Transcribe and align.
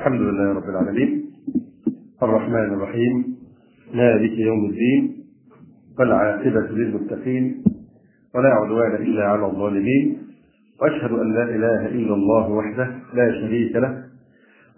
الحمد 0.00 0.20
لله 0.20 0.52
رب 0.52 0.68
العالمين. 0.68 1.10
الرحمن 2.22 2.68
الرحيم. 2.74 3.36
مالك 3.94 4.38
يوم 4.38 4.64
الدين. 4.70 5.24
والعاقبة 5.98 6.68
للمتقين. 6.70 7.64
ولا 8.34 8.48
عدوان 8.48 8.94
إلا 8.94 9.24
على 9.24 9.46
الظالمين. 9.46 10.18
وأشهد 10.82 11.12
أن 11.12 11.34
لا 11.34 11.42
إله 11.42 11.86
إلا 11.86 12.14
الله 12.14 12.50
وحده 12.50 12.88
لا 13.14 13.40
شريك 13.40 13.76
له. 13.76 14.04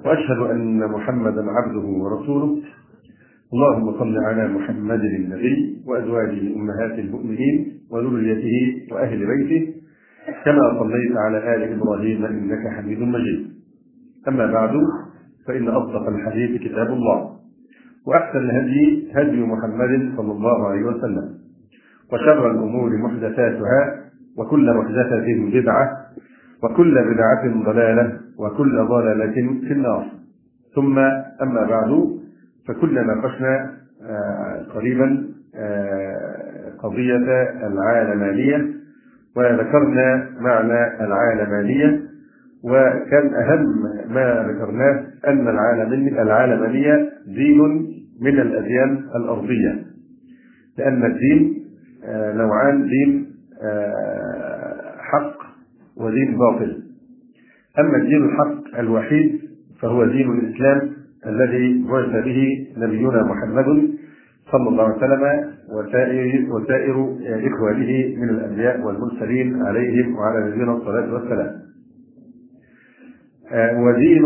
وأشهد 0.05 0.51
أن 0.51 0.91
محمدا 0.91 1.45
عبده 1.51 1.87
ورسوله. 1.87 2.63
اللهم 3.53 3.99
صل 3.99 4.17
على 4.19 4.49
محمد 4.49 5.01
النبي 5.01 5.83
وأزواجه 5.87 6.55
أمهات 6.57 6.99
المؤمنين 6.99 7.73
وذريته 7.91 8.59
وأهل 8.95 9.27
بيته. 9.27 9.75
كما 10.45 10.79
صليت 10.79 11.17
على 11.17 11.39
آل 11.55 11.63
إبراهيم 11.79 12.25
إنك 12.25 12.69
حميد 12.77 12.99
مجيد. 12.99 13.53
أما 14.29 14.47
بعد 14.47 14.71
فإن 15.47 15.69
أصدق 15.69 16.09
الحديث 16.09 16.61
كتاب 16.63 16.87
الله 16.87 17.31
وأحسن 18.07 18.39
الهدي 18.39 19.13
هدي 19.15 19.41
محمد 19.41 20.13
صلى 20.17 20.33
الله 20.33 20.69
عليه 20.69 20.83
وسلم 20.83 21.29
وشر 22.13 22.51
الأمور 22.51 22.97
محدثاتها 22.97 23.95
وكل 24.39 24.75
محدثة 24.77 25.27
بدعة 25.61 26.07
وكل 26.63 26.95
بدعة 26.95 27.65
ضلالة 27.73 28.13
وكل 28.39 28.77
ضلالة 28.87 29.35
في 29.69 29.73
النار. 29.73 30.07
ثم 30.75 30.99
أما 31.43 31.65
بعد 31.69 32.09
فكنا 32.69 33.03
ناقشنا 33.03 33.71
قريبا 34.75 35.27
قضية 36.79 37.17
العالمانية 37.67 38.67
وذكرنا 39.37 40.29
معنى 40.41 41.05
العالمانية 41.05 42.01
وكان 42.65 43.35
أهم 43.35 43.65
ما 44.15 44.47
ذكرناه 44.49 45.05
أن 45.29 45.49
العالمانية 46.19 47.09
دين 47.27 47.59
من 48.21 48.41
الأديان 48.41 49.05
الأرضية 49.17 49.83
لأن 50.79 51.05
الدين 51.05 51.55
نوعان 52.37 52.87
دين 52.89 53.27
حق 54.99 55.37
ودين 55.97 56.39
باطل 56.39 56.83
أما 57.79 57.97
الدين 57.97 58.25
الحق 58.25 58.79
الوحيد 58.79 59.41
فهو 59.83 60.05
دين 60.05 60.31
الإسلام 60.31 60.91
الذي 61.27 61.85
بعث 61.91 62.25
به 62.25 62.67
نبينا 62.77 63.23
محمد 63.25 63.89
صلى 64.53 64.69
الله 64.69 64.85
عليه 64.85 64.97
وسلم 64.97 65.53
وسائر 65.75 66.53
وسائر 66.53 67.17
إخوانه 67.55 68.17
من 68.17 68.29
الأنبياء 68.29 68.81
والمرسلين 68.81 69.63
عليهم 69.63 70.17
وعلى 70.17 70.51
نبينا 70.51 70.73
الصلاة 70.73 71.15
والسلام. 71.15 71.51
ودين 73.55 74.25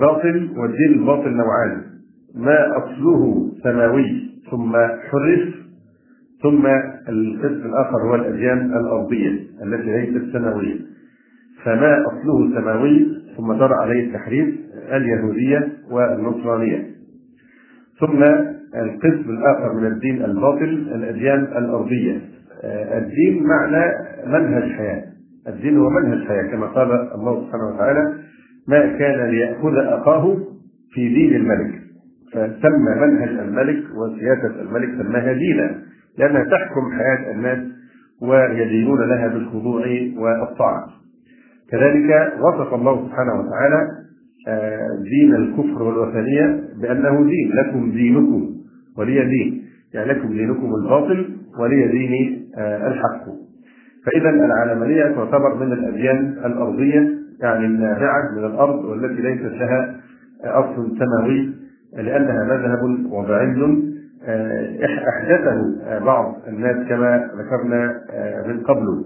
باطل 0.00 0.50
والدين 0.56 0.92
الباطل 0.94 1.30
نوعان. 1.30 1.82
ما 2.34 2.78
أصله 2.78 3.52
سماوي 3.62 4.30
ثم 4.50 4.72
حرف 5.10 5.54
ثم 6.42 6.66
القسم 7.08 7.66
الآخر 7.66 8.02
هو 8.02 8.14
الأديان 8.14 8.72
الأرضية 8.76 9.30
التي 9.62 9.90
ليست 10.00 10.32
سماوية 10.32 10.76
فما 11.64 12.04
أصله 12.06 12.60
سماوي 12.60 13.06
ثم 13.36 13.52
جرى 13.52 13.74
عليه 13.74 14.06
التحريف 14.06 14.54
اليهودية 14.92 15.68
والنصرانية. 15.90 16.86
ثم 18.00 18.22
القسم 18.74 19.30
الآخر 19.30 19.72
من 19.74 19.86
الدين 19.86 20.24
الباطل 20.24 20.88
الأديان 20.94 21.40
الأرضية. 21.40 22.20
الدين 22.98 23.42
معنى 23.46 23.92
منهج 24.26 24.72
حياة. 24.72 25.04
الدين 25.48 25.76
هو 25.76 25.90
منهج 25.90 26.28
حياة 26.28 26.50
كما 26.50 26.66
قال 26.66 26.92
الله 27.14 27.46
سبحانه 27.46 27.68
وتعالى 27.74 28.14
ما 28.68 28.98
كان 28.98 29.30
ليأخذ 29.30 29.76
أخاه 29.76 30.36
في 30.94 31.08
دين 31.08 31.34
الملك. 31.34 31.80
فسمى 32.32 33.06
منهج 33.06 33.28
الملك 33.28 33.84
وسياسة 33.96 34.60
الملك 34.60 35.02
سماها 35.02 35.32
دينا 35.32 35.78
لأنها 36.18 36.44
تحكم 36.44 36.92
حياة 36.92 37.32
الناس 37.34 37.58
ويدينون 38.22 39.08
لها 39.08 39.28
بالخضوع 39.28 39.86
والطاعة. 40.16 40.86
كذلك 41.70 42.32
وصف 42.40 42.74
الله 42.74 43.06
سبحانه 43.06 43.32
وتعالى 43.40 43.88
دين 45.10 45.34
الكفر 45.34 45.82
والوثنية 45.82 46.60
بأنه 46.82 47.24
دين 47.24 47.52
لكم 47.54 47.92
دينكم 47.92 48.50
ولي 48.98 49.24
دين. 49.24 49.64
يعني 49.94 50.12
لكم 50.12 50.28
دينكم 50.28 50.74
الباطل 50.74 51.36
ولي 51.60 51.88
ديني 51.88 52.48
الحق. 52.58 53.43
فإذا 54.06 54.30
العلمانية 54.30 55.02
تعتبر 55.02 55.54
من 55.54 55.72
الأديان 55.72 56.34
الأرضية 56.44 57.08
يعني 57.42 57.66
النابعة 57.66 58.32
من 58.36 58.44
الأرض 58.44 58.84
والتي 58.84 59.22
ليست 59.22 59.52
لها 59.54 60.00
أصل 60.44 60.98
سماوي 60.98 61.50
لأنها 61.96 62.44
مذهب 62.44 63.12
وضعي. 63.12 63.82
أحدثه 65.08 65.74
بعض 66.04 66.34
الناس 66.48 66.88
كما 66.88 67.30
ذكرنا 67.38 68.00
من 68.46 68.60
قبل. 68.60 69.04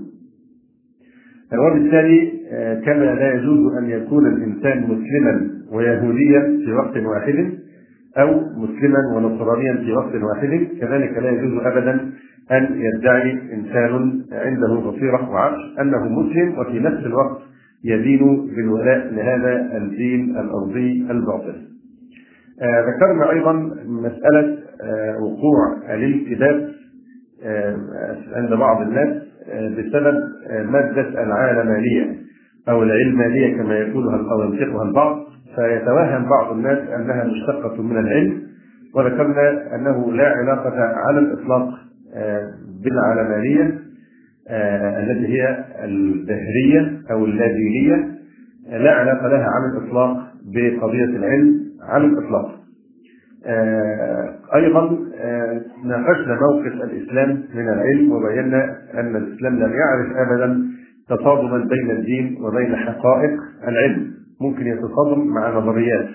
وبالتالي 1.59 2.33
كما 2.87 3.05
لا 3.15 3.35
يجوز 3.35 3.77
أن 3.77 3.91
يكون 3.91 4.27
الإنسان 4.27 4.83
مسلما 4.83 5.51
ويهوديا 5.73 6.41
في 6.41 6.73
وقت 6.73 6.97
واحد 6.97 7.51
أو 8.19 8.41
مسلما 8.57 8.99
ونصرانيا 9.17 9.75
في 9.77 9.93
وقت 9.93 10.15
واحد 10.15 10.69
كذلك 10.81 11.19
لا 11.19 11.31
يجوز 11.31 11.63
أبدا 11.67 12.11
أن 12.53 12.81
يدعي 12.81 13.33
إنسان 13.33 14.23
عنده 14.33 14.75
بصيرة 14.91 15.31
وعرش 15.31 15.61
أنه 15.81 16.09
مسلم 16.09 16.59
وفي 16.59 16.81
نفس 16.81 17.07
الوقت 17.07 17.39
يدين 17.85 18.47
بالولاء 18.57 19.15
لهذا 19.15 19.77
الدين 19.77 20.37
الأرضي 20.39 21.07
الباطل. 21.11 21.55
آه 22.63 22.81
ذكرنا 22.81 23.31
أيضا 23.31 23.53
مسألة 23.87 24.59
آه 24.83 25.17
وقوع 25.23 25.95
الالتباس 25.95 26.63
آه 27.45 27.77
عند 28.37 28.51
بعض 28.55 28.81
الناس 28.83 29.23
بسبب 29.49 30.15
مادة 30.71 31.23
العالمانية 31.23 32.17
أو 32.69 32.83
العلمانية 32.83 33.57
كما 33.57 33.75
يقولها 33.79 34.17
أو 34.33 34.43
ينطقها 34.43 34.83
البعض 34.89 35.17
فيتوهم 35.57 36.29
بعض 36.29 36.53
الناس 36.53 36.79
أنها 36.89 37.25
مشتقة 37.25 37.83
من 37.83 37.99
العلم 37.99 38.43
وذكرنا 38.95 39.75
أنه 39.75 40.13
لا 40.13 40.29
علاقة 40.29 40.77
على 41.09 41.19
الإطلاق 41.19 41.69
بالعلمانية 42.85 43.79
التي 45.01 45.27
هي 45.27 45.65
الدهرية 45.85 47.01
أو 47.11 47.25
اللادينية 47.25 48.19
لا 48.69 48.93
علاقة 48.95 49.29
لها 49.29 49.47
على 49.47 49.67
الإطلاق 49.73 50.17
بقضية 50.45 51.05
العلم 51.05 51.61
على 51.83 52.05
الإطلاق. 52.05 52.59
أيضا 54.55 54.99
ناقشنا 55.85 56.39
موقف 56.41 56.73
الإسلام 56.73 57.45
من 57.55 57.69
العلم 57.69 58.13
وبينا 58.13 58.79
أن 58.95 59.17
الإسلام 59.17 59.55
لم 59.55 59.73
يعرف 59.73 60.17
أبدا 60.17 60.63
تصادما 61.09 61.59
بين 61.65 61.91
الدين 61.91 62.39
وبين 62.41 62.77
حقائق 62.77 63.31
العلم. 63.69 64.11
ممكن 64.41 64.67
يتصادم 64.67 65.27
مع 65.27 65.59
نظريات 65.59 66.09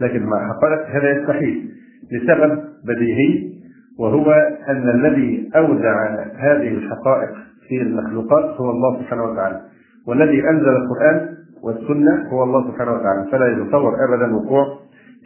لكن 0.00 0.22
مع 0.22 0.48
حقائق 0.48 0.86
هذا 0.88 1.20
يستحيل. 1.20 1.68
لسبب 2.12 2.58
بديهي 2.84 3.55
وهو 3.98 4.32
أن 4.68 4.88
الذي 4.88 5.50
أودع 5.56 6.16
هذه 6.36 6.68
الحقائق 6.68 7.30
في 7.68 7.82
المخلوقات 7.82 8.44
هو 8.44 8.70
الله 8.70 9.02
سبحانه 9.02 9.24
وتعالى. 9.24 9.60
والذي 10.08 10.48
أنزل 10.48 10.68
القرآن 10.68 11.28
والسنة 11.62 12.28
هو 12.28 12.42
الله 12.42 12.70
سبحانه 12.70 12.92
وتعالى. 12.92 13.30
فلا 13.32 13.46
يتصور 13.46 13.92
أبدا 14.08 14.36
وقوع 14.36 14.66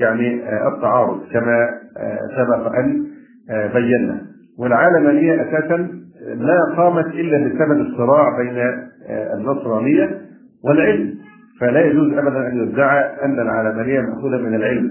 يعني 0.01 0.43
التعارض 0.69 1.21
كما 1.33 1.69
سبق 2.37 2.75
أن 2.79 3.07
بينا. 3.75 4.21
والعالمانية 4.59 5.43
أساسا 5.43 5.77
ما 6.37 6.75
قامت 6.77 7.07
إلا 7.07 7.49
بسبب 7.49 7.81
الصراع 7.81 8.39
بين 8.39 8.59
النصرانية 9.11 10.21
والعلم. 10.65 11.15
فلا 11.61 11.81
يجوز 11.81 12.13
أبدا 12.13 12.49
أن 12.49 12.57
يدعى 12.57 13.25
أن 13.25 13.41
العالمانية 13.41 14.01
مأخوذة 14.01 14.37
من 14.37 14.55
العلم. 14.55 14.91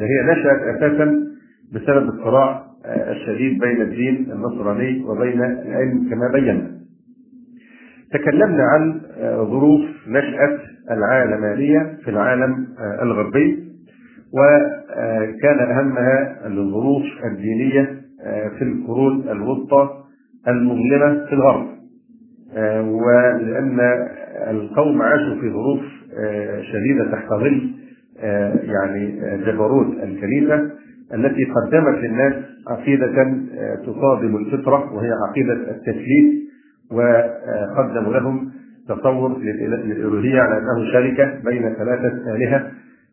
هي 0.00 0.32
نشأت 0.32 0.76
أساسا 0.76 1.14
بسبب 1.74 2.08
الصراع 2.08 2.65
الشديد 2.86 3.58
بين 3.60 3.82
الدين 3.82 4.32
النصراني 4.32 5.04
وبين 5.04 5.42
العلم 5.44 6.08
كما 6.10 6.28
بينا. 6.32 6.70
تكلمنا 8.12 8.62
عن 8.62 9.00
ظروف 9.50 9.80
نشأة 10.08 10.58
العالمانية 10.90 11.98
في 12.04 12.10
العالم 12.10 12.66
الغربي 13.02 13.64
وكان 14.32 15.58
أهمها 15.58 16.46
الظروف 16.46 17.04
الدينية 17.32 18.00
في 18.58 18.62
القرون 18.64 19.28
الوسطى 19.28 19.90
المظلمة 20.48 21.26
في 21.26 21.32
الغرب. 21.32 21.66
ولأن 22.86 23.80
القوم 24.50 25.02
عاشوا 25.02 25.40
في 25.40 25.50
ظروف 25.50 25.80
شديدة 26.72 27.10
تحت 27.12 27.28
ظل 27.30 27.70
يعني 28.62 29.20
جبروت 29.46 29.96
الكنيسة 30.02 30.70
التي 31.14 31.44
قدمت 31.44 31.98
للناس 31.98 32.34
عقيدة 32.68 33.36
تصادم 33.86 34.36
الفطرة 34.36 34.92
وهي 34.92 35.10
عقيدة 35.28 35.52
التثليث 35.52 36.46
وقدموا 36.90 38.12
لهم 38.12 38.52
تصور 38.88 39.38
للالوهيه 39.38 40.40
على 40.40 40.58
أنه 40.58 40.92
شركة 40.92 41.40
بين 41.44 41.74
ثلاثة 41.74 42.34
آلهة 42.36 42.70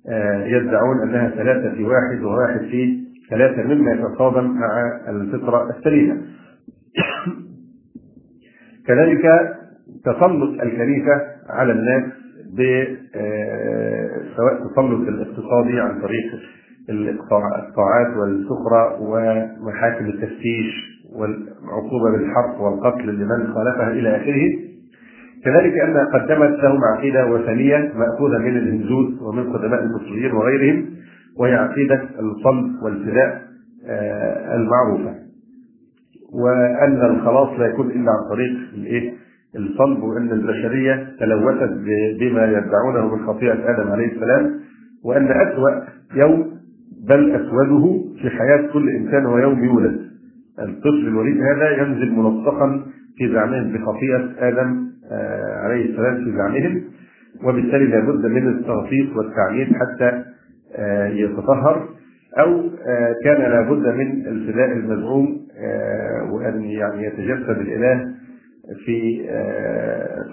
آه، 0.10 0.46
يدعون 0.46 1.02
أنها 1.02 1.30
ثلاثة 1.30 1.76
في 1.76 1.84
واحد 1.84 2.24
وواحد 2.24 2.60
في 2.60 3.04
ثلاثة 3.30 3.64
مما 3.64 3.92
يتصادم 3.92 4.46
مع 4.46 5.00
الفطرة 5.10 5.70
السليمة. 5.78 6.22
كذلك 8.88 9.22
تسلط 10.06 10.62
الكنيسة 10.62 11.22
على 11.50 11.74
الناس 11.74 12.04
آه، 13.16 14.10
سواء 14.38 14.54
تسلط 14.54 15.08
الاقتصادي 15.08 15.80
عن 15.80 16.02
طريق 16.02 16.26
القطاعات 16.90 18.18
والسخرة 18.18 19.02
ومحاكم 19.02 20.06
التفتيش 20.06 20.94
والعقوبة 21.16 22.12
بالحرق 22.12 22.62
والقتل 22.62 23.08
لمن 23.16 23.54
خالفها 23.54 23.92
إلى 23.92 24.16
آخره. 24.16 24.42
كذلك 25.46 25.74
انها 25.80 26.06
قدمت 26.06 26.64
لهم 26.64 26.80
عقيدة 26.84 27.28
وثنية 27.28 27.92
مأخوذة 27.96 28.38
من 28.38 28.58
الهندوس 28.58 29.22
ومن 29.22 29.54
قدماء 29.54 29.84
المصريين 29.84 30.32
وغيرهم 30.32 30.86
وهي 31.40 31.56
عقيدة 31.56 32.02
الصلب 32.20 32.84
والفداء 32.84 33.42
آه، 33.88 34.56
المعروفة. 34.56 35.16
وأن 36.34 37.06
الخلاص 37.16 37.60
لا 37.60 37.66
يكون 37.66 37.92
إلا 37.92 38.12
عن 38.12 38.30
طريق 38.30 38.52
الإيه؟ 38.74 39.14
الصلب 39.56 40.04
وأن 40.04 40.32
البشرية 40.32 41.08
تلوثت 41.20 41.72
بما 42.20 42.46
يدعونه 42.46 43.16
من 43.16 43.28
خطيئة 43.28 43.54
آدم 43.54 43.92
عليه 43.92 44.12
السلام 44.12 44.60
وأن 45.06 45.28
أسوأ 45.32 45.70
يوم 46.16 46.54
بل 47.10 47.36
أسوده 47.36 48.04
في 48.22 48.30
حياة 48.30 48.68
كل 48.74 48.90
إنسان 48.90 49.26
هو 49.26 49.38
يوم 49.38 49.64
يولد 49.64 50.00
الطفل 50.60 51.08
الوليد 51.08 51.42
هذا 51.42 51.82
ينزل 51.82 52.12
ملصقا 52.12 52.86
في 53.18 53.34
زعمهم 53.34 53.74
بخطيئة 53.74 54.34
آدم 54.40 54.94
آه، 55.12 55.56
عليه 55.56 55.90
السلام 55.90 56.24
في 56.24 56.32
زعمهم 56.38 56.84
وبالتالي 57.44 57.86
لابد 57.86 58.26
من 58.26 58.48
التغطيس 58.48 59.10
والتعيين 59.16 59.68
حتى 59.76 60.24
آه، 60.76 61.08
يتطهر 61.08 61.90
أو 62.40 62.70
آه، 62.88 63.16
كان 63.24 63.42
لابد 63.42 63.88
من 63.88 64.28
الفداء 64.28 64.72
المزعوم 64.72 65.44
وأن 66.32 66.64
يعني 66.64 67.06
يتجسد 67.06 67.50
الإله 67.60 68.14
في 68.86 69.26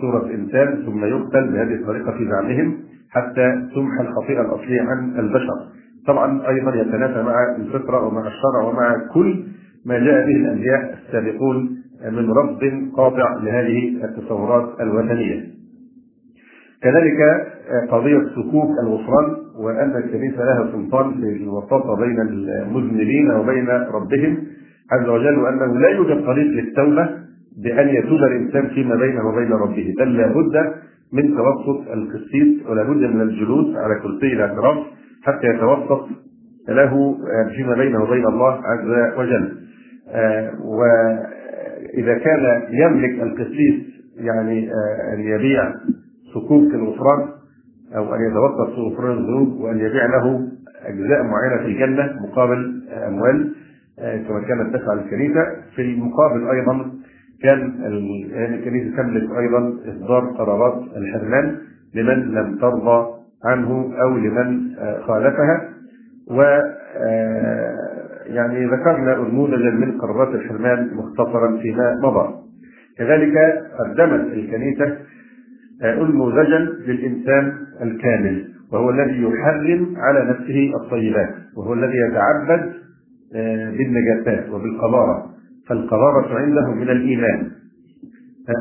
صورة 0.00 0.34
إنسان 0.34 0.82
ثم 0.86 1.04
يقتل 1.04 1.52
بهذه 1.52 1.74
الطريقة 1.74 2.12
في 2.12 2.28
زعمهم 2.30 2.76
حتى 3.10 3.68
تمحى 3.74 4.00
الخطيئة 4.00 4.40
الأصلية 4.40 4.80
عن 4.80 5.18
البشر. 5.18 5.79
طبعا 6.06 6.48
أيضا 6.48 6.74
يتنافى 6.74 7.22
مع 7.22 7.56
الفطرة 7.58 8.06
ومع 8.06 8.26
الشرع 8.26 8.62
ومع 8.68 8.96
كل 9.14 9.44
ما 9.86 9.98
جاء 9.98 10.26
به 10.26 10.36
الأنبياء 10.36 10.98
السابقون 11.06 11.76
من 12.12 12.30
رفض 12.30 12.60
قاطع 12.96 13.34
لهذه 13.42 14.04
التصورات 14.04 14.80
الوثنية. 14.80 15.44
كذلك 16.82 17.46
قضية 17.90 18.18
سكوك 18.36 18.70
الغفران 18.82 19.36
وأن 19.58 19.96
الكنيسة 19.96 20.44
لها 20.44 20.72
سلطان 20.72 21.12
في 21.20 21.42
الوساطة 21.42 21.96
بين 21.96 22.20
المذنبين 22.20 23.30
وبين 23.30 23.68
ربهم 23.68 24.38
عز 24.92 25.08
وجل 25.08 25.38
وأنه 25.38 25.78
لا 25.78 25.88
يوجد 25.88 26.24
طريق 26.26 26.46
للتوبة 26.46 27.08
بأن 27.62 27.88
يتوب 27.88 28.18
الإنسان 28.18 28.68
فيما 28.68 28.94
بينه 28.96 29.28
وبين 29.28 29.52
ربه 29.52 29.94
بل 29.98 30.16
لابد 30.16 30.72
من 31.12 31.36
توسط 31.36 31.88
القسيس 31.90 32.66
ولا 32.68 32.82
بد 32.82 33.14
من 33.14 33.20
الجلوس 33.20 33.76
على 33.76 33.94
كرسي 34.02 34.32
الأعتراف 34.32 34.76
حتى 35.22 35.46
يتوسط 35.46 36.08
له 36.68 37.16
فيما 37.56 37.74
بينه 37.74 38.02
وبين 38.02 38.26
الله 38.26 38.60
عز 38.64 39.18
وجل. 39.18 39.56
آه، 40.08 40.50
اذا 41.94 42.18
كان 42.18 42.62
يملك 42.70 43.22
القسيس 43.22 43.74
يعني 44.16 44.70
آه، 44.72 45.14
أن 45.14 45.20
يبيع 45.20 45.72
صكوك 46.34 46.74
الغفران 46.74 47.28
أو 47.96 48.14
أن 48.14 48.20
يتوسط 48.20 48.74
في 48.74 48.80
غفران 48.80 49.18
الذنوب 49.18 49.60
وأن 49.60 49.78
يبيع 49.78 50.06
له 50.06 50.48
أجزاء 50.86 51.22
معينة 51.22 51.56
في 51.62 51.66
الجنة 51.66 52.16
مقابل 52.22 52.82
اموال 53.06 53.54
آه، 53.98 54.16
كما 54.16 54.40
كانت 54.40 54.76
تفعل 54.76 54.98
الكنيسة. 54.98 55.46
في 55.76 55.82
المقابل 55.82 56.48
أيضا 56.48 56.90
كان 57.42 57.74
يعني 58.30 58.54
الكنيسة 58.54 58.96
تملك 58.96 59.30
أيضا 59.38 59.74
إصدار 59.88 60.24
قرارات 60.38 60.82
الحرمان 60.96 61.56
لمن 61.94 62.34
لم 62.34 62.58
ترضى 62.58 63.19
عنه 63.44 63.92
أو 64.02 64.16
لمن 64.16 64.78
آه، 64.78 65.00
خالفها. 65.00 65.68
و 66.30 66.42
يعني 68.26 68.66
ذكرنا 68.66 69.16
نموذجا 69.16 69.70
من 69.70 69.98
قرارات 69.98 70.34
الحرمان 70.34 70.90
مختصرا 70.94 71.58
فيما 71.62 72.00
مضى. 72.02 72.34
كذلك 72.98 73.62
قدمت 73.78 74.32
الكنيسة 74.32 74.96
انموذجا 75.84 76.58
للإنسان 76.86 77.52
الكامل 77.82 78.48
وهو 78.72 78.90
الذي 78.90 79.22
يحرم 79.22 79.94
على 79.96 80.30
نفسه 80.30 80.72
الطيبات 80.82 81.34
وهو 81.56 81.72
الذي 81.74 81.96
يتعبد 82.08 82.72
آه، 83.34 83.70
بالنجاسات 83.70 84.50
وبالقذارة. 84.50 85.26
فالقذارة 85.68 86.38
عنده 86.38 86.74
من 86.74 86.90
الإيمان 86.90 87.50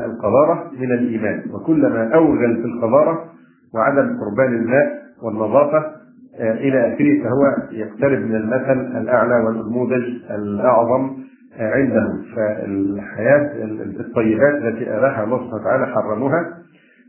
القذارة 0.06 0.70
من 0.80 0.92
الإيمان. 0.92 1.42
وكلما 1.52 2.14
اوغل 2.14 2.56
في 2.56 2.64
القذارة 2.64 3.30
وعدم 3.74 4.20
قربان 4.20 4.54
الماء 4.54 5.02
والنظافة 5.22 6.00
آه، 6.40 6.52
إلى 6.52 6.94
اخره 6.94 7.22
فهو 7.24 7.68
يقترب 7.72 8.18
من 8.18 8.34
المثل 8.36 8.98
الأعلى 8.98 9.34
والنموذج 9.44 10.02
الأعظم 10.30 11.10
آه، 11.58 11.70
عنده. 11.70 12.06
فالحياة 12.36 13.50
الطيبات 14.00 14.54
التي 14.54 14.96
اباحها 14.96 15.24
الله 15.24 15.38
سبحانه 15.38 15.60
وتعالى 15.62 15.86
حرموها. 15.86 16.54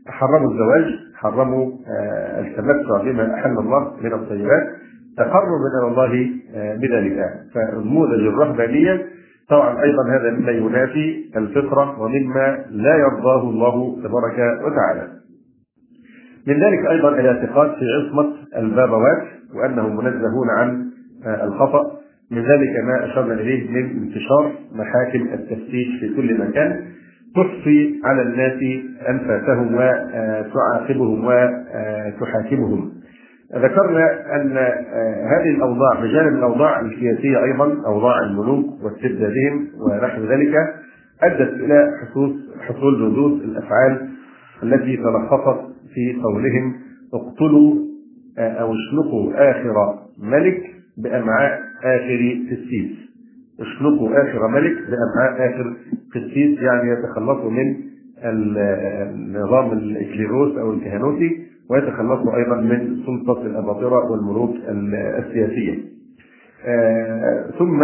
حرموا 0.06 0.50
الزواج 0.52 0.84
حرموا 1.14 1.72
آه، 1.88 2.40
التمتع 2.40 3.02
بما 3.02 3.34
أحل 3.34 3.58
الله 3.58 3.92
من 4.02 4.12
الطيبات. 4.12 4.68
تقربا 5.16 5.68
إلى 5.78 5.88
الله 5.88 6.30
بذلك. 6.76 7.30
فنموذج 7.54 8.26
الرهبانية 8.26 9.06
طبعا 9.48 9.82
أيضا 9.82 10.08
هذا 10.08 10.30
مما 10.30 10.50
ينافي 10.50 11.24
الفطرة 11.36 12.00
ومما 12.00 12.64
لا 12.70 12.96
يرضاه 12.96 13.42
الله 13.50 13.96
تبارك 14.02 14.62
وتعالى. 14.64 15.21
من 16.46 16.54
ذلك 16.54 16.86
أيضا 16.90 17.08
الاعتقاد 17.08 17.70
في 17.70 17.84
عصمة 17.84 18.32
البابوات 18.56 19.22
وأنهم 19.54 19.96
منزهون 19.96 20.50
عن 20.58 20.90
آه، 21.26 21.44
الخطأ 21.44 21.92
من 22.30 22.38
ذلك 22.38 22.84
ما 22.84 23.04
أشرنا 23.04 23.34
إليه 23.34 23.70
من 23.70 24.02
انتشار 24.02 24.52
محاكم 24.72 25.28
التفتيش 25.34 26.00
في 26.00 26.14
كل 26.16 26.40
مكان 26.40 26.80
تحصي 27.36 28.00
على 28.04 28.22
الناس 28.22 28.82
أنفاسهم 29.08 29.74
وتعاقبهم 29.74 31.24
وتحاكمهم. 31.24 32.92
ذكرنا 33.54 34.34
أن 34.36 34.56
آه، 34.56 35.26
هذه 35.26 35.50
الأوضاع 35.56 36.00
بجانب 36.00 36.38
الأوضاع 36.38 36.80
السياسيه 36.80 37.44
أيضا 37.44 37.86
أوضاع 37.86 38.20
الملوك 38.20 38.66
واستبدادهم 38.84 39.68
ونحو 39.80 40.22
ذلك 40.22 40.54
أدت 41.22 41.52
إلى 41.60 41.90
حصول 42.02 42.36
حصول 42.68 43.00
ردود 43.00 43.42
الأفعال 43.42 44.08
التي 44.62 44.96
تلخصت 44.96 45.71
في 45.94 46.20
قولهم 46.22 46.74
اقتلوا 47.14 47.74
آه، 48.38 48.48
أو 48.52 48.72
اشنقوا 48.74 49.50
آخر 49.50 49.98
ملك 50.18 50.62
بأمعاء 50.98 51.60
آخر 51.84 52.36
قسيس 52.50 52.90
اشنقوا 53.60 54.08
آخر 54.22 54.48
ملك 54.48 54.72
بأمعاء 54.90 55.50
آخر 55.50 55.76
قسيس 56.14 56.58
يعني 56.58 56.90
يتخلصوا 56.90 57.50
من 57.50 57.76
النظام 58.24 59.72
الإكليروس 59.72 60.58
أو 60.58 60.72
الكهنوتي 60.72 61.38
ويتخلصوا 61.70 62.36
أيضا 62.36 62.56
من 62.56 62.96
سلطة 63.06 63.46
الأباطرة 63.46 64.10
والملوك 64.10 64.56
السياسية. 64.68 65.78
آه 66.66 67.50
ثم 67.58 67.78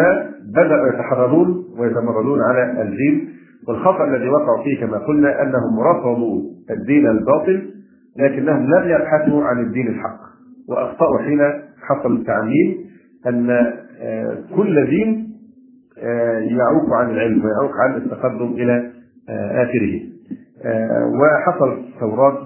بدأوا 0.54 0.88
يتحررون 0.88 1.64
ويتمردون 1.78 2.38
على 2.42 2.82
الدين 2.82 3.28
والخطأ 3.68 4.04
الذي 4.04 4.28
وقعوا 4.28 4.64
فيه 4.64 4.80
كما 4.80 4.98
قلنا 4.98 5.42
أنهم 5.42 5.80
رفضوا 5.80 6.42
الدين 6.70 7.06
الباطل 7.06 7.70
لكنهم 8.18 8.66
لم 8.74 8.88
يبحثوا 8.90 9.44
عن 9.44 9.60
الدين 9.60 9.88
الحق. 9.88 10.20
واخطاوا 10.68 11.18
حين 11.18 11.40
حصل 11.82 12.16
التعميم 12.16 12.76
أن 13.26 13.50
آه، 14.00 14.36
كل 14.56 14.86
دين 14.86 15.28
آه، 16.02 16.38
يعوق 16.38 16.92
عن 16.92 17.10
العلم 17.10 17.44
ويعوق 17.44 17.76
عن 17.76 17.96
التقدم 17.96 18.52
إلى 18.52 18.90
آه، 19.28 19.62
آخره. 19.64 20.00
وحصل 21.20 21.84
ثورات 22.00 22.38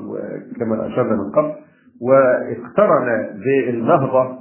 كما 0.61 0.87
أشرنا 0.87 1.17
من 1.17 1.31
قبل 1.31 1.53
واقترن 2.01 3.29
بالنهضة 3.45 4.39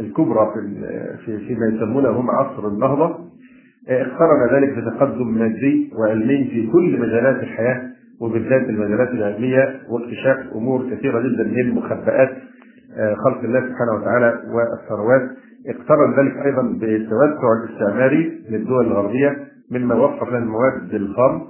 الكبرى 0.00 0.52
في 1.24 1.38
فيما 1.38 1.66
يسمونه 1.66 2.08
هم 2.08 2.30
عصر 2.30 2.68
النهضة. 2.68 3.18
اقترن 3.88 4.54
ذلك 4.54 4.78
بتقدم 4.78 5.28
مادي 5.38 5.90
وعلمي 5.98 6.44
في 6.44 6.70
كل 6.72 7.00
مجالات 7.00 7.42
الحياة. 7.42 7.91
وبالذات 8.22 8.62
المجالات 8.68 9.08
العلمية 9.08 9.80
واكتشاف 9.88 10.38
أمور 10.54 10.90
كثيرة 10.90 11.20
جدا 11.20 11.44
من 11.44 11.74
مخبئات 11.74 12.30
آه، 12.96 13.14
خلق 13.14 13.38
الله 13.44 13.60
سبحانه 13.60 13.92
وتعالى 14.00 14.42
والثروات. 14.54 15.30
اقترن 15.66 16.12
ذلك 16.18 16.36
أيضا 16.46 16.62
بالتوسع 16.62 17.48
الاستعماري 17.64 18.42
للدول 18.50 18.86
الغربية 18.86 19.36
مما 19.70 19.94
وفر 19.94 20.30
لها 20.30 20.38
المواد 20.38 20.94
الخام 20.94 21.42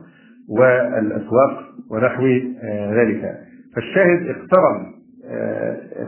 والأسواق 0.49 1.62
ونحو 1.91 2.26
ذلك. 2.95 3.35
فالشاهد 3.76 4.26
اقترن 4.26 4.87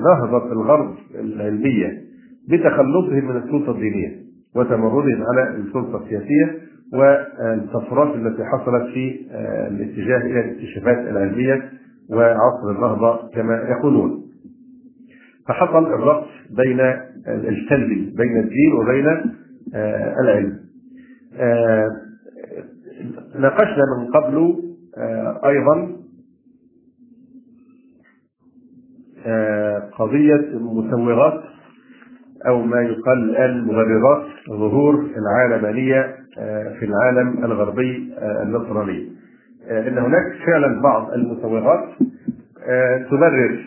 نهضة 0.00 0.52
الغرب 0.52 0.94
العلمية 1.14 2.00
بتخلصهم 2.48 3.24
من 3.28 3.36
السلطة 3.36 3.70
الدينية 3.70 4.12
وتمردهم 4.56 5.22
على 5.32 5.56
السلطة 5.56 6.02
السياسية 6.04 6.58
والطفرات 6.94 8.14
التي 8.16 8.44
حصلت 8.44 8.84
في 8.94 9.20
الاتجاه 9.70 10.16
إلى 10.18 10.40
الاكتشافات 10.40 10.98
العلمية 10.98 11.70
وعصر 12.10 12.70
النهضه 12.70 13.30
كما 13.34 13.54
يقولون. 13.54 14.24
فحصل 15.48 15.86
الربط 15.86 16.26
بين 16.50 16.80
السلبي 17.28 18.14
بين 18.16 18.36
الدين 18.40 18.72
وبين 18.80 19.06
العلم. 20.20 20.58
ناقشنا 23.38 23.82
من 23.98 24.06
قبل 24.12 24.54
أيضا 25.44 25.96
قضية 29.98 30.34
المسوغات 30.34 31.42
أو 32.48 32.62
ما 32.62 32.82
يقال 32.82 33.30
الآن 33.30 33.64
مبررات 33.64 34.26
ظهور 34.50 35.06
العالمانية 35.16 36.16
في 36.78 36.84
العالم 36.84 37.44
الغربي 37.44 38.14
النصراني. 38.42 39.12
إن 39.70 39.98
هناك 39.98 40.32
فعلا 40.46 40.80
بعض 40.82 41.12
المسوغات 41.12 41.84
تبرر 43.10 43.58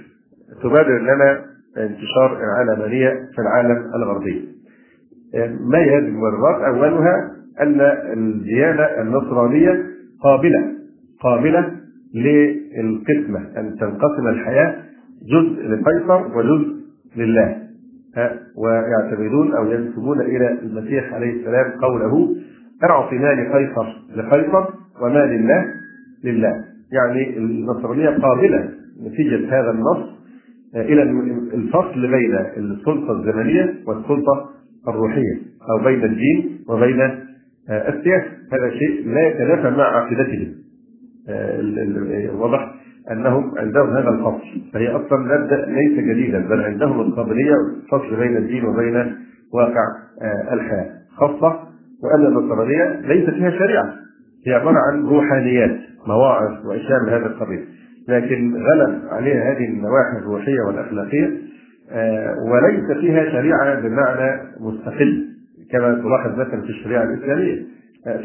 تبرر 0.63 0.99
لنا 1.01 1.45
انتشار 1.77 2.39
العلمانيه 2.43 3.09
في 3.35 3.41
العالم 3.41 3.91
الغربي. 3.95 4.49
ما 5.59 5.77
هي 5.77 5.97
هذه 5.97 6.07
المبررات؟ 6.07 6.61
أولها 6.61 7.31
أن 7.61 7.81
الديانة 8.13 8.83
النصرانيه 8.83 9.85
قابلة 10.23 10.65
قابلة 11.21 11.71
للقسمة 12.15 13.39
أن 13.57 13.75
تنقسم 13.79 14.27
الحياة 14.27 14.75
جزء 15.23 15.67
لقيصر 15.67 16.37
وجزء 16.37 16.75
لله 17.15 17.57
ويعتمدون 18.57 19.55
أو 19.55 19.71
ينسبون 19.71 20.21
إلى 20.21 20.51
المسيح 20.61 21.13
عليه 21.13 21.39
السلام 21.39 21.71
قوله 21.81 22.35
اعط 22.83 23.13
ما 23.13 23.33
لقيصر 23.33 23.87
لقيصر 24.15 24.65
وما 25.01 25.25
لله 25.25 25.65
لله. 26.23 26.63
يعني 26.91 27.37
النصرانية 27.37 28.09
قابلة 28.09 28.69
نتيجة 29.03 29.59
هذا 29.59 29.71
النص 29.71 30.09
إلى 30.75 31.03
الفصل 31.53 32.01
بين 32.11 32.35
السلطة 32.57 33.11
الزمنية 33.11 33.73
والسلطة 33.87 34.49
الروحية 34.87 35.35
أو 35.69 35.83
بين 35.83 36.03
الدين 36.03 36.59
وبين 36.69 37.01
السياسة. 37.69 38.27
هذا 38.53 38.69
شيء 38.69 39.07
لا 39.07 39.27
يتنافى 39.27 39.77
مع 39.77 39.83
عقيدتهم. 39.83 40.53
واضح 42.39 42.73
أنهم 43.11 43.57
عندهم 43.57 43.89
هذا 43.89 44.09
الفصل. 44.09 44.71
فهي 44.73 44.87
أصلا 44.87 45.17
مبدا 45.17 45.65
ليس 45.65 45.99
جديدا 45.99 46.47
بل 46.47 46.61
عندهم 46.61 47.01
القابلية 47.01 47.53
الفصل 47.83 48.15
بين 48.19 48.37
الدين 48.37 48.65
وبين 48.65 49.15
واقع 49.53 49.83
الحياة 50.53 50.91
خاصة 51.17 51.66
وان 52.03 52.25
النصرانيه 52.25 52.99
ليس 53.01 53.29
فيها 53.29 53.49
شريعة. 53.49 53.93
هي 54.47 54.53
عبارة 54.53 54.77
عن 54.91 55.05
روحانيات 55.05 55.77
مواعظ 56.07 56.65
وأشياء 56.65 57.03
من 57.03 57.09
هذا 57.09 57.25
القبيل. 57.25 57.65
لكن 58.09 58.55
غلب 58.55 59.01
عليها 59.11 59.51
هذه 59.51 59.65
النواحي 59.65 60.17
الروحية 60.17 60.61
والأخلاقية 60.67 61.37
وليس 62.51 62.97
فيها 63.01 63.31
شريعة 63.31 63.79
بمعنى 63.81 64.41
مستقل 64.59 65.27
كما 65.71 65.93
تلاحظ 65.93 66.31
مثلا 66.39 66.61
في 66.61 66.69
الشريعة 66.69 67.03
الإسلامية. 67.03 67.63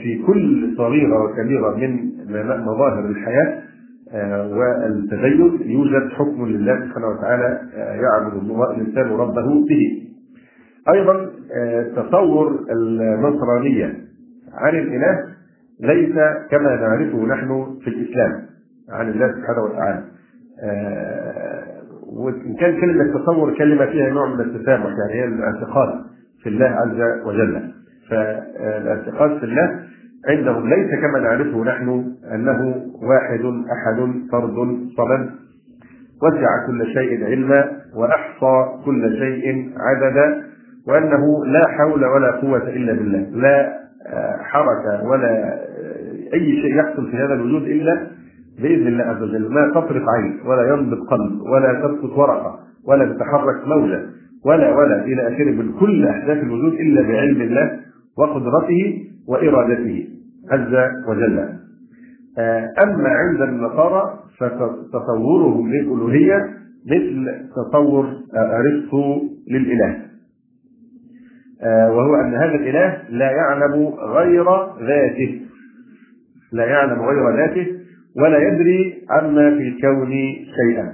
في 0.03 0.23
كل 0.27 0.75
صغيرة 0.77 1.25
وكبيرة 1.25 1.77
من 1.77 2.65
مظاهر 2.65 3.07
الحياة 3.09 3.63
والتدين 4.55 5.71
يوجد 5.71 6.09
حكم 6.13 6.47
لله 6.47 6.81
سبحانه 6.87 7.07
وتعالى 7.09 7.61
يعبد 7.77 8.51
الإنسان 8.77 9.09
ربه 9.13 9.67
به. 9.69 10.03
أيضا 10.95 11.31
تصور 11.97 12.61
النصرانية 12.71 13.95
عن 14.55 14.75
الإله 14.75 15.25
ليس 15.81 16.15
كما 16.51 16.77
نعرفه 16.77 17.27
نحن 17.27 17.79
في 17.85 17.89
الإسلام 17.91 18.43
عن 18.91 19.09
الله 19.09 19.33
سبحانه 19.33 19.63
وتعالى. 19.63 20.05
وإن 22.13 22.55
كان 22.61 22.81
كلمة 22.81 23.19
تصور 23.19 23.55
كلمة 23.59 23.87
فيها 23.87 24.11
نوع 24.11 24.35
من 24.35 24.41
التسامح 24.41 24.87
يعني 24.87 25.13
هي 25.13 25.25
الاعتقاد 25.25 25.89
في 26.43 26.49
الله 26.49 26.67
عز 26.67 27.27
وجل. 27.27 27.73
فالاعتقاد 28.11 29.39
في 29.39 29.45
الله 29.45 29.81
عندهم 30.29 30.69
ليس 30.69 30.91
كما 31.01 31.19
نعرفه 31.21 31.65
نحن 31.65 32.13
أنه 32.35 32.77
واحد 33.03 33.41
أحد 33.73 34.13
فرد 34.33 34.55
صمد 34.97 35.31
وسع 36.23 36.67
كل 36.67 36.87
شيء 36.87 37.25
علما 37.25 37.71
وأحصى 37.97 38.85
كل 38.85 39.17
شيء 39.19 39.73
عددا 39.77 40.43
وأنه 40.89 41.45
لا 41.47 41.65
حول 41.69 42.05
ولا 42.05 42.31
قوة 42.31 42.69
إلا 42.69 42.93
بالله 42.93 43.19
لا 43.19 43.73
حركة 44.41 45.09
ولا 45.11 45.55
أي 46.35 46.63
شيء 46.63 46.77
يحصل 46.79 47.11
في 47.11 47.17
هذا 47.17 47.35
الوجود 47.35 47.63
إلا 47.63 48.07
بإذن 48.63 48.87
الله 48.87 49.05
عز 49.05 49.23
وجل 49.23 49.49
ما 49.53 49.71
تطرق 49.75 50.03
عين 50.17 50.41
ولا 50.47 50.75
ينبض 50.75 50.99
قلب 51.07 51.41
ولا 51.41 51.73
تسقط 51.75 52.19
ورقة 52.19 52.59
ولا 52.89 53.05
تتحرك 53.05 53.69
موجة 53.69 54.01
ولا 54.47 54.77
ولا 54.77 55.05
إلى 55.05 55.29
آخره 55.29 55.51
من 55.51 55.73
كل 55.73 56.07
أحداث 56.07 56.43
الوجود 56.43 56.73
إلا 56.73 57.03
بعلم 57.03 57.41
الله 57.41 57.71
وقدرته 58.19 59.05
وإرادته 59.29 60.09
عز 60.51 60.75
وجل. 61.09 61.39
أما 62.85 63.09
عند 63.09 63.43
النصارى 63.43 64.19
فتصورهم 64.93 65.69
للألوهية 65.71 66.37
مثل 66.87 67.29
تصور 67.57 68.07
ارسطو 68.37 69.23
للإله. 69.51 69.97
وهو 71.65 72.15
أن 72.21 72.35
هذا 72.35 72.55
الإله 72.55 73.03
لا 73.09 73.31
يعلم 73.31 73.95
غير 73.99 74.45
ذاته. 74.81 75.41
لا 76.53 76.65
يعلم 76.65 77.03
غير 77.03 77.37
ذاته 77.37 77.67
ولا 78.17 78.39
يدري 78.39 79.05
عما 79.11 79.51
في 79.51 79.69
الكون 79.69 80.11
شيئا. 80.57 80.93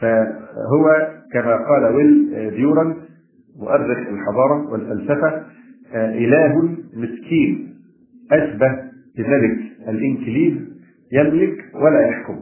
فهو 0.00 1.08
كما 1.32 1.56
قال 1.56 1.94
ويل 1.94 2.30
ديوران 2.56 2.94
مؤرخ 3.60 3.98
الحضارة 3.98 4.70
والفلسفة 4.72 5.42
إله 5.94 6.62
مسكين 6.96 7.74
أشبه 8.32 8.78
بملك 9.18 9.58
الإنكليز 9.88 10.54
يملك 11.12 11.64
ولا 11.74 12.00
يحكم 12.08 12.40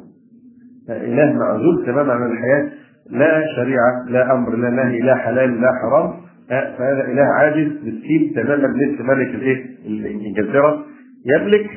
إله 0.90 1.32
معزول 1.32 1.86
تماما 1.86 2.12
عن 2.12 2.30
الحياة 2.32 2.70
لا 3.10 3.44
شريعة 3.56 4.04
لا 4.08 4.32
أمر 4.34 4.56
لا 4.56 4.70
نهي 4.70 5.00
لا 5.00 5.14
حلال 5.16 5.60
لا 5.60 5.70
حرام 5.82 6.12
فهذا 6.48 7.04
إله 7.12 7.22
عاجز 7.22 7.72
مسكين 7.84 8.32
تماما 8.34 8.68
مثل 8.68 9.02
ملك 9.02 9.34
الإيه؟ 9.34 9.64
انجلترا 10.26 10.84
يملك 11.36 11.70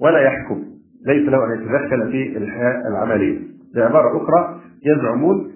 ولا 0.00 0.18
يحكم. 0.18 0.64
ليس 1.06 1.28
له 1.28 1.44
أن 1.44 1.62
يتدخل 1.62 2.12
في 2.12 2.36
الحياة 2.38 2.82
العملية. 2.90 3.38
بعباره 3.74 4.16
أخرى 4.22 4.60
يزعمون 4.86 5.50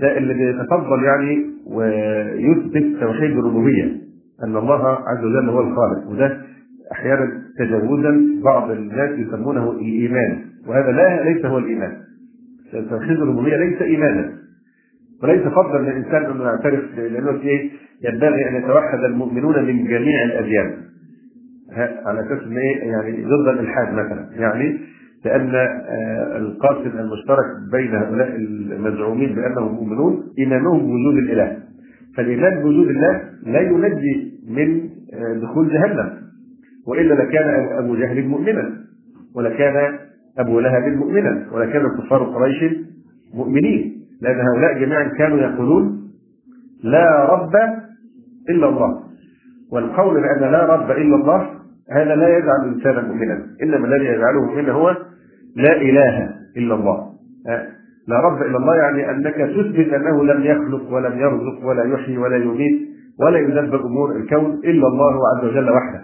ده 0.00 0.18
اللي 0.18 0.34
بيتفضل 0.34 1.04
يعني 1.04 1.46
ويثبت 1.66 3.00
توحيد 3.00 3.30
الربوبية 3.30 3.84
أن 4.44 4.56
الله 4.56 4.86
عز 4.86 5.24
وجل 5.24 5.48
هو 5.48 5.60
الخالق. 5.60 6.08
وده 6.10 6.40
أحيانا 6.92 7.42
تجاوزا 7.58 8.20
بعض 8.44 8.70
الناس 8.70 9.18
يسمونه 9.18 9.70
الإيمان. 9.70 10.38
وهذا 10.66 10.90
لا 10.92 11.24
ليس 11.24 11.46
هو 11.46 11.58
الإيمان. 11.58 11.96
توحيد 12.90 13.20
الربوبية 13.20 13.56
ليس 13.56 13.82
ايمانا. 13.82 14.32
وليس 15.22 15.42
فضلا 15.42 15.78
للإنسان 15.78 16.24
انه 16.24 16.44
يعترف 16.44 16.98
لأنه 16.98 17.40
إيه؟ 17.40 17.70
ينبغي 18.04 18.48
أن 18.48 18.54
يتوحد 18.54 18.98
المؤمنون 19.04 19.64
من 19.64 19.84
جميع 19.84 20.24
الأديان. 20.24 20.74
على 22.06 22.20
أساس 22.20 22.46
إن 22.46 22.56
إيه؟ 22.56 22.76
يعني 22.84 23.24
ضد 23.24 23.48
الإلحاد 23.48 23.92
مثلا. 23.92 24.28
يعني 24.32 24.78
لأن 25.24 25.52
القاسم 26.36 26.98
المشترك 26.98 27.44
بين 27.72 27.94
هؤلاء 27.94 28.36
المزعومين 28.36 29.34
بأنهم 29.34 29.74
مؤمنون 29.74 30.22
ايمانهم 30.38 30.78
بوجود 30.78 31.16
الإله. 31.16 31.58
فالإيمان 32.16 32.62
بوجود 32.62 32.88
الله 32.88 33.20
لا 33.46 33.60
ينجي 33.60 34.32
من 34.48 34.88
دخول 35.42 35.68
جهنم. 35.68 36.10
وإلا 36.86 37.14
لكان 37.14 37.68
أبو 37.84 37.96
جهل 37.96 38.26
مؤمنا 38.26 38.70
ولكان 39.36 39.98
أبو 40.38 40.60
لهب 40.60 40.82
مؤمنا 40.82 41.46
ولكان 41.52 41.82
كفار 41.98 42.22
قريش 42.24 42.64
مؤمنين. 43.34 43.94
لأن 44.22 44.40
هؤلاء 44.40 44.78
جميعا 44.78 45.04
كانوا 45.18 45.38
يقولون 45.38 46.00
لا 46.82 47.24
رب 47.34 47.52
إلا 48.50 48.68
الله. 48.68 49.00
والقول 49.72 50.14
بأن 50.14 50.52
لا 50.52 50.66
رب 50.74 50.90
إلا 50.90 51.16
الله 51.16 51.50
هذا 51.90 52.14
لا 52.16 52.38
يجعل 52.38 52.64
الإنسان 52.64 53.04
مؤمنا 53.04 53.46
إنما 53.62 53.86
الذي 53.86 54.04
يجعله 54.04 54.44
مؤمنا 54.44 54.72
هو 54.72 54.96
لا 55.56 55.76
إله 55.76 56.30
إلا 56.56 56.74
الله. 56.74 57.10
لا 58.08 58.20
رب 58.20 58.42
إلا 58.42 58.56
الله 58.56 58.76
يعني 58.76 59.10
أنك 59.10 59.34
تثبت 59.34 59.92
أنه 59.94 60.24
لم 60.24 60.44
يخلق 60.44 60.92
ولم 60.92 61.18
يرزق 61.18 61.66
ولا 61.66 61.84
يحيي 61.84 62.18
ولا 62.18 62.36
يميت 62.36 62.80
ولا 63.20 63.38
يدبر 63.38 63.80
أمور 63.86 64.16
الكون 64.16 64.60
إلا 64.64 64.86
الله 64.86 65.14
عز 65.28 65.44
وجل 65.44 65.70
وحده. 65.70 66.00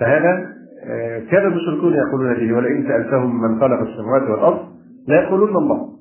فهذا 0.00 0.58
آه، 0.84 1.18
كان 1.30 1.46
المشركون 1.46 1.94
يقولون 1.94 2.34
به 2.34 2.56
ولئن 2.56 2.82
سألتهم 2.88 3.42
من 3.42 3.60
خلق 3.60 3.80
السماوات 3.80 4.22
والأرض 4.22 4.58
لا 5.08 5.22
يقولون 5.22 5.56
الله. 5.56 5.97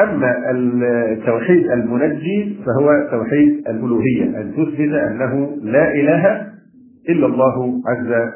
أما 0.00 0.50
التوحيد 0.50 1.70
المنجي 1.70 2.58
فهو 2.66 3.08
توحيد 3.10 3.68
الألوهية 3.68 4.24
أن 4.24 4.52
تثبت 4.52 4.80
أنه 4.94 5.56
لا 5.62 5.94
إله 5.94 6.46
إلا 7.08 7.26
الله 7.26 7.80
عز 7.88 8.30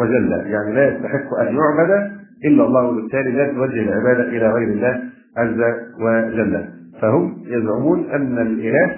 وجل. 0.00 0.32
يعني 0.32 0.74
لا 0.74 0.88
يستحق 0.96 1.34
أن 1.40 1.46
يعبد 1.56 2.10
إلا 2.44 2.64
الله 2.66 2.88
وبالتالي 2.88 3.30
لا 3.30 3.52
توجه 3.52 3.82
العبادة 3.82 4.28
إلى 4.28 4.52
غير 4.52 4.68
الله 4.68 5.00
عز 5.36 5.60
وجل. 6.00 6.64
فهم 7.02 7.36
يزعمون 7.46 8.10
أن 8.10 8.38
الإله 8.38 8.96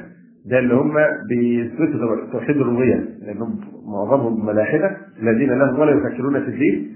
ده 0.51 0.59
اللي 0.59 0.75
هم 0.75 0.93
بيثبتوا 1.29 2.17
توحيد 2.33 2.57
الربوبية 2.57 3.05
لأنهم 3.27 3.61
معظمهم 3.87 4.47
ملاحدة 4.47 4.97
الذين 5.23 5.49
لهم 5.53 5.79
ولا 5.81 5.91
يفكرون 5.93 6.41
في 6.41 6.49
الدين 6.49 6.89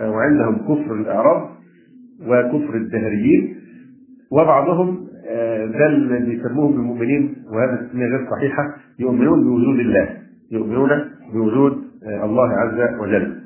وعندهم 0.00 0.56
كفر 0.58 0.94
الاعراض 0.94 1.50
وكفر 2.26 2.74
الدهريين. 2.76 3.56
وبعضهم 4.32 5.06
ده 5.78 5.86
اللي 5.86 6.18
بيسموهم 6.18 6.72
المؤمنين 6.74 7.36
وهذا 7.52 7.80
التسميه 7.80 8.06
غير 8.06 8.26
صحيحة 8.30 8.74
يؤمنون 8.98 9.44
بوجود 9.44 9.78
الله 9.78 10.08
يؤمنون 10.52 10.90
بوجود 11.32 11.82
الله 12.24 12.48
عز 12.52 13.00
وجل. 13.00 13.40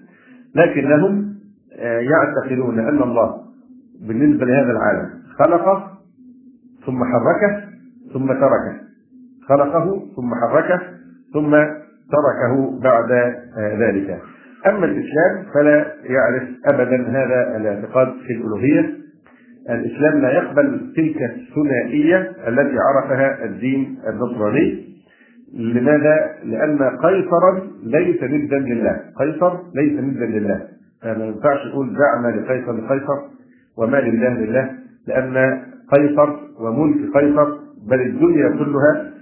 لكنهم 0.55 1.35
يعتقدون 1.83 2.79
أن 2.79 3.03
الله 3.03 3.35
بالنسبة 4.09 4.47
لهذا 4.47 4.71
العالم 4.73 5.11
خلقه 5.39 5.91
ثم 6.87 7.05
حركه 7.05 7.65
ثم 8.15 8.27
تركه. 8.27 8.81
خلقه 9.49 10.03
ثم 10.17 10.35
حركه 10.35 10.81
ثم 11.35 11.51
تركه 12.11 12.81
بعد 12.83 13.13
ذلك. 13.79 14.21
أما 14.67 14.85
الإسلام 14.87 15.47
فلا 15.55 15.87
يعرف 16.05 16.43
ابدا 16.67 17.09
هذا 17.09 17.57
الاعتقاد 17.57 18.09
في 18.27 18.33
الألوهية. 18.33 19.06
الإسلام 19.71 20.21
لا 20.21 20.33
يقبل 20.33 20.93
تلك 20.97 21.17
الثنائية 21.17 22.33
التي 22.49 22.77
عرفها 22.79 23.45
الدين 23.45 23.99
النصراني 24.09 24.87
لماذا؟ 25.55 26.17
لأن 26.45 26.79
قيصرا 26.79 27.63
ليس 27.85 28.23
ندا 28.23 28.59
لله، 28.59 29.01
قيصر 29.17 29.53
ليس 29.75 30.01
ندا 30.01 30.27
لله، 30.27 30.61
فما 31.03 31.25
ينفعش 31.25 31.67
نقول 31.67 31.97
دعنا 31.99 32.37
لقيصر 32.37 32.73
لقيصر 32.73 33.19
وما 33.79 33.97
لله 33.97 34.29
لله، 34.29 34.71
لأن 35.09 35.63
قيصر 35.93 36.31
وملك 36.61 37.17
قيصر 37.17 37.49
بل 37.91 38.01
الدنيا 38.01 38.49
كلها 38.49 39.13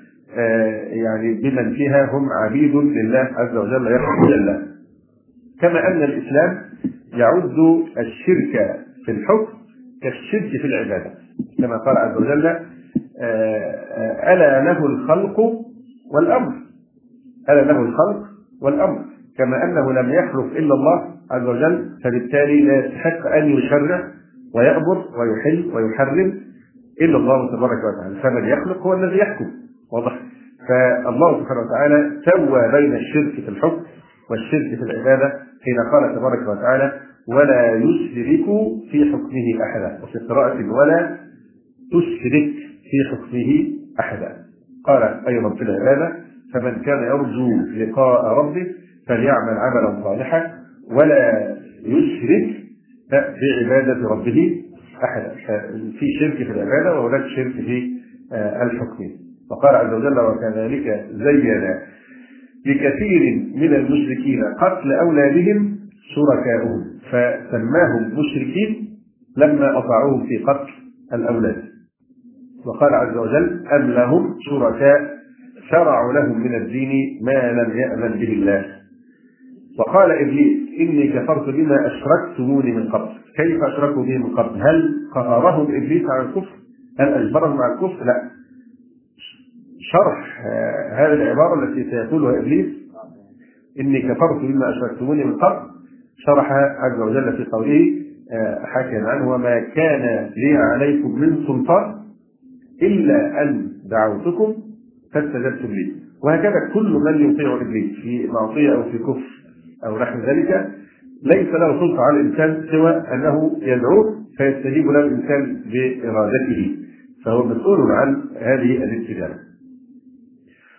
يعني 0.90 1.34
بمن 1.34 1.74
فيها 1.74 2.10
هم 2.12 2.28
عبيد 2.44 2.76
لله 2.76 3.30
عز 3.36 3.56
وجل 3.56 3.92
يحكم 3.92 4.28
لله. 4.28 4.62
كما 5.60 5.88
أن 5.88 6.02
الإسلام 6.02 6.58
يعد 7.14 7.84
الشرك 7.98 8.80
في 9.04 9.10
الحكم 9.10 9.63
كالشرك 10.04 10.60
في 10.60 10.66
العبادة، 10.66 11.10
كما 11.58 11.76
قال 11.76 11.96
عز 11.96 12.16
وجل: 12.16 12.46
ألا 14.32 14.64
له 14.64 14.86
الخلق 14.86 15.40
والأمر. 16.14 16.52
ألا 17.48 17.60
له 17.60 17.80
الخلق 17.80 18.22
والأمر. 18.62 18.98
كما 19.38 19.64
أنه 19.64 19.92
لم 19.92 20.12
يخلق 20.12 20.44
إلا 20.44 20.74
الله 20.74 21.14
عز 21.30 21.42
وجل 21.42 21.88
فبالتالي 22.04 22.62
لا 22.62 22.86
يستحق 22.86 23.26
أن 23.26 23.46
يشرع 23.46 24.04
ويأمر 24.54 25.04
ويحل 25.18 25.70
ويحرم 25.74 26.40
إلا 27.00 27.16
الله 27.16 27.56
تبارك 27.56 27.78
وتعالى. 27.84 28.20
فمن 28.22 28.44
يخلق 28.48 28.78
هو 28.78 28.94
الذي 28.94 29.18
يحكم. 29.18 29.50
واضح؟ 29.92 30.20
فالله 30.68 31.40
سبحانه 31.40 31.60
وتعالى 31.60 32.10
سوى 32.24 32.72
بين 32.72 32.94
الشرك 32.96 33.44
في 33.44 33.48
الحكم 33.48 33.82
والشرك 34.30 34.78
في 34.78 34.82
العبادة 34.82 35.28
حين 35.64 35.76
قال 35.92 36.14
تبارك 36.14 36.48
وتعالى 36.48 36.92
ولا 37.28 37.74
يشرك 37.76 38.44
في 38.90 39.04
حكمه 39.12 39.46
أحدا 39.64 40.02
وفي 40.02 40.18
قراءة 40.18 40.56
ولا 40.72 41.18
تشرك 41.92 42.52
في 42.90 42.98
حكمه 43.10 43.72
أحدا. 44.00 44.36
قال 44.86 45.02
أيضا 45.28 45.54
في 45.54 45.62
العبادة 45.62 46.12
فمن 46.54 46.82
كان 46.82 47.02
يرجو 47.02 47.48
لقاء 47.76 48.24
ربه 48.38 48.66
فليعمل 49.08 49.56
عملا 49.58 50.02
صالحا 50.04 50.52
ولا 50.90 51.56
يشرك 51.84 52.56
بعباده 53.12 54.08
ربه 54.08 54.62
أحدا. 55.04 55.34
في 55.98 56.06
شرك 56.20 56.36
في 56.36 56.50
العبادة 56.52 57.00
وهناك 57.00 57.26
شرك 57.36 57.52
في 57.52 57.90
الحكم. 58.62 59.10
وقال 59.50 59.74
عز 59.76 59.92
وجل 59.92 60.18
وكذلك 60.20 61.06
زين 61.12 61.64
لكثير 62.66 63.22
من 63.54 63.74
المشركين 63.74 64.44
قتل 64.60 64.92
أولادهم 64.92 65.78
شركاؤهم. 66.14 66.93
فسماهم 67.10 68.12
مشركين 68.18 68.98
لما 69.36 69.78
أطاعوهم 69.78 70.26
في 70.26 70.38
قتل 70.38 70.70
الأولاد. 71.12 71.64
وقال 72.66 72.94
عز 72.94 73.16
وجل 73.16 73.66
أم 73.72 73.90
لهم 73.90 74.34
شركاء 74.40 75.14
شرعوا 75.70 76.12
لهم 76.12 76.40
من 76.40 76.54
الدين 76.54 77.20
ما 77.22 77.52
لم 77.52 77.78
يأذن 77.78 78.18
به 78.20 78.32
الله. 78.32 78.64
وقال 79.78 80.10
إبليس 80.10 80.58
إني 80.80 81.08
كفرت 81.12 81.48
بما 81.48 81.76
أشركتموني 81.86 82.72
من 82.72 82.88
قبل. 82.88 83.08
كيف 83.36 83.62
أشركوا 83.62 84.04
به 84.04 84.18
من 84.18 84.36
قبل؟ 84.36 84.62
هل 84.62 84.94
قهرهم 85.14 85.74
إبليس 85.74 86.02
على 86.10 86.28
الكفر؟ 86.28 86.56
هل 87.00 87.08
أجبرهم 87.08 87.62
على 87.62 87.72
الكفر؟ 87.74 88.04
لا. 88.04 88.30
شرح 89.92 90.40
هذه 90.92 91.12
العبارة 91.12 91.64
التي 91.64 91.90
سيقولها 91.90 92.40
إبليس 92.40 92.66
إني 93.80 94.02
كفرت 94.02 94.40
بما 94.40 94.70
أشركتموني 94.70 95.24
من 95.24 95.34
قبل. 95.34 95.73
شرحها 96.16 96.76
عز 96.78 97.00
وجل 97.00 97.36
في 97.36 97.44
قوله 97.50 97.92
حكى 98.64 98.96
عنه 98.96 99.30
وما 99.34 99.60
كان 99.60 100.30
لي 100.36 100.56
عليكم 100.56 101.20
من 101.20 101.36
سلطان 101.46 101.94
إلا 102.82 103.42
أن 103.42 103.68
دعوتكم 103.90 104.54
فاستجبتم 105.14 105.68
لي. 105.68 105.92
وهكذا 106.24 106.70
كل 106.74 106.92
من 107.04 107.30
يطيع 107.30 107.54
إبليس 107.60 108.00
في 108.02 108.26
معصية 108.26 108.74
أو 108.74 108.82
في 108.82 108.98
كفر 108.98 109.30
أو 109.86 109.98
نحو 109.98 110.18
ذلك 110.18 110.70
ليس 111.24 111.48
له 111.48 111.80
سلطة 111.80 112.02
على 112.02 112.20
الإنسان 112.20 112.66
سوى 112.70 112.90
أنه 112.90 113.58
يدعوه 113.62 114.14
فيستجيب 114.38 114.86
له 114.86 115.00
الإنسان 115.00 115.62
بإرادته 115.72 116.76
فهو 117.24 117.44
مسؤول 117.46 117.92
عن 117.92 118.16
هذه 118.40 118.84
الاستجابة. 118.84 119.34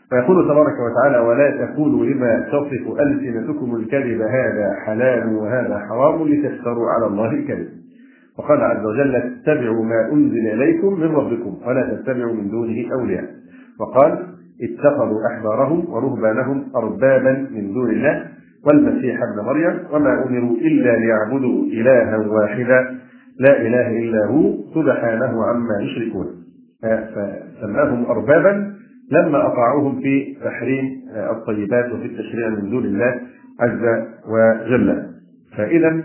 فيقول 0.10 0.46
تبارك 0.46 0.76
وتعالى 0.80 1.18
ولا 1.28 1.65
تقولوا 1.65 2.06
لما 2.06 2.39
تصف 2.39 3.00
ألسنتكم 3.02 3.76
الكذب 3.76 4.22
هذا 4.22 4.74
حلال 4.86 5.36
وهذا 5.36 5.80
حرام 5.89 6.28
لتفتروا 6.28 6.89
على 6.89 7.08
الله 7.08 7.32
الكذب 7.32 7.68
وقال 8.38 8.62
عز 8.62 8.86
وجل 8.86 9.15
اتبعوا 9.15 9.84
ما 9.84 10.10
أنزل 10.13 10.48
إليكم 10.48 11.00
من 11.00 11.15
ربكم 11.15 11.58
ولا 11.68 11.94
تتبعوا 11.96 12.34
من 12.34 12.50
دونه 12.50 12.94
أولياء 12.94 13.26
وقال 13.80 14.28
اتخذوا 14.62 15.20
أحبارهم 15.32 15.86
ورهبانهم 15.89 16.65
اربابا 16.76 17.48
من 17.52 17.74
دون 17.74 17.89
الله 17.89 18.26
والمسيح 18.65 19.20
ابن 19.24 19.46
مريم 19.46 19.80
وما 19.91 20.13
أمروا 20.28 20.58
إلا 20.58 20.96
ليعبدوا 20.96 21.63
إلها 21.65 22.18
واحدا 22.18 23.00
لا 23.39 23.62
إله 23.62 23.88
إلا 24.00 24.26
هو 24.26 24.54
سبحانه 24.74 25.46
عما 25.46 25.82
يشركون 25.82 26.28
فسماهم 26.82 28.06
اربابا 28.06 28.75
لما 29.12 29.48
أطاعوهم 29.48 30.02
في 30.02 30.38
تحريم 30.44 31.02
الطيبات 31.15 31.91
وفي 31.91 32.06
التشريع 32.06 32.50
من 32.50 32.70
دون 32.70 32.86
الله 32.86 33.22
عز 33.60 34.06
وجل. 34.30 35.06
فإذا 35.58 36.04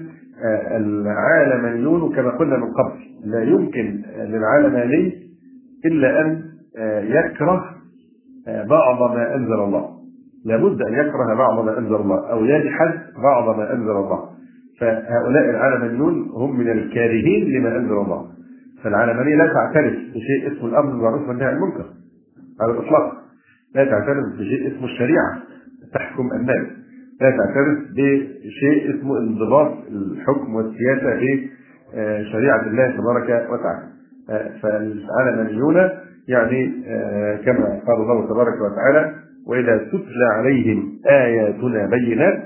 العالمانيون 0.77 2.15
كما 2.15 2.31
قلنا 2.31 2.57
من 2.57 2.73
قبل 2.73 3.01
لا 3.25 3.43
يمكن 3.43 4.03
للعالماني 4.17 5.13
إلا 5.85 6.21
أن 6.21 6.43
يكره 7.03 7.65
بعض 8.47 9.17
ما 9.17 9.35
أنزل 9.35 9.53
الله. 9.55 9.91
لابد 10.45 10.83
أن 10.83 10.93
يكره 10.93 11.35
بعض 11.35 11.65
ما 11.65 11.79
أنزل 11.79 11.95
الله 11.95 12.31
أو 12.31 12.45
يجحد 12.45 12.95
بعض 13.23 13.57
ما 13.59 13.73
أنزل 13.73 13.91
الله. 13.91 14.31
فهؤلاء 14.81 15.51
العالمانيون 15.51 16.31
هم 16.35 16.59
من 16.59 16.71
الكارهين 16.71 17.53
لما 17.53 17.77
أنزل 17.77 17.93
الله. 17.93 18.27
فالعالمانيه 18.85 19.35
لا 19.37 19.47
تعترف 19.47 19.95
بشيء 19.95 20.53
اسمه 20.53 20.69
الأمر 20.69 20.91
بالمعروف 20.91 21.29
والنهي 21.29 21.47
عن 21.47 21.57
المنكر. 21.57 21.85
على 22.61 22.73
الإطلاق 22.73 23.13
لا 23.75 23.85
تعترف 23.85 24.25
بشيء 24.39 24.77
اسمه 24.77 24.85
الشريعة 24.85 25.43
تحكم 25.95 26.31
الناس 26.33 26.67
لا 27.21 27.31
تعترف 27.31 27.79
بشيء 27.91 28.95
اسمه 28.95 29.19
انضباط 29.19 29.73
الحكم 29.91 30.55
والسياسة 30.55 31.21
بشريعه 31.95 32.67
الله 32.67 32.97
تبارك 32.97 33.49
وتعالى. 33.51 33.89
فالعلمانيون 34.63 35.89
يعني 36.29 36.73
كما 37.45 37.81
قال 37.87 37.97
الله 37.97 38.27
تبارك 38.29 38.55
وتعالى: 38.61 39.15
وإذا 39.47 39.77
تتلى 39.77 40.27
عليهم 40.33 40.93
آياتنا 41.11 41.87
بينات 41.87 42.43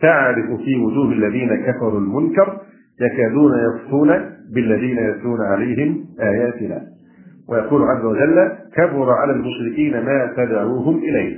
تعرف 0.00 0.46
في 0.64 0.76
وجوه 0.76 1.12
الذين 1.12 1.56
كفروا 1.66 2.00
المنكر 2.00 2.60
يكادون 3.00 3.52
يصفون 3.58 4.08
بالذين 4.54 4.98
يتلون 4.98 5.40
عليهم 5.40 6.04
آياتنا. 6.20 6.82
ويقول 7.48 7.82
عز 7.82 8.04
وجل: 8.04 8.52
كبر 8.74 9.10
على 9.10 9.32
المشركين 9.32 10.04
ما 10.04 10.32
تدعوهم 10.36 10.98
إليه. 10.98 11.36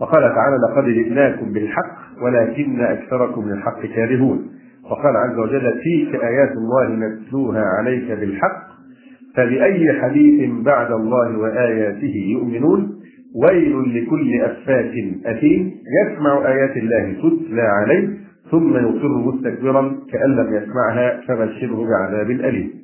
وقال 0.00 0.22
تعالى 0.22 0.56
لقد 0.70 0.84
جئناكم 0.84 1.52
بالحق 1.52 2.22
ولكن 2.22 2.80
أكثركم 2.80 3.48
للحق 3.48 3.80
كارهون. 3.86 4.46
وقال 4.90 5.16
عز 5.16 5.38
وجل 5.38 5.60
تلك 5.60 6.24
آيات 6.24 6.52
الله 6.52 6.88
نتلوها 6.88 7.64
عليك 7.78 8.10
بالحق 8.10 8.74
فبأي 9.36 10.00
حديث 10.02 10.50
بعد 10.64 10.92
الله 10.92 11.38
وآياته 11.38 12.14
يؤمنون؟ 12.32 12.94
ويل 13.34 13.76
لكل 13.96 14.40
أفاك 14.42 14.92
أثيم 15.26 15.72
يسمع 16.02 16.46
آيات 16.46 16.76
الله 16.76 17.12
تتلى 17.12 17.62
عليه 17.62 18.08
ثم 18.50 18.76
يصر 18.76 19.18
مستكبرا 19.18 19.96
كأن 20.12 20.30
لم 20.30 20.54
يسمعها 20.54 21.20
فبشره 21.28 21.86
بعذاب 21.88 22.30
أليم. 22.30 22.83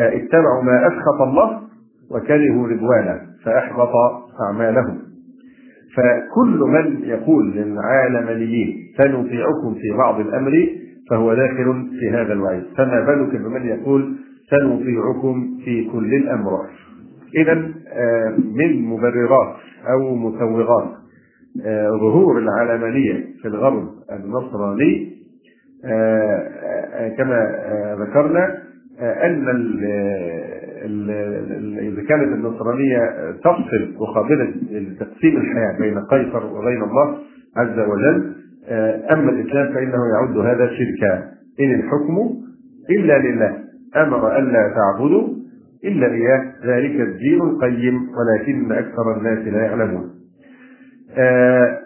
اتبعوا 0.00 0.62
ما 0.62 0.86
أسخط 0.86 1.20
الله 1.22 1.60
وكرهوا 2.10 2.68
رضوانه 2.68 3.20
فأحبط 3.44 3.90
أعمالهم. 4.46 4.98
فكل 5.96 6.58
من 6.58 7.00
يقول 7.04 7.52
للعالميين 7.56 8.76
سنطيعكم 8.98 9.74
في 9.74 9.92
بعض 9.98 10.20
الأمر 10.20 10.68
فهو 11.10 11.34
داخل 11.34 11.88
في 12.00 12.10
هذا 12.10 12.32
الوعيد. 12.32 12.62
فما 12.76 13.00
بالك 13.06 13.36
بمن 13.36 13.66
يقول 13.66 14.16
سنطيعكم 14.50 15.58
في 15.64 15.90
كل 15.92 16.14
الأمر؟ 16.14 16.66
إذا 17.36 17.54
من 18.54 18.82
مبررات 18.84 19.56
أو 19.90 20.14
مسوغات 20.14 20.88
ظهور 22.00 22.38
العلمانية 22.38 23.24
في 23.42 23.48
الغرب 23.48 23.88
النصراني 24.12 25.16
كما 27.18 27.50
ذكرنا 28.00 28.58
أن 29.00 29.48
إذا 31.78 32.02
كانت 32.08 32.32
النصرانية 32.34 33.30
تفصل 33.30 33.94
مقابلة 34.00 34.52
تقسيم 35.00 35.36
الحياة 35.36 35.78
بين 35.78 35.98
قيصر 35.98 36.46
وبين 36.46 36.82
الله 36.82 37.18
عز 37.56 37.78
وجل 37.78 38.34
أما 39.12 39.30
الإسلام 39.30 39.74
فإنه 39.74 39.98
يعد 40.14 40.38
هذا 40.38 40.66
شركا. 40.66 41.24
إن 41.60 41.74
الحكم 41.74 42.18
إلا 42.90 43.18
لله. 43.18 43.56
أمر 43.96 44.38
ألا 44.38 44.74
تعبدوا 44.74 45.28
إلا 45.84 46.06
إياه. 46.06 46.52
ذلك 46.66 47.00
الدين 47.00 47.40
القيم 47.42 48.08
ولكن 48.08 48.72
أكثر 48.72 49.16
الناس 49.16 49.38
لا 49.38 49.62
يعلمون. 49.62 50.10
آه 51.18 51.78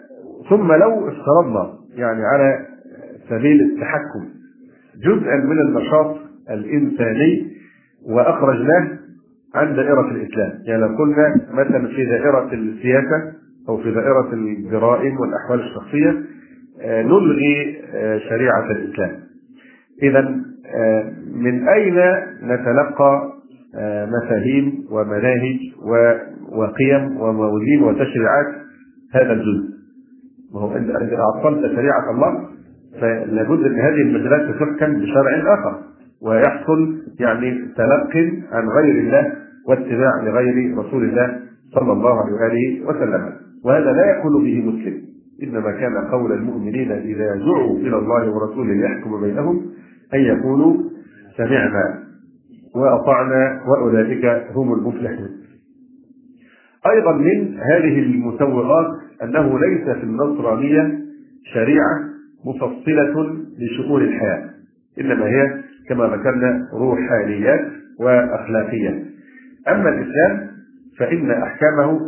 ثم 0.49 0.73
لو 0.73 1.07
افترضنا 1.09 1.73
يعني 1.95 2.25
على 2.25 2.65
سبيل 3.29 3.61
التحكم 3.61 4.25
جزءا 4.97 5.35
من 5.35 5.59
النشاط 5.59 6.17
الإنساني 6.49 7.51
وأخرجناه 8.09 8.87
عن 9.55 9.75
دائرة 9.75 10.11
الإسلام. 10.11 10.51
يعني 10.65 10.81
لو 10.81 10.87
قلنا 10.97 11.35
مثلا 11.53 11.87
في 11.87 12.05
دائرة 12.05 12.53
السياسة 12.53 13.33
أو 13.69 13.77
في 13.77 13.91
دائرة 13.91 14.33
الجرائم 14.33 15.19
والأحوال 15.19 15.59
الشخصية 15.59 16.15
آه 16.81 17.01
نلغي 17.01 17.81
آه 17.93 18.17
شريعة 18.17 18.71
الإسلام. 18.71 19.11
إذا 20.03 20.21
من 21.35 21.67
أين 21.67 21.95
نتلقى 22.43 23.31
مفاهيم 24.07 24.85
ومناهج 24.91 25.59
وقيم 26.51 27.17
وموازين 27.21 27.83
وتشريعات 27.83 28.47
هذا 29.13 29.33
الجزء؟ 29.33 29.75
وهو 30.53 30.77
إذا 30.77 31.17
عطلت 31.35 31.75
شريعة 31.75 32.11
الله 32.11 32.49
فلابد 33.01 33.63
أن 33.65 33.79
هذه 33.79 34.01
المجالات 34.01 34.55
تحكم 34.55 34.99
بشرع 34.99 35.53
آخر. 35.53 35.79
ويحصل 36.25 36.97
يعني 37.19 37.51
تلقي 37.77 38.31
عن 38.51 38.67
غير 38.69 38.95
الله 38.99 39.33
واتباع 39.67 40.23
لغير 40.23 40.77
رسول 40.77 41.03
الله 41.03 41.39
صلى 41.73 41.91
الله 41.91 42.21
عليه 42.21 42.33
وآله 42.33 42.87
وسلم. 42.87 43.33
وهذا 43.65 43.91
لا 43.91 44.17
يقول 44.17 44.43
به 44.43 44.61
مسلم. 44.61 45.01
إنما 45.43 45.71
كان 45.71 45.97
قول 46.11 46.31
المؤمنين 46.31 46.91
إذا 46.91 47.35
دعوا 47.35 47.77
إلى 47.77 47.97
الله 47.97 48.29
ورسوله 48.31 48.73
ليحكم 48.73 49.21
بينهم 49.21 49.65
أن 50.13 50.19
يقولوا 50.19 50.77
سمعنا 51.37 52.03
وأطعنا 52.75 53.61
وأولئك 53.67 54.25
هم 54.55 54.73
المفلحون. 54.73 55.29
أيضا 56.91 57.11
من 57.11 57.57
هذه 57.59 57.99
المسوغات 57.99 58.87
أنه 59.23 59.59
ليس 59.59 59.83
في 59.97 60.03
النصرانية 60.03 60.99
شريعة 61.53 61.99
مفصلة 62.45 63.35
لشؤون 63.59 64.01
الحياة 64.01 64.49
إنما 64.99 65.25
هي 65.25 65.64
كما 65.89 66.05
ذكرنا 66.05 66.67
روحانيات 66.73 67.65
وأخلاقيات 67.99 69.01
أما 69.67 69.89
الإسلام 69.89 70.47
فإن 70.99 71.31
أحكامه 71.31 71.99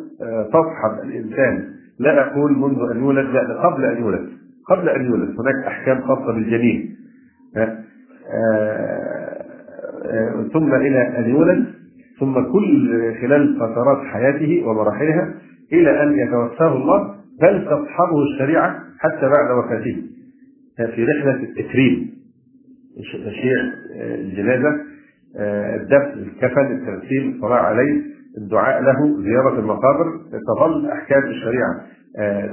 تصحب 0.53 1.03
الإنسان. 1.03 1.63
لا 1.99 2.27
أقول 2.27 2.57
منذ 2.57 2.91
أن 2.91 2.97
يولد 2.97 3.25
لا 3.29 3.61
قبل 3.61 3.85
أن 3.85 3.97
يولد. 4.01 4.29
قبل 4.69 4.89
أن 4.89 5.05
يولد 5.05 5.35
هناك 5.39 5.65
أحكام 5.67 6.01
خاصة 6.01 6.33
بالجنين 6.33 6.95
ثم 10.53 10.73
إلى 10.73 11.19
أن 11.19 11.29
يولد 11.29 11.65
ثم 12.19 12.33
كل 12.33 13.13
خلال 13.21 13.55
فترات 13.59 14.07
حياته 14.07 14.63
ومراحلها 14.67 15.33
إلى 15.73 16.03
أن 16.03 16.19
يتوفاه 16.19 16.75
الله 16.77 17.15
بل 17.41 17.65
تصحبه 17.65 18.23
الشريعة 18.33 18.79
حتى 18.99 19.29
بعد 19.29 19.51
وفاته. 19.57 20.03
في 20.95 21.03
رحلة 21.03 21.43
التكريم. 21.43 22.16
تشييع 23.01 23.61
الجنازة 23.95 24.69
الدفن 25.75 26.19
الكفن 26.19 26.65
التغسيل 26.65 27.33
الصلاة 27.35 27.55
عليه 27.59 28.01
الدعاء 28.37 28.81
له 28.81 29.21
زيارة 29.21 29.59
المقابر 29.59 30.05
تظل 30.47 30.89
أحكام 30.91 31.23
الشريعة 31.23 31.81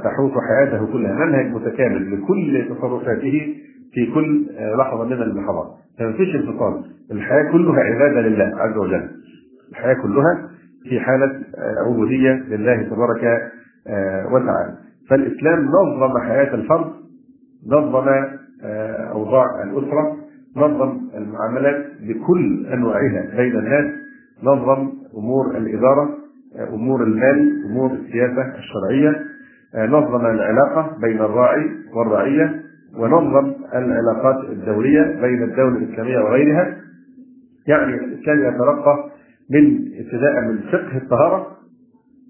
تحوط 0.04 0.32
حياته 0.48 0.86
كلها 0.92 1.12
منهج 1.26 1.46
متكامل 1.46 2.12
لكل 2.12 2.68
تصرفاته 2.74 3.56
في 3.92 4.06
كل 4.14 4.46
لحظة 4.78 5.04
من 5.04 5.12
اللحظات 5.12 5.68
فما 5.98 6.12
فيش 6.12 6.36
انفصال. 6.36 6.84
الحياة 7.10 7.52
كلها 7.52 7.80
عبادة 7.80 8.20
لله 8.20 8.52
عز 8.56 8.76
وجل. 8.76 9.10
الحياة 9.70 9.94
كلها 9.94 10.48
في 10.88 11.00
حالة 11.00 11.42
عبودية 11.86 12.32
لله 12.32 12.82
تبارك 12.82 13.42
وتعالى. 14.32 14.74
فالإسلام 15.10 15.64
نظم 15.64 16.18
حياة 16.18 16.54
الفرد 16.54 16.92
نظم 17.66 18.08
أوضاع 19.12 19.46
الأسرة 19.62 20.16
نظم 20.56 21.00
المعاملات 21.14 21.86
بكل 22.00 22.66
أنواعها 22.72 23.36
بين 23.36 23.56
الناس 23.58 23.94
نظم 24.42 24.92
أمور 25.16 25.56
الإدارة 25.56 26.08
أمور 26.72 27.02
المال 27.02 27.64
أمور 27.70 27.92
السياسة 27.92 28.54
الشرعية 28.58 29.24
نظم 29.88 30.26
العلاقة 30.26 30.96
بين 31.00 31.16
الراعي 31.20 31.70
والرعية 31.94 32.62
ونظم 32.98 33.52
العلاقات 33.74 34.44
الدولية 34.50 35.02
بين 35.20 35.42
الدولة 35.42 35.76
الإسلامية 35.76 36.18
وغيرها. 36.18 36.76
يعني 37.66 37.94
الإسلام 37.94 38.38
يترقى 38.54 39.10
من 39.50 39.88
ابتداء 39.98 40.40
من 40.40 40.58
فقه 40.72 40.96
الطهارة 40.96 41.46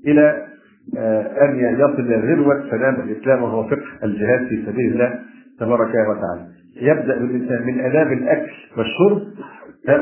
إلى 0.07 0.47
أن 1.43 1.59
يصل 1.59 2.01
إلى 2.01 2.35
ذروة 2.35 2.71
سلام 2.71 2.95
الإسلام 2.95 3.43
وهو 3.43 3.69
فقه 3.69 4.05
الجهاد 4.05 4.47
في 4.47 4.63
سبيل 4.67 4.93
الله 4.93 5.19
تبارك 5.61 5.89
وتعالى. 5.89 6.47
يبدأ 6.83 7.19
بالإنسان 7.19 7.67
من 7.67 7.81
آداب 7.81 8.13
الأكل 8.13 8.53
والشرب 8.77 9.23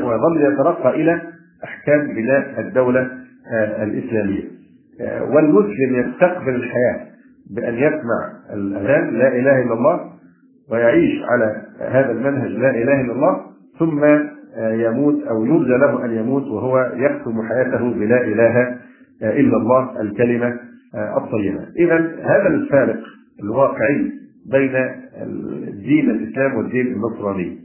ويظل 0.03 0.53
يترقى 0.53 0.89
إلى 0.89 1.21
أحكام 1.63 2.07
بناء 2.07 2.59
الدولة 2.59 3.11
الإسلامية 3.83 4.43
والمسلم 5.21 5.95
يستقبل 5.95 6.55
الحياة 6.55 7.05
بأن 7.55 7.73
يسمع 7.73 8.31
الأذان 8.53 9.13
لا 9.13 9.27
إله 9.27 9.61
إلا 9.61 9.73
الله 9.73 10.11
ويعيش 10.71 11.21
على 11.23 11.61
هذا 11.79 12.11
المنهج 12.11 12.51
لا 12.51 12.69
إله 12.69 13.01
إلا 13.01 13.13
الله 13.13 13.41
ثم 13.79 14.05
يموت 14.57 15.23
أو 15.23 15.45
يرجى 15.45 15.77
له 15.77 16.05
أن 16.05 16.11
يموت 16.11 16.43
وهو 16.43 16.91
يختم 16.95 17.41
حياته 17.49 17.93
بلا 17.93 18.21
إله 18.21 18.77
إلا 19.21 19.57
الله 19.57 20.01
الكلمة 20.01 20.59
الطيبة. 20.95 21.65
اذا 21.77 21.97
هذا 22.23 22.47
الفارق 22.47 22.99
الواقعي 23.43 24.11
بين 24.51 24.75
الدين 25.67 26.09
الإسلام 26.09 26.55
والدين 26.55 26.87
النصراني. 26.87 27.59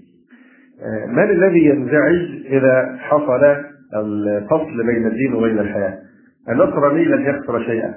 من 1.09 1.31
الذي 1.31 1.65
ينزعج 1.65 2.47
إذا 2.47 2.97
حصل 2.99 3.45
الفصل 3.95 4.87
بين 4.87 5.07
الدين 5.07 5.35
وبين 5.35 5.59
الحياة؟ 5.59 5.99
النصراني 6.49 7.05
لن 7.05 7.23
يخسر 7.23 7.63
شيئا. 7.63 7.95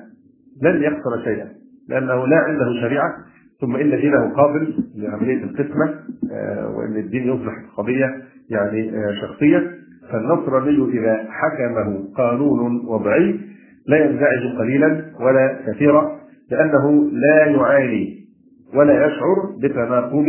لن 0.61 0.83
يخسر 0.83 1.23
شيئا. 1.23 1.47
لأنه 1.89 2.27
لا 2.27 2.37
عنده 2.37 2.81
شريعة 2.81 3.13
ثم 3.61 3.75
إن 3.75 3.89
دينه 3.89 4.33
قابل 4.33 4.73
لعملية 4.95 5.43
القسمة 5.43 5.93
آه، 6.31 6.69
وإن 6.77 6.97
الدين 6.97 7.23
يصبح 7.23 7.53
قضيه 7.77 8.15
يعني 8.49 8.89
آه، 8.89 9.13
شخصيه 9.21 9.71
فالنصراني 10.11 10.99
إذا 10.99 11.27
حكمه 11.29 12.13
قانون 12.17 12.85
وضعي 12.85 13.39
لا 13.87 13.97
ينزعج 14.05 14.57
قليلا 14.57 15.05
ولا 15.19 15.59
كثيرا 15.67 16.19
لأنه 16.51 17.09
لا 17.11 17.45
يعاني 17.45 18.20
ولا 18.75 19.05
يشعر 19.05 19.35
بتناقض 19.63 20.25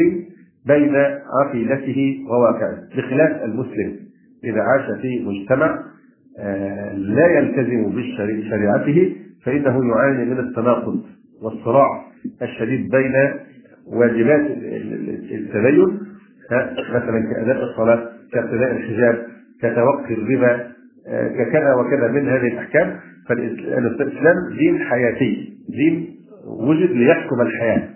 بين 0.67 0.97
عقيدته 1.41 2.25
وواقعه 2.31 2.79
بخلاف 2.97 3.45
المسلم. 3.45 3.97
إذا 4.45 4.61
عاش 4.61 5.01
في 5.01 5.25
مجتمع 5.25 5.79
آه، 6.39 6.95
لا 6.97 7.27
يلتزم 7.27 7.91
بشريعته 7.91 9.17
فإنه 9.45 9.89
يعاني 9.89 10.25
من 10.25 10.39
التناقض 10.39 11.03
والصراع 11.43 12.05
الشديد 12.43 12.91
بين 12.91 13.13
واجبات 13.87 14.41
التدين 15.31 15.99
مثلا 16.95 17.21
كأداء 17.35 17.65
الصلاة 17.65 18.09
كابتداء 18.33 18.71
الحجاب 18.73 19.27
كتوقي 19.59 20.15
الربا 20.15 20.73
آه، 21.09 21.29
ككذا 21.29 21.75
وكذا 21.75 22.09
من 22.09 22.29
هذه 22.29 22.47
الأحكام. 22.53 22.97
فالإسلام 23.29 24.37
دين 24.59 24.79
حياتي 24.79 25.53
دين 25.69 26.17
وجد 26.47 26.91
ليحكم 26.91 27.41
الحياة. 27.41 27.89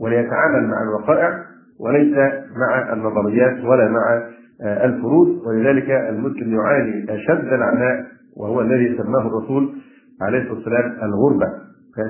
وليتعامل 0.00 0.68
مع 0.68 0.82
الوقائع 0.82 1.44
وليس 1.80 2.16
مع 2.56 2.92
النظريات 2.92 3.64
ولا 3.64 3.88
مع 3.88 4.22
آه، 4.62 4.84
الفروض 4.86 5.46
ولذلك 5.46 5.90
المسلم 5.90 6.54
يعاني 6.54 7.04
أشد 7.14 7.52
العناء 7.52 8.06
وهو 8.36 8.60
الذي 8.60 8.96
سماه 8.96 9.26
الرسول 9.26 9.72
عليه 10.22 10.38
الصلاة 10.38 10.54
والسلام 10.56 10.92
الغربة 11.02 11.46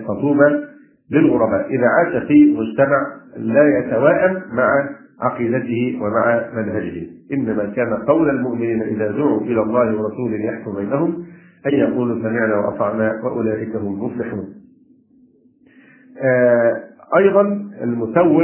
فطوبى 0.08 0.66
للغرباء. 1.10 1.66
إذا 1.70 1.86
عاش 1.86 2.26
في 2.26 2.56
مجتمع 2.58 3.06
لا 3.36 3.78
يتوائم 3.78 4.42
مع 4.52 4.88
عقيدته 5.20 5.98
ومع 6.02 6.50
منهجه 6.54 7.06
إنما 7.32 7.72
كان 7.76 7.94
قول 7.94 8.30
المؤمنين 8.30 8.82
إذا 8.82 9.10
دعوا 9.10 9.40
إلى 9.40 9.62
الله 9.62 9.96
ورسوله 10.00 10.36
يحكم 10.36 10.74
بينهم 10.76 11.24
أن 11.66 11.72
يقولوا 11.72 12.22
سمعنا 12.22 12.56
وأطعنا 12.56 13.20
وأولئك 13.24 13.76
هم 13.76 13.94
المفلحون. 13.94 14.48
آه 16.22 16.89
أيضا 17.16 17.42
المسوغ 17.82 18.42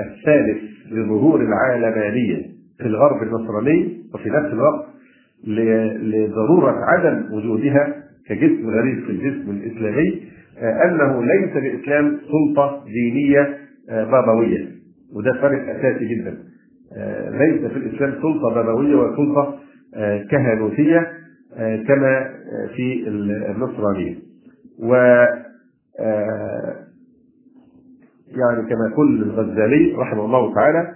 الثالث 0.00 0.62
لظهور 0.92 1.40
العالمانيه 1.42 2.42
في 2.78 2.86
الغرب 2.86 3.22
النصراني 3.22 4.02
وفي 4.14 4.28
نفس 4.30 4.52
الوقت 4.52 4.86
لضرورة 6.02 6.74
عدم 6.84 7.34
وجودها 7.34 7.94
كجسم 8.28 8.70
غريب 8.70 9.04
في 9.04 9.10
الجسم 9.10 9.50
الإسلامي 9.50 10.22
آه، 10.58 10.84
أنه 10.84 11.24
ليس 11.24 11.56
للاسلام 11.56 12.18
سلطة 12.20 12.84
دينية 12.84 13.58
آه، 13.90 14.04
بابوية. 14.04 14.68
وده 15.14 15.32
فرق 15.40 15.76
أساسي 15.76 16.04
جدا. 16.14 16.38
آه، 16.96 17.30
ليس 17.30 17.72
في 17.72 17.76
الإسلام 17.76 18.12
سلطة 18.22 18.54
بابوية 18.54 18.94
وسلطه 18.96 19.58
كهنوتية 20.30 21.12
كما 21.88 22.30
في 22.76 23.08
النصرانية. 23.08 24.14
و 24.78 24.94
يعني 28.30 28.68
كما 28.68 28.88
يقول 28.92 29.22
الغزالي 29.22 29.94
رحمه 29.98 30.24
الله 30.24 30.54
تعالى 30.54 30.94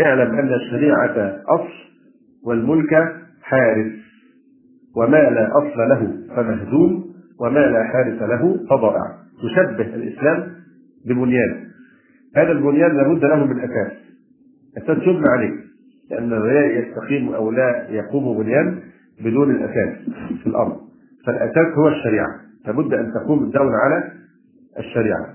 اعلم 0.00 0.38
أن 0.38 0.54
الشريعة 0.54 1.42
أصل 1.48 1.72
والملك 2.46 2.94
حارس 3.42 3.92
وما 4.96 5.16
لا 5.16 5.48
أصل 5.58 5.78
له 5.78 6.16
فمهدوم 6.36 7.12
وما 7.40 7.60
لا 7.60 7.84
حارس 7.84 8.22
له 8.22 8.66
فضائع. 8.70 9.22
تشبه 9.42 9.94
الإسلام 9.94 10.52
ببنيان. 11.06 11.64
هذا 12.36 12.52
البنيان 12.52 12.96
لابد 12.96 13.24
له 13.24 13.46
من 13.46 13.60
أساس. 13.60 13.92
أساس 14.78 14.98
يبنى 14.98 15.28
عليه 15.28 15.52
لأن 16.10 16.30
لا 16.30 16.66
يستقيم 16.66 17.34
أو 17.34 17.50
لا 17.50 17.86
يقوم 17.90 18.42
بنيان 18.42 18.78
بدون 19.24 19.50
الأساس 19.50 19.98
في 20.42 20.46
الأرض. 20.46 20.76
فالأساس 21.26 21.66
هو 21.78 21.88
الشريعة. 21.88 22.40
لابد 22.66 22.94
أن 22.94 23.12
تقوم 23.12 23.44
الدولة 23.44 23.76
على 23.76 24.12
الشريعة. 24.78 25.26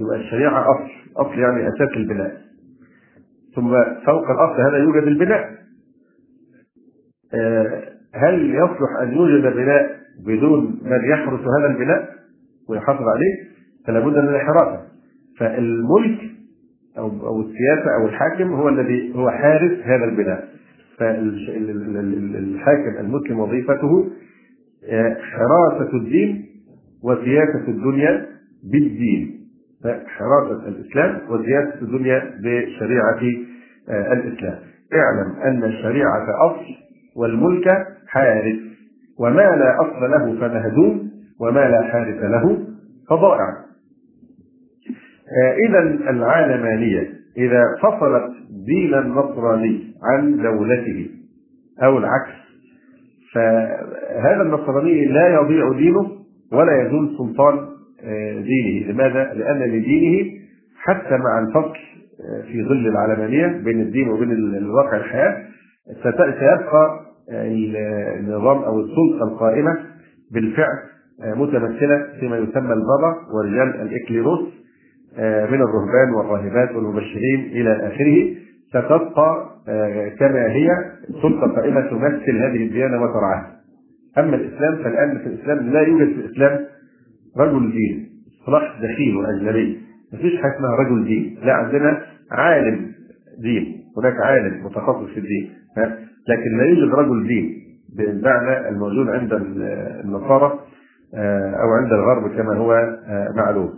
يبقى 0.00 0.16
الشريعة 0.16 0.60
أصل. 0.62 0.90
أصل 1.16 1.38
يعني 1.38 1.68
أساس 1.68 1.88
البناء. 1.96 2.40
ثم 3.54 3.70
فوق 4.06 4.30
الأصل 4.30 4.60
هذا 4.60 4.76
يوجد 4.76 5.02
البناء. 5.02 5.50
آه، 7.34 7.82
هل 8.14 8.54
يصلح 8.54 9.00
أن 9.02 9.12
يوجد 9.12 9.42
بناء 9.56 9.96
بدون 10.26 10.80
من 10.82 11.04
يحرس 11.10 11.40
هذا 11.40 11.66
البناء 11.66 12.08
ويحافظ 12.68 13.02
عليه؟ 13.02 13.34
فلا 13.86 14.00
بد 14.00 14.18
من 14.18 14.34
الحراسه 14.34 14.80
فالملك 15.38 16.20
أو 16.98 17.26
أو 17.26 17.40
السياسة 17.40 17.94
أو 18.00 18.06
الحاكم 18.06 18.52
هو 18.52 18.68
الذي 18.68 19.14
هو 19.14 19.30
حارس 19.30 19.78
هذا 19.84 20.04
البناء. 20.04 20.48
فالحاكم 20.98 22.96
المسلم 23.00 23.40
وظيفته 23.40 24.10
آه، 24.88 25.16
حراسة 25.20 25.96
الدين 25.96 26.46
وسياسة 27.04 27.68
الدنيا 27.68 28.26
بالدين. 28.72 29.43
فحراسه 29.84 30.68
الإسلام 30.68 31.20
وسياسه 31.30 31.82
الدنيا 31.82 32.22
بشريعه 32.40 33.22
آه، 33.88 34.12
الإسلام. 34.12 34.58
اعلم 34.94 35.36
أن 35.44 35.64
الشريعة 35.64 36.26
أصل 36.50 36.64
والملك 37.16 37.86
حارس. 38.08 38.58
وما 39.18 39.42
لا 39.56 39.80
أصل 39.80 40.10
له 40.10 40.40
فمهدوم 40.40 41.10
وما 41.40 41.60
لا 41.60 41.82
حارس 41.92 42.22
له 42.22 42.58
فضائع. 43.10 43.48
آه، 45.42 45.52
إذا 45.68 45.78
العالمانية 46.10 47.08
إذا 47.38 47.62
فصلت 47.82 48.32
دين 48.66 48.94
النصراني 48.94 49.94
عن 50.02 50.36
دولته 50.36 51.10
أو 51.82 51.98
العكس 51.98 52.44
فهذا 53.34 54.42
النصراني 54.42 55.06
لا 55.06 55.28
يضيع 55.28 55.72
دينه 55.72 56.10
ولا 56.52 56.82
يزول 56.86 57.16
سلطان 57.18 57.73
دينه 58.42 58.92
لماذا؟ 58.92 59.32
لأن 59.34 59.58
لدينه 59.62 60.30
حتى 60.76 61.16
مع 61.16 61.38
الفصل 61.38 61.74
آه، 62.20 62.42
في 62.52 62.64
ظل 62.64 62.88
العلمانية 62.88 63.46
بين 63.64 63.80
الدين 63.80 64.08
وبين 64.08 64.30
الواقع 64.32 64.96
الحياة 64.96 65.36
سيبقى 66.02 67.00
النظام 68.20 68.58
أو 68.62 68.80
السلطة 68.80 69.24
القائمة 69.32 69.76
بالفعل 70.32 70.78
آه، 71.22 71.34
متمثلة 71.34 72.06
فيما 72.20 72.36
يسمى 72.36 72.72
البابا 72.72 73.16
ورجال 73.34 73.80
الإكليروس 73.82 74.40
آه، 75.18 75.46
من 75.46 75.62
الرهبان 75.62 76.14
والراهبات 76.16 76.74
والمبشرين 76.76 77.40
إلى 77.52 77.86
آخره 77.86 78.34
ستبقى 78.68 79.50
آه، 79.68 80.08
كما 80.08 80.52
هي 80.52 80.68
سلطة 81.22 81.46
قائمة 81.56 81.80
تمثل 81.80 82.36
هذه 82.38 82.66
الديانة 82.66 83.02
وترعاها. 83.02 83.50
أما 84.18 84.36
الإسلام 84.36 84.76
فالآن 84.76 85.18
في 85.18 85.26
الإسلام 85.26 85.58
لا 85.58 85.80
يوجد 85.80 86.06
في 86.14 86.20
الإسلام 86.20 86.60
رجل 87.38 87.72
دين. 87.72 88.08
اصطلاح 88.40 88.80
دخيل 88.82 89.16
وأجنبي. 89.16 89.78
مفيش 90.12 90.36
حاجة 90.36 90.56
اسمها 90.56 90.76
رجل 90.76 91.04
دين. 91.04 91.38
لا 91.42 91.52
عندنا 91.52 92.02
عالم 92.32 92.92
دين. 93.42 93.84
هناك 93.98 94.14
عالم 94.20 94.64
متخصص 94.66 95.10
في 95.14 95.20
الدين. 95.20 95.50
لكن 96.28 96.58
لا 96.58 96.64
يوجد 96.64 96.94
رجل 96.94 97.26
دين. 97.26 97.64
بالمعنى 97.96 98.68
الموجود 98.68 99.08
عند 99.08 99.32
النصارى 100.04 100.58
آه، 101.14 101.50
أو 101.50 101.68
عند 101.72 101.92
الغرب 101.92 102.36
كما 102.36 102.56
هو 102.56 102.72
آه، 102.72 103.28
معلوم. 103.36 103.70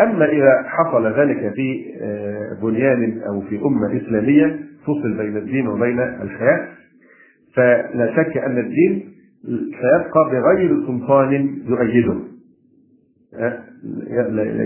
أما 0.00 0.24
إذا 0.24 0.62
حصل 0.66 1.06
ذلك 1.06 1.52
في 1.54 1.84
آه، 2.02 2.58
بنيان 2.62 3.20
أو 3.28 3.40
في 3.40 3.60
أمة 3.62 3.96
إسلامية 3.96 4.60
فصل 4.82 5.16
بين 5.18 5.36
الدين 5.36 5.68
وبين 5.68 6.00
الحياة 6.00 6.68
فلا 7.54 8.12
شك 8.16 8.36
أن 8.36 8.58
الدين 8.58 9.08
سيبقى 9.46 10.30
بغير 10.32 10.86
سلطان 10.86 11.32
يؤيده. 11.66 12.14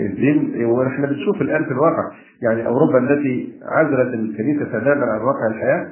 الدين 0.06 0.64
ونحن 0.64 1.06
بنشوف 1.06 1.42
الآن 1.42 1.64
في 1.64 1.70
الواقع 1.70 2.10
يعني 2.42 2.66
أوروبا 2.66 2.98
التي 2.98 3.52
عزلت 3.62 4.14
الكنيسة 4.14 4.64
تماما 4.64 5.06
عن 5.06 5.20
واقع 5.20 5.46
الحياة 5.46 5.88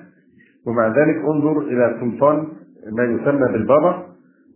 ومع 0.66 0.86
ذلك 0.88 1.16
انظر 1.16 1.60
إلى 1.60 1.96
سلطان 2.00 2.46
ما 2.92 3.04
يسمى 3.04 3.52
بالبابا 3.52 4.06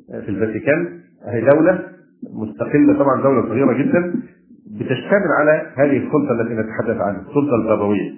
في 0.08 0.28
الفاتيكان 0.28 1.00
هي 1.26 1.40
دولة 1.40 1.82
مستقلة 2.34 2.98
طبعا 2.98 3.22
دولة 3.22 3.42
صغيرة 3.48 3.72
جدا 3.72 4.14
بتشتمل 4.70 5.28
على 5.38 5.66
هذه 5.76 5.96
السلطة 5.96 6.40
التي 6.40 6.54
نتحدث 6.54 7.00
عنها 7.00 7.20
السلطة 7.20 7.54
البابوية. 7.62 8.10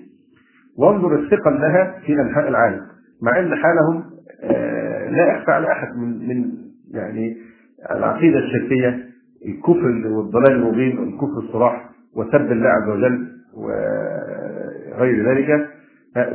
وانظر 0.79 1.15
الثقل 1.15 1.61
لها 1.61 1.95
في 2.07 2.21
أنحاء 2.21 2.49
العالم 2.49 2.81
مع 3.23 3.39
إن 3.39 3.55
حالهم 3.55 4.05
آه، 4.43 5.11
لا 5.11 5.27
يخفى 5.37 5.51
على 5.53 5.73
أحد 5.73 5.97
من 5.97 6.29
من 6.29 6.53
يعني 6.91 7.37
العقيدة 7.91 8.39
الشركيه 8.39 9.07
الكفر 9.46 10.09
والضلال 10.09 10.53
المبين 10.53 10.99
الكفر 10.99 11.38
الصراح 11.38 11.90
وسب 12.16 12.53
الله 12.53 12.68
عز 12.68 12.88
وجل 12.88 13.27
وغير 13.57 15.29
ذلك. 15.29 15.68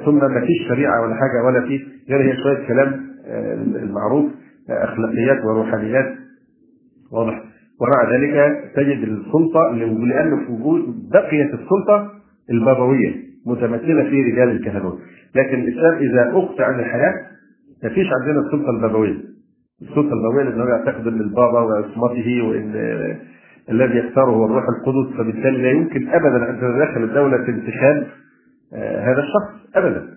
ثم 0.05 0.15
ما 0.15 0.41
فيش 0.41 0.67
شريعة 0.67 1.01
ولا 1.01 1.15
حاجة 1.15 1.43
ولا 1.45 1.61
في 1.61 1.83
غير 2.09 2.21
هي 2.21 2.37
شوية 2.43 2.67
كلام 2.67 3.11
آه، 3.25 3.53
المعروف 3.53 4.31
آه، 4.69 4.83
أخلاقيات 4.83 5.45
وروحانيات. 5.45 6.15
واضح. 7.11 7.43
ومع 7.81 8.15
ذلك 8.15 8.63
تجد 8.75 8.97
السلطة 9.07 9.71
لأن 9.75 10.45
في 10.45 10.51
وجود 10.51 11.09
بقيت 11.13 11.53
السلطة 11.53 12.11
البابوية 12.49 13.15
متمثلة 13.45 14.03
في 14.03 14.21
رجال 14.21 14.49
الكهنوت. 14.49 14.99
لكن 15.35 15.59
الإسلام 15.61 15.93
إذا 15.97 16.31
أخفى 16.33 16.63
عن 16.63 16.79
الحياة 16.79 17.13
ما 17.83 17.89
فيش 17.89 18.07
عندنا 18.21 18.39
السلطة 18.45 18.69
السلطة 19.81 20.13
البابوية 20.13 20.43
لأنه 20.43 20.65
يعتقد 20.69 21.07
أن 21.07 21.21
البابا 21.21 21.59
وعصمته 21.59 22.41
وأن 22.43 22.73
الذي 23.69 23.97
يختاره 23.97 24.29
هو 24.31 24.45
الروح 24.45 24.63
القدس 24.69 25.17
فبالتالي 25.17 25.61
لا 25.61 25.71
يمكن 25.71 26.09
أبدا 26.09 26.49
أن 26.49 26.57
تتدخل 26.57 27.03
الدولة 27.03 27.37
في 27.37 27.51
انتخاب 27.51 28.07
هذا 29.03 29.19
الشخص 29.23 29.75
أبدا. 29.75 30.07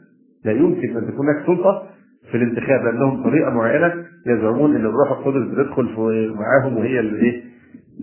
لا 0.45 0.53
يمكن 0.53 0.97
أن 0.97 1.07
تكون 1.07 1.29
هناك 1.29 1.47
سلطة 1.47 1.83
في 2.31 2.37
الانتخاب 2.37 2.85
لأنهم 2.85 3.23
طريقة 3.25 3.51
معينة 3.51 3.95
يزعمون 4.27 4.77
أن 4.77 4.87
الروح 4.87 5.11
القدس 5.11 5.49
بتدخل 5.51 5.85
معاهم 6.39 6.77
وهي 6.77 7.01
اللي 7.01 7.23
إيه؟ 7.23 7.43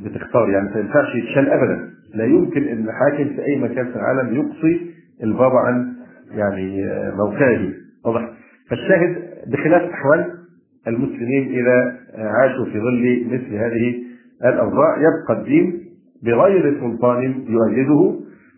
بتختار. 0.06 0.50
يعني 0.50 0.70
ما 0.70 0.80
ينفعش 0.80 1.16
يتشال 1.16 1.50
أبدا. 1.50 1.90
لا 2.16 2.26
يمكن 2.26 2.64
أن 2.64 2.88
حاكم 2.92 3.24
في 3.30 3.46
أي 3.46 3.60
مكان 3.60 3.86
في 3.92 3.96
العالم 3.96 4.36
يقصي 4.36 4.92
البابا 5.24 5.58
عن 5.58 5.94
يعني 6.32 6.86
موقعه. 7.18 7.60
واضح. 8.06 8.30
فالشاهد 8.70 9.16
بخلاف 9.48 9.82
أحوال 9.92 10.41
المسلمين 10.88 11.48
إذا 11.60 11.98
عاشوا 12.18 12.66
في 12.66 12.80
ظل 12.80 13.26
مثل 13.34 13.56
هذه 13.56 14.04
الأوضاع 14.46 14.98
يبقى 14.98 15.42
الدين 15.42 15.82
بغير 16.24 16.80
سلطان 16.80 17.46
يؤيده 17.48 18.16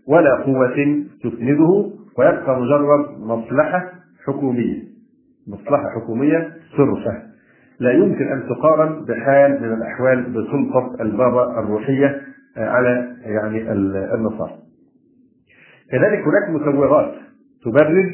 ولا 0.07 0.36
قوة 0.36 1.03
تسنده 1.23 1.91
ويبقى 2.17 2.59
مجرد 2.62 3.19
مصلحة 3.19 3.91
حكومية. 4.27 4.83
مصلحة 5.47 5.89
حكومية 5.95 6.51
صرفة. 6.77 7.21
لا 7.79 7.91
يمكن 7.91 8.27
أن 8.27 8.43
تقارن 8.49 9.05
بحال 9.05 9.62
من 9.62 9.73
الأحوال 9.73 10.23
بسلطة 10.23 10.95
البابا 11.01 11.59
الروحية 11.59 12.21
على 12.57 13.15
يعني 13.25 13.71
النصارى. 14.15 14.51
كذلك 15.91 16.19
هناك 16.27 16.49
مسوغات 16.62 17.13
تبرر 17.65 18.13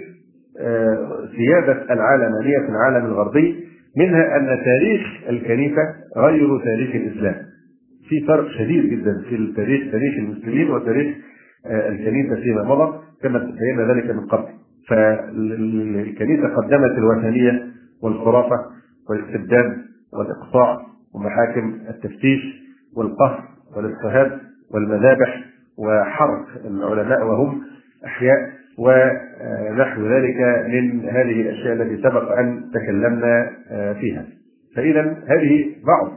سيادة 1.38 1.94
العالمانية 1.94 2.60
في 2.60 2.70
العالم 2.70 3.06
الغربي 3.06 3.69
منها 3.98 4.38
أن 4.38 4.46
تاريخ 4.66 5.02
الكنيسة 5.30 5.82
غير 6.18 6.60
تاريخ 6.64 6.96
الإسلام. 6.96 7.36
في 8.10 8.26
فرق 8.28 8.48
شديد 8.58 8.86
جدا 8.86 9.22
في 9.30 9.36
التاريخ 9.36 9.92
تاريخ 9.92 10.14
المسلمين 10.20 10.70
وتاريخ 10.70 11.16
الكنيسة 11.66 12.36
فيما 12.36 12.64
مضى 12.64 13.00
كما 13.22 13.40
بينا 13.40 13.94
ذلك 13.94 14.10
من 14.16 14.26
قبل. 14.26 14.48
فالكنيسة 14.88 16.48
قدمت 16.56 16.98
الوثنية 16.98 17.66
والخرافة 18.04 18.56
والاستبداد 19.10 19.78
والإقطاع 20.14 20.78
ومحاكم 21.16 21.80
التفتيش 21.90 22.42
والقهر 22.98 23.44
والاضطهاد 23.76 24.40
والمذابح 24.74 25.44
وحرق 25.78 26.46
العلماء 26.66 27.26
وهم 27.28 27.62
أحياء 28.06 28.50
ونحو 28.80 30.02
ذلك 30.08 30.36
من 30.68 31.10
هذه 31.10 31.42
الأشياء 31.42 31.74
التي 31.74 31.98
سبق 32.04 32.38
أن 32.38 32.64
تكلمنا 32.74 33.50
فيها. 34.02 34.26
فإذا 34.76 35.02
هذه 35.02 35.66
بعض 35.88 36.12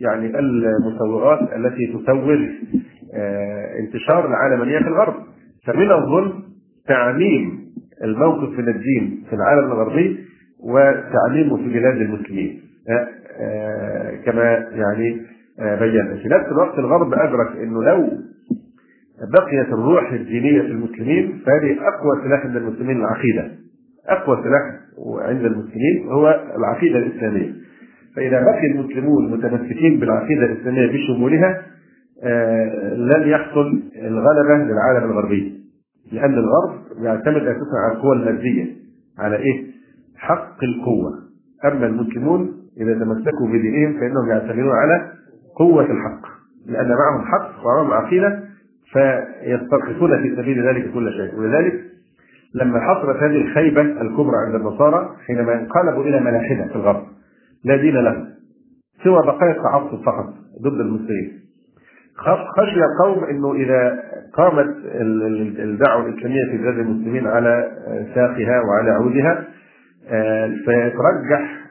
يعني 0.00 0.38
المسوغات 0.38 1.52
التي 1.56 1.86
تسوغ 1.86 2.38
انتشار 3.80 4.28
العالمانية 4.28 4.78
في 4.78 4.88
الغرب. 4.88 5.14
فمن 5.66 5.90
الظلم 5.90 6.32
تعميم 6.88 7.66
الموقف 8.04 8.58
من 8.58 8.68
الدين 8.68 9.24
في 9.30 9.36
العالم 9.36 9.72
الغربي 9.72 10.18
وتعميمه 10.64 11.56
في 11.56 11.68
بلاد 11.68 11.96
المسلمين. 11.96 12.60
كما 14.24 14.66
يعني 14.72 15.20
بينا. 15.58 16.16
في 16.22 16.28
نفس 16.28 16.46
الوقت 16.52 16.78
الغرب 16.78 17.14
أدرك 17.14 17.56
أنه 17.62 17.84
لو 17.84 18.08
بقيت 19.32 19.68
الروح 19.68 20.12
الدينية 20.12 20.60
في 20.60 20.66
المسلمين 20.66 21.42
فهذه 21.46 21.76
أقوى 21.80 22.22
سلاح 22.24 22.46
عند 22.46 22.56
المسلمين 22.56 22.96
العقيدة. 22.96 23.50
أقوى 24.08 24.36
سلاح 24.36 24.62
عند 25.28 25.44
المسلمين 25.44 26.08
هو 26.08 26.40
العقيدة 26.56 26.98
الإسلامية. 26.98 27.52
فإذا 28.16 28.40
بقي 28.40 28.66
المسلمون 28.66 29.30
متمسكين 29.32 30.00
بالعقيدة 30.00 30.44
الإسلامية 30.46 30.86
بشمولها 30.92 31.62
لن 32.96 33.28
يحصل 33.28 33.82
الغلبة 33.96 34.54
للعالم 34.64 35.10
الغربي. 35.10 35.60
لأن 36.12 36.34
الغرب 36.34 36.74
يعتمد 37.02 37.42
أساسا 37.42 37.76
على 37.86 37.96
القوى 37.96 38.16
المادية 38.16 38.66
على 39.18 39.36
إيه؟ 39.36 39.66
حق 40.16 40.64
القوة. 40.64 41.10
أما 41.64 41.86
المسلمون 41.86 42.52
إذا 42.80 42.94
تمسكوا 42.94 43.48
بدينهم 43.48 43.92
فإنهم 44.00 44.28
يعتمدون 44.30 44.72
على 44.72 45.12
قوة 45.58 45.82
الحق 45.84 46.26
لأن 46.66 46.88
معهم 46.88 47.24
حق 47.24 47.66
ومعهم 47.66 47.92
عقيدة 47.92 48.45
فيسترخصون 48.96 50.22
في 50.22 50.36
سبيل 50.36 50.66
ذلك 50.68 50.92
كل 50.92 51.12
شيء. 51.12 51.40
ولذلك 51.40 51.74
لما 52.54 52.80
حصلت 52.80 53.16
هذه 53.16 53.36
الخيبة 53.42 53.80
الكبرى 53.80 54.36
عند 54.46 54.54
النصارى 54.54 55.16
حينما 55.26 55.54
انقلبوا 55.54 56.04
إلى 56.04 56.20
ملاحدة 56.20 56.68
في 56.68 56.76
الغرب 56.76 57.02
لا 57.64 57.76
دين 57.76 57.94
لهم. 57.94 58.26
سوى 59.04 59.26
بقايا 59.26 59.50
التعصب 59.50 60.02
فقط 60.04 60.34
ضد 60.62 60.80
المسلمين. 60.80 61.32
خشي 62.56 62.84
القوم 62.84 63.24
إنه 63.24 63.54
إذا 63.54 64.02
قامت 64.32 64.76
الدعوة 65.58 66.06
الإسلامية 66.06 66.50
في 66.50 66.58
بلاد 66.58 66.78
المسلمين 66.78 67.26
على 67.26 67.70
ساقها 68.14 68.60
وعلى 68.60 68.90
عودها 68.90 69.44
فيترجح 70.64 71.66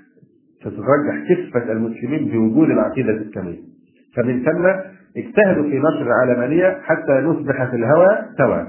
تترجح 0.61 1.15
كفة 1.29 1.71
المسلمين 1.71 2.31
بوجود 2.31 2.69
العقيدة 2.69 3.09
الإسلامية. 3.09 3.59
فمن 4.15 4.43
ثم 4.43 4.67
اجتهدوا 5.17 5.63
في 5.63 5.79
نشر 5.79 6.07
العلمانيه 6.07 6.79
حتى 6.83 7.11
نصبح 7.11 7.69
في 7.69 7.75
الهوى 7.75 8.07
سواء. 8.37 8.67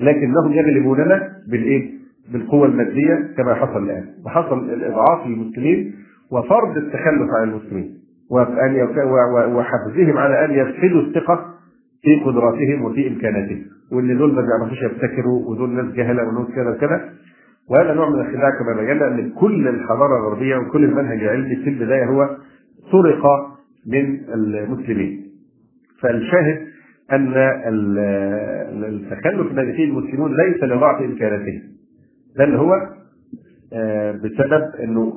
لكنهم 0.00 0.52
يغلبوننا 0.52 1.28
بالإيه؟ 1.50 1.90
بالقوة 2.32 2.66
المادية 2.66 3.34
كما 3.36 3.54
حصل 3.54 3.84
الآن. 3.84 4.04
وحصل 4.26 4.70
الإضعاف 4.70 5.26
للمسلمين 5.26 5.94
وفرض 6.32 6.76
التخلف 6.76 7.30
عن 7.40 7.48
المسلمين. 7.48 7.98
وأن 8.30 8.88
وحفزهم 9.54 10.18
على 10.18 10.44
أن 10.44 10.50
يفقدوا 10.50 11.00
الثقة 11.00 11.54
في 12.02 12.24
قدراتهم 12.24 12.84
وفي 12.84 13.08
إمكاناتهم. 13.08 13.64
وإن 13.92 14.18
دول 14.18 14.34
ما 14.34 14.42
بيعرفوش 14.42 14.82
يبتكروا 14.82 15.50
ودول 15.50 15.70
ناس 15.70 15.94
جهلة 15.94 16.28
وناس 16.28 16.54
كذا 16.54 16.70
وكذا. 16.70 17.10
وهذا 17.70 17.94
نوع 17.94 18.08
من 18.08 18.20
الخداع 18.20 18.50
كما 18.58 18.80
بينا 18.80 19.08
ان 19.08 19.30
كل 19.30 19.68
الحضارة 19.68 20.18
الغربية 20.18 20.56
وكل 20.56 20.84
المنهج 20.84 21.22
العلمي 21.22 21.56
في 21.56 21.70
البداية 21.70 22.04
هو 22.04 22.36
سرق 22.92 23.22
من 23.86 24.20
المسلمين. 24.34 25.27
فالشاهد 26.02 26.66
أن 27.12 27.32
التخلف 28.84 29.50
الذي 29.52 29.72
فيه 29.72 29.84
المسلمون 29.84 30.36
ليس 30.36 30.62
لضعف 30.64 31.02
امكاناتهم 31.02 31.62
بل 32.38 32.54
هو 32.54 32.72
بسبب 34.14 34.62
إنه 34.84 35.12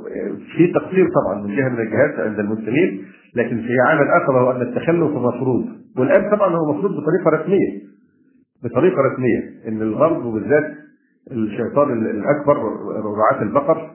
في 0.57 0.67
تقصير 0.73 1.07
طبعا 1.09 1.41
من 1.41 1.55
جهة 1.55 1.69
من 1.69 1.79
الجهات 1.79 2.19
عند 2.19 2.39
المسلمين 2.39 3.05
لكن 3.35 3.61
في 3.61 3.73
عامل 3.87 4.07
اخر 4.07 4.39
هو 4.39 4.51
أن 4.51 4.61
التخلف 4.61 5.11
مفروض 5.11 5.65
والآن 5.97 6.35
طبعا 6.35 6.55
هو 6.55 6.73
مفروض 6.73 6.91
بطريقة 6.91 7.41
رسمية 7.41 7.81
بطريقة 8.63 9.01
رسمية 9.01 9.67
إن 9.67 9.81
الغرب 9.81 10.25
وبالذات 10.25 10.73
الشيطان 11.31 11.91
الأكبر 12.05 12.57
رعاة 13.17 13.41
البقر 13.43 13.91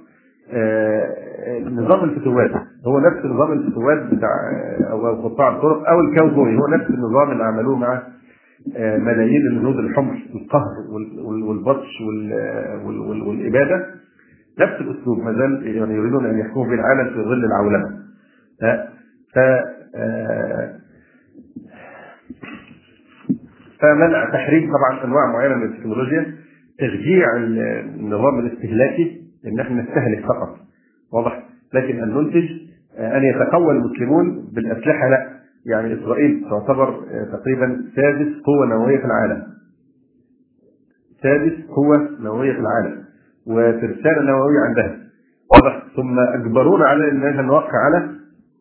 نظام 1.71 2.05
الفتوات. 2.05 2.51
هو 2.87 2.99
نفس 2.99 3.25
نظام 3.25 3.53
الفتوات 3.53 4.15
بتاع 4.15 4.31
أو 4.91 5.29
قطاع 5.29 5.57
الطرق 5.57 5.89
أو 5.89 6.01
الكاوبوي 6.01 6.57
هو 6.57 6.67
نفس 6.67 6.91
النظام 6.91 7.31
اللي 7.31 7.45
عملوه 7.45 7.77
مع 7.77 8.03
ملايين 8.79 9.47
الهنود 9.53 9.77
الحمر 9.77 10.15
القهر 10.35 10.73
والبطش 11.25 12.01
والإبادة. 13.27 13.87
نفس 14.61 14.81
الأسلوب 14.81 15.19
ما 15.19 15.33
زال 15.33 15.77
يعني 15.77 15.95
يريدون 15.95 16.27
أن 16.27 16.39
يحكموا 16.39 16.67
بالعالم 16.67 17.09
في 17.09 17.23
ظل 17.23 17.45
العولمة. 17.45 17.91
ف 19.35 19.39
فمنع 23.81 24.31
تحريم 24.33 24.71
طبعا 24.73 25.05
أنواع 25.05 25.33
معينة 25.33 25.55
من 25.55 25.63
التكنولوجيا 25.63 26.35
تشجيع 26.79 27.37
النظام 27.37 28.39
الاستهلاكي. 28.39 29.26
إن 29.47 29.61
إحنا 29.61 29.83
نستهلك 29.83 30.25
فقط. 30.25 30.57
واضح؟ 31.13 31.43
لكن 31.75 32.03
أن 32.03 32.09
ننتج 32.09 32.49
أن 32.99 33.25
يتقوى 33.25 33.73
المسلمون 33.73 34.49
بالأسلحة 34.55 35.09
لا. 35.09 35.37
يعني 35.67 35.95
إسرائيل 35.95 36.45
تعتبر 36.51 37.01
تقريبا 37.33 37.85
سادس 37.97 38.29
قوة 38.45 38.67
نووية 38.67 38.99
في 38.99 39.05
العالم. 39.05 39.43
سادس 41.23 41.53
قوة 41.77 42.09
نووية 42.21 42.53
في 42.53 42.59
العالم 42.61 43.05
وترسانه 43.47 44.21
نووية 44.23 44.61
عندها. 44.69 44.97
واضح؟ 45.55 45.83
ثم 45.97 46.19
اجبرونا 46.19 46.85
على 46.87 47.11
إن 47.11 47.47
نوقع 47.47 47.79
على 47.85 48.11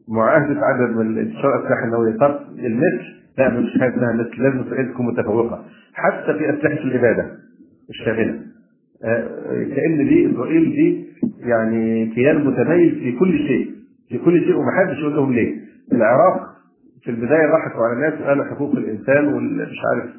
معاهدة 0.07 0.59
عدد 0.61 0.95
من 0.95 1.17
إنتشار 1.17 1.59
الأسلحة 1.59 1.85
النووية. 1.85 2.17
طب 2.17 2.39
المثل 2.59 3.15
لا 3.37 3.49
مش 3.49 3.79
حاجة 3.79 3.89
اسمها 3.95 4.13
لازم 4.13 4.59
اسرائيل 4.59 4.93
تكون 4.93 5.05
متفوقة. 5.07 5.65
حتى 5.93 6.33
في 6.37 6.49
أسلحة 6.49 6.83
الاباده 6.83 7.31
الشامله 7.89 8.39
كأن 9.75 9.97
دي 10.09 10.31
إسرائيل 10.31 10.63
دي 10.63 11.05
يعني 11.39 12.05
كيان 12.15 12.45
متميز 12.45 12.93
في 12.93 13.11
كل 13.19 13.37
شيء 13.37 13.71
في 14.09 14.17
كل 14.17 14.39
شيء 14.43 14.55
ومحدش 14.55 14.99
يقول 14.99 15.15
لهم 15.15 15.33
ليه. 15.33 15.55
العراق 15.93 16.41
في 17.03 17.11
البداية 17.11 17.47
ضحكوا 17.51 17.83
على 17.85 17.93
الناس 17.93 18.21
وقالوا 18.21 18.45
حقوق 18.45 18.75
الإنسان 18.75 19.33
والمش 19.33 19.77
عارف 19.93 20.09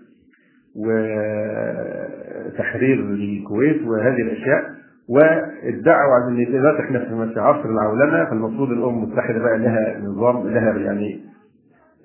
وتحرير 2.48 3.00
الكويت 3.00 3.82
وهذه 3.82 4.22
الأشياء 4.22 4.62
وادعوا 5.08 6.28
إن 6.28 6.44
دلوقتي 6.52 6.80
إحنا 6.82 6.98
في 7.34 7.40
عصر 7.40 7.68
العولمة. 7.70 8.24
فالمفروض 8.24 8.70
الأمم 8.70 9.04
المتحدة 9.04 9.38
بقى 9.38 9.58
لها 9.58 10.00
نظام 10.00 10.48
لها 10.48 10.78
يعني 10.78 11.20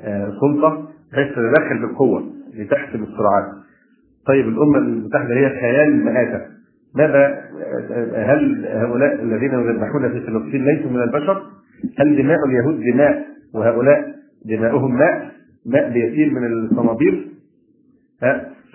آه، 0.02 0.32
سلطة 0.42 0.88
بحيث 1.14 1.28
تتدخل 1.36 1.80
بالقوة 1.82 2.24
لتحسم 2.54 3.04
الصراعات. 3.04 3.46
طيب 4.28 4.48
الامه 4.48 4.78
المتحدة 4.78 5.36
هي 5.36 5.50
خيال 5.50 6.06
مآتة. 6.06 6.42
ماذا؟ 6.96 7.42
هل 8.16 8.66
هؤلاء 8.68 9.24
الذين 9.24 9.52
يذبحون 9.54 10.10
في 10.10 10.20
فلسطين 10.20 10.66
ليسوا 10.66 10.92
من 10.92 11.02
البشر؟ 11.04 11.44
هل 12.00 12.16
دماء 12.16 12.38
اليهود 12.48 12.80
دماء 12.94 13.26
وهؤلاء 13.54 14.16
دماؤهم 14.46 14.98
ماء؟ 14.98 15.32
ماء 15.66 15.90
بيسيل 15.90 16.34
من 16.34 16.46
الصنابير؟ 16.46 17.28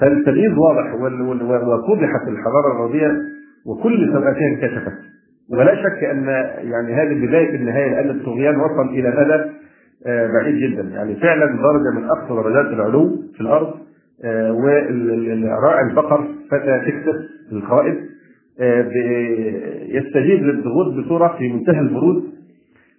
فالتمييز 0.01 0.53
واضح 0.59 0.95
وفضحت 0.95 2.29
الحضارة 2.29 2.73
الغربية 2.73 3.13
وكل 3.67 4.13
سوءاتها 4.13 4.49
انكشفت. 4.49 4.93
ولا 5.51 5.75
شك 5.75 6.05
أن 6.05 6.25
يعني 6.71 6.95
هذه 6.95 7.27
بدايه 7.27 7.55
النهاية 7.55 7.91
لأن 7.91 8.11
الطغيان 8.11 8.57
وصل 8.57 8.89
إلى 8.89 9.11
مدى 9.11 9.51
آه، 10.07 10.27
بعيد 10.27 10.57
جدا. 10.57 10.83
يعني 10.83 11.15
فعلا 11.15 11.47
درجه 11.47 11.99
من 11.99 12.05
أقصى 12.05 12.29
درجات 12.29 12.67
العلو 12.67 13.17
في 13.35 13.41
الأرض 13.41 13.75
آه، 14.25 14.53
وراعي 14.53 15.91
البقر 15.91 16.29
فتى 16.51 16.81
تكسب 16.87 17.36
القائد 17.53 17.95
آه، 18.61 18.91
يستجيب 19.89 20.43
للضغوط 20.43 20.95
بصورة 20.95 21.37
في 21.39 21.53
منتهى 21.53 21.81
البرود 21.81 22.25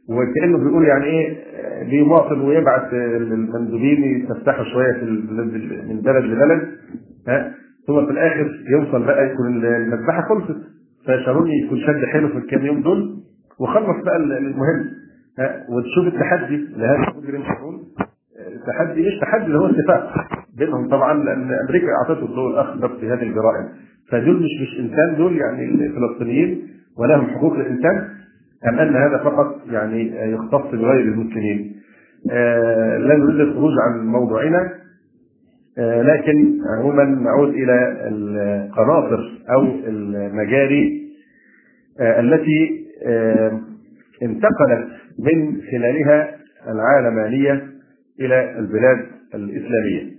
وكأنه 0.09 0.57
بيقول 0.57 0.85
يعني 0.87 1.05
إيه 1.05 1.37
بيماطل 1.89 2.39
ويبعث 2.41 2.93
المندوبين 2.93 4.03
يتفتحوا 4.03 4.63
شوية 4.65 4.93
في 4.93 5.05
من 5.89 6.01
بلد 6.01 6.23
لبلد 6.23 6.67
ها 7.27 7.53
ثم 7.87 8.05
في 8.05 8.11
الآخر 8.11 8.51
يوصل 8.69 9.05
بقى 9.05 9.25
يكون 9.31 9.47
المذبحه 9.65 10.21
خلصت. 10.29 10.57
فشاروني 11.05 11.51
يكون 11.65 11.79
شد 11.79 12.05
حلو 12.05 12.27
في 12.27 12.37
الكام 12.37 12.65
يوم 12.65 12.81
دول 12.81 13.17
وخلص 13.59 14.03
بقى 14.05 14.17
المهم 14.17 14.85
ها 15.39 15.65
وتشوف 15.69 16.13
التحدي 16.13 16.57
لهذا 16.77 17.11
المجرم 17.11 17.43
شارون. 17.43 17.83
التحدي 18.55 19.01
مش 19.01 19.19
تحدي 19.21 19.45
اللي 19.45 19.57
هو 19.59 19.65
اتفاق 19.65 20.11
بينهم 20.57 20.89
طبعا 20.89 21.13
لأن 21.23 21.51
أمريكا 21.67 21.87
أعطته 22.01 22.25
الضوء 22.25 22.51
الأخضر 22.51 22.89
في 22.99 23.07
هذه 23.07 23.23
الجرائم. 23.23 23.69
فدول 24.11 24.35
مش 24.35 24.49
مش 24.61 24.79
إنسان 24.79 25.15
دول 25.17 25.37
يعني 25.37 25.65
الفلسطينيين 25.65 26.67
ولهم 26.97 27.25
حقوق 27.27 27.53
الإنسان 27.53 28.09
أم 28.69 28.79
أن 28.79 28.95
هذا 28.95 29.17
فقط 29.23 29.61
يعني 29.71 30.31
يختص 30.31 30.71
بغير 30.75 31.01
المسلمين. 31.01 31.75
آه 32.31 32.97
لا 32.97 33.15
نريد 33.17 33.39
الخروج 33.39 33.71
عن 33.81 34.05
موضوعنا. 34.07 34.73
آه 35.77 36.01
لكن 36.01 36.57
عموما 36.79 37.03
نعود 37.03 37.49
إلى 37.49 38.07
القناطر 38.11 39.31
أو 39.49 39.61
المجاري 39.87 41.07
آه 41.99 42.19
التي 42.19 42.85
انتقلت 44.23 44.87
من 45.19 45.61
خلالها 45.71 46.35
العالمانية 46.67 47.67
إلى 48.19 48.59
البلاد 48.59 49.05
الإسلامية 49.35 50.17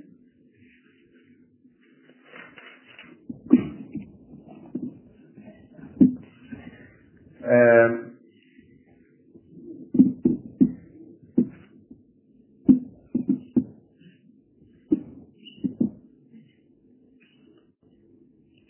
آه 7.38 7.38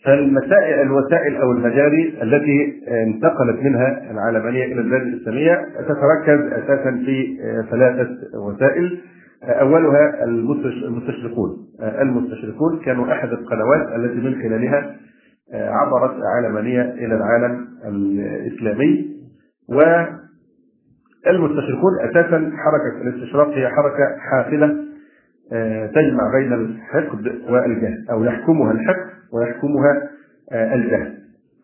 فالمسائل 0.05 0.81
الوسائل 0.81 1.35
أو 1.35 1.51
المجاري 1.51 2.13
التي 2.21 2.81
انتقلت 2.87 3.63
منها 3.63 4.11
العالمانيه 4.11 4.65
إلى 4.65 4.81
البلاد 4.81 5.01
الإسلامية 5.01 5.65
تتركز 5.79 6.53
أساسا 6.53 7.03
في 7.05 7.37
ثلاثة 7.71 8.09
وسائل. 8.39 8.99
أولها 9.43 10.23
المستشرقون. 10.23 11.57
المستشرقون 12.01 12.79
كانوا 12.85 13.11
أحد 13.13 13.29
القنوات 13.29 13.95
التي 13.95 14.15
من 14.27 14.35
خلالها 14.41 14.95
عبرت 15.53 16.15
العالمانية 16.15 16.81
إلى 16.81 17.15
العالم 17.15 17.67
الإسلامي. 17.85 19.09
والمستشرقون 21.27 21.99
أساسا 22.09 22.51
حركة 22.55 23.01
الاستشراق 23.01 23.47
هي 23.47 23.67
حركة 23.67 24.17
حافلة 24.19 24.75
تجمع 25.95 26.31
بين 26.33 26.53
الحقد 26.53 27.27
والجهل 27.49 28.05
أو 28.11 28.23
يحكمها 28.23 28.71
الحقد 28.71 29.09
ويحكمها 29.33 30.09
آه، 30.51 30.75
الجهل. 30.75 31.17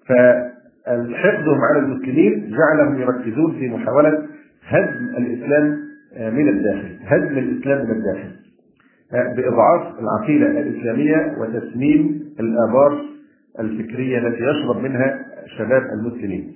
فالحقد 0.07 1.47
على 1.47 1.79
المسلمين 1.79 2.51
جعلهم 2.57 3.01
يركزون 3.01 3.51
في 3.59 3.69
محاولة 3.69 4.27
هدم 4.67 5.15
الإسلام 5.17 5.77
آه، 6.17 6.29
من 6.29 6.49
الداخل 6.49 6.97
هدم 7.05 7.37
الإسلام 7.37 7.85
من 7.85 7.91
الداخل 7.91 8.31
آه، 9.13 9.33
بإضعاف 9.35 9.99
العقيدة 9.99 10.47
الإسلامية 10.47 11.35
وتسميم 11.39 12.21
الآبار 12.39 13.01
الفكرية 13.59 14.17
التي 14.17 14.43
يشرب 14.43 14.77
منها 14.77 15.25
شباب 15.57 15.81
المسلمين. 15.99 16.53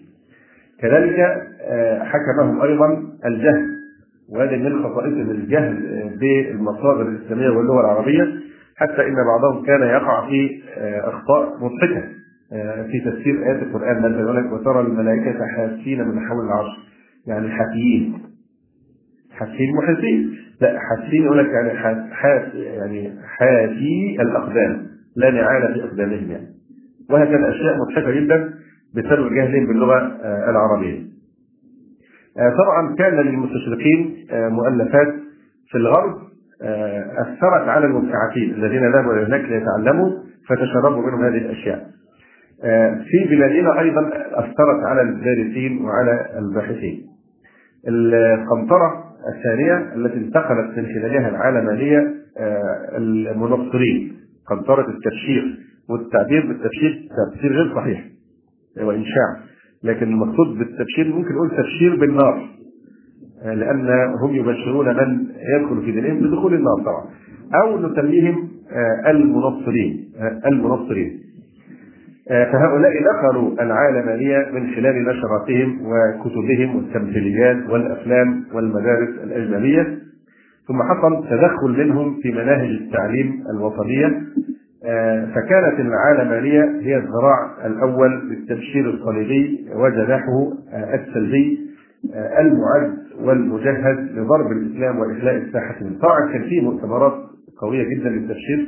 كذلك 0.80 1.18
حكمهم 2.02 2.62
أيضا 2.62 3.04
الجهل 3.26 3.80
وهذه 4.30 4.56
من 4.58 4.84
خصائصهم 4.84 5.32
الجهل 5.32 5.76
بالمصادر 6.20 7.02
الإسلامية 7.02 7.50
واللغة 7.50 7.80
العربية 7.82 8.24
حتى 8.76 9.08
إن 9.08 9.16
بعضهم 9.16 9.66
كان 9.66 9.82
يقع 9.82 10.30
في 10.30 10.62
آه، 10.78 11.10
أخطاء 11.10 11.58
مضحكة 11.64 12.04
آه، 12.54 12.84
في 12.84 13.00
تفسير 13.00 13.44
آيات 13.44 13.64
القرآن. 13.64 14.00
مثلا 14.00 14.22
يقول 14.22 14.38
لك 14.38 14.52
وترى 14.52 14.80
الملائكة 14.80 15.48
حافين 15.48 16.08
من 16.08 16.20
حول 16.28 16.46
العرش 16.46 16.90
يعني 17.28 17.50
حافيين 17.50 18.14
حافين 19.32 19.76
محسين 19.76 20.38
لا 20.62 20.80
حافين 20.80 21.24
يقول 21.24 21.38
لك 21.38 21.48
يعني 21.48 21.80
حاف 22.14 22.54
يعني 22.54 23.12
حافي 23.26 24.18
الأقدام 24.22 24.88
لا 25.16 25.32
نعال 25.32 25.74
في 25.74 25.84
أقدامهم 25.84 26.32
يعني. 26.32 26.49
وهكذا 27.10 27.50
أشياء 27.50 27.78
مضحكة 27.78 28.12
جدا 28.12 28.54
بسبب 28.96 29.34
جهلهم 29.34 29.68
باللغة 29.68 29.98
آه، 29.98 30.50
العربية. 30.50 31.10
طبعا 32.58 32.96
كان 32.96 33.14
للمستشرقين 33.14 34.28
مؤلفات 34.32 35.14
في 35.72 35.78
الغرب 35.78 36.30
آه، 36.62 37.22
أثرت 37.22 37.68
على 37.68 37.86
المبتعثين 37.86 38.54
الذين 38.54 38.92
ذهبوا 38.92 39.14
إلى 39.14 39.26
هناك 39.26 39.42
ليتعلموا 39.42 40.12
فتشربوا 40.50 41.08
منهم 41.08 41.24
هذه 41.24 41.38
الأشياء. 41.38 41.90
آه، 42.64 42.96
في 42.96 43.36
بلادنا 43.36 43.80
أيضا 43.80 44.08
أثرت 44.34 44.84
على 44.86 45.02
الدارسين 45.02 45.82
وعلى 45.82 46.26
الباحثين. 46.40 47.06
القنطرة 47.88 49.04
الثانية 49.36 49.94
التي 49.96 50.18
انتقلت 50.18 50.78
من 50.78 50.86
خلالها 50.86 51.30
العالمانيه 51.30 52.14
آه، 52.40 52.98
المنصرين 52.98 54.16
قنطرة 54.48 54.90
التبشير 54.90 55.58
والتعبير 55.90 56.48
بالتبشير 56.48 57.10
تفسير 57.34 57.52
غير 57.52 57.76
صحيح. 57.76 58.06
وانشاع 58.82 59.38
لكن 59.84 60.08
المقصود 60.08 60.58
بالتبشير 60.58 61.16
ممكن 61.16 61.34
نقول 61.36 61.50
تبشير 61.50 61.96
بالنار. 61.96 62.50
لأن 63.46 63.90
هم 64.24 64.36
يبشرون 64.36 64.88
من 64.88 65.28
يدخل 65.56 65.82
في 65.86 65.92
دينهم 65.92 66.20
بدخول 66.20 66.54
النار 66.54 66.76
طبعا. 66.86 67.06
أو 67.64 67.80
نسميهم 67.80 68.50
آه، 68.72 69.12
المنصرين. 69.12 70.10
آه، 70.20 70.48
المنصرين. 70.48 71.20
آه، 72.32 72.52
فهؤلاء 72.52 72.92
دخلوا 73.04 73.64
العالمانية 73.64 74.38
من 74.54 74.76
خلال 74.76 75.06
نشراتهم 75.06 75.80
وكتبهم 75.82 76.76
والتمثيليات 76.76 77.70
والأفلام 77.70 78.44
والمدارس 78.54 79.10
الأجنبية. 79.24 80.00
ثم 80.68 80.84
حصل 80.84 81.28
تدخل 81.30 81.86
منهم 81.86 82.20
في 82.22 82.32
مناهج 82.32 82.70
التعليم 82.70 83.44
الوطنية. 83.56 84.22
فكانت 85.36 85.80
العالمانية 85.80 86.64
هي 86.82 86.98
الذراع 86.98 87.66
الأول 87.66 88.30
للتبشير 88.30 88.90
الصليبي 88.90 89.66
وجناحه 89.76 90.52
السلبي 90.74 91.60
المعد 92.40 92.98
والمجهز 93.22 93.98
لضرب 93.98 94.52
الإسلام 94.52 95.00
وإخلاء 95.00 95.36
الساحة 95.36 95.76
منه. 95.82 96.00
طبعا 96.00 96.32
كان 96.34 96.50
في 96.50 96.62
مؤتمرات 96.62 97.14
قوية 97.62 97.84
جدا 97.84 98.10
للتبشير 98.10 98.68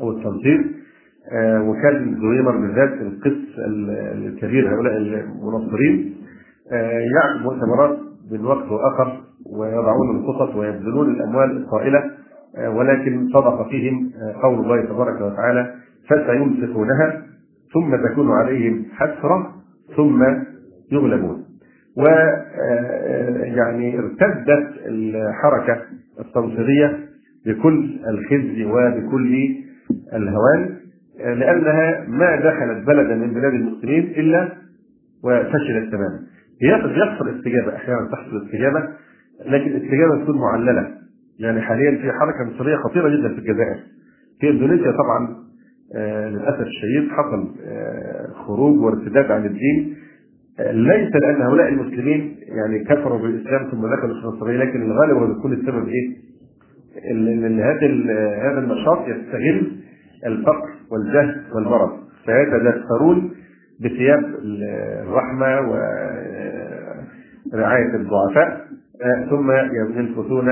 أو 0.00 0.10
التنصير 0.10 0.80
آه، 1.32 1.62
وكان 1.62 2.16
زويمر 2.20 2.56
بالذات 2.56 2.92
القس 2.92 3.58
الكبير 4.14 4.74
هؤلاء 4.74 4.96
المنصرين 4.96 6.14
آه، 6.72 6.98
يعمل 6.98 7.42
مؤتمرات 7.42 7.98
من 8.30 8.44
وقت 8.44 8.70
واخر 8.70 9.20
ويضعون 9.46 10.16
الخطط 10.16 10.56
ويبذلون 10.56 11.10
الأموال 11.10 11.56
الطائله 11.56 11.98
آه، 11.98 12.19
ولكن 12.58 13.28
صدق 13.28 13.68
فيهم 13.68 14.10
قول 14.42 14.58
الله 14.58 14.84
تبارك 14.84 15.20
وتعالى 15.20 15.74
فسيمسكونها 16.08 17.22
ثم 17.74 17.96
تكون 18.08 18.30
عليهم 18.30 18.84
حسرة 18.92 19.54
ثم 19.96 20.22
يغلبون 20.92 21.44
و 21.96 22.02
يعني 23.44 23.98
ارتدت 23.98 24.68
الحركة 24.86 25.82
التنصيرية 26.20 26.98
بكل 27.46 27.98
الخزي 28.08 28.64
وبكل 28.64 29.56
الهوان 30.14 30.76
لأنها 31.18 32.04
ما 32.08 32.36
دخلت 32.36 32.86
بلدا 32.86 33.14
من 33.14 33.34
بلاد 33.34 33.54
المسلمين 33.54 34.04
إلا 34.04 34.48
وفشلت 35.24 35.92
تماما. 35.92 36.20
يحصل 36.62 37.28
استجابة 37.28 37.76
أحيانا 37.76 38.08
تحصل 38.12 38.46
استجابة 38.46 38.88
لكن 39.46 39.66
الاستجابة 39.70 40.22
تكون 40.24 40.38
معللة. 40.38 40.99
يعني 41.40 41.60
حاليا 41.60 41.90
في 42.02 42.12
حركة 42.12 42.54
مصرية 42.54 42.76
خطيرة 42.76 43.08
جدا 43.08 43.28
في 43.28 43.38
الجزائر. 43.38 43.76
في 44.40 44.50
إندونيسيا 44.50 44.90
طبعا 44.92 45.36
آه 45.96 46.28
للأسف 46.28 46.60
الشديد 46.60 47.10
حصل 47.10 47.54
آه 47.66 48.26
خروج 48.46 48.80
وارتداد 48.80 49.30
عن 49.30 49.46
الدين 49.46 49.96
آه 50.60 50.72
ليس 50.72 51.14
لأن 51.16 51.42
هؤلاء 51.42 51.68
المسلمين 51.68 52.36
يعني 52.42 52.84
كفروا 52.84 53.18
بالإسلام 53.18 53.70
ثم 53.70 53.86
دخلوا 53.86 54.20
في 54.20 54.26
النصرانيه 54.28 54.56
لكن 54.58 54.82
الغالب 54.82 55.16
هو 55.16 55.26
بيكون 55.34 55.52
السبب 55.52 55.88
إيه؟ 55.88 56.16
ان 57.10 57.60
هذا 57.60 57.86
هذا 58.50 58.58
النشاط 58.58 59.08
يستغل 59.08 59.72
الفقر 60.26 60.68
والجهل 60.90 61.42
والمرض 61.54 61.90
فيتدثرون 62.24 63.30
بثياب 63.80 64.24
الرحمة 65.02 65.60
ورعايه 67.52 67.94
الضعفاء 67.94 68.66
ثم 69.30 69.50
ينفثون 69.96 70.46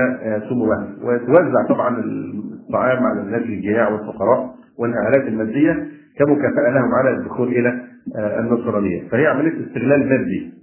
سموها 0.49 0.87
وتوزع 1.03 1.67
طبعا 1.69 1.99
الطعام 1.99 3.03
على 3.03 3.21
الناس 3.21 3.41
الجياع 3.41 3.89
والفقراء 3.89 4.55
والاعلات 4.79 5.27
المادية 5.27 5.87
كمكافاه 6.19 6.69
لهم 6.73 6.93
على 6.95 7.09
الدخول 7.17 7.47
إلى 7.47 7.81
النصرانيه 8.39 9.07
فهي 9.09 9.27
عملية 9.27 9.67
استغلال 9.67 10.09
مادي 10.09 10.53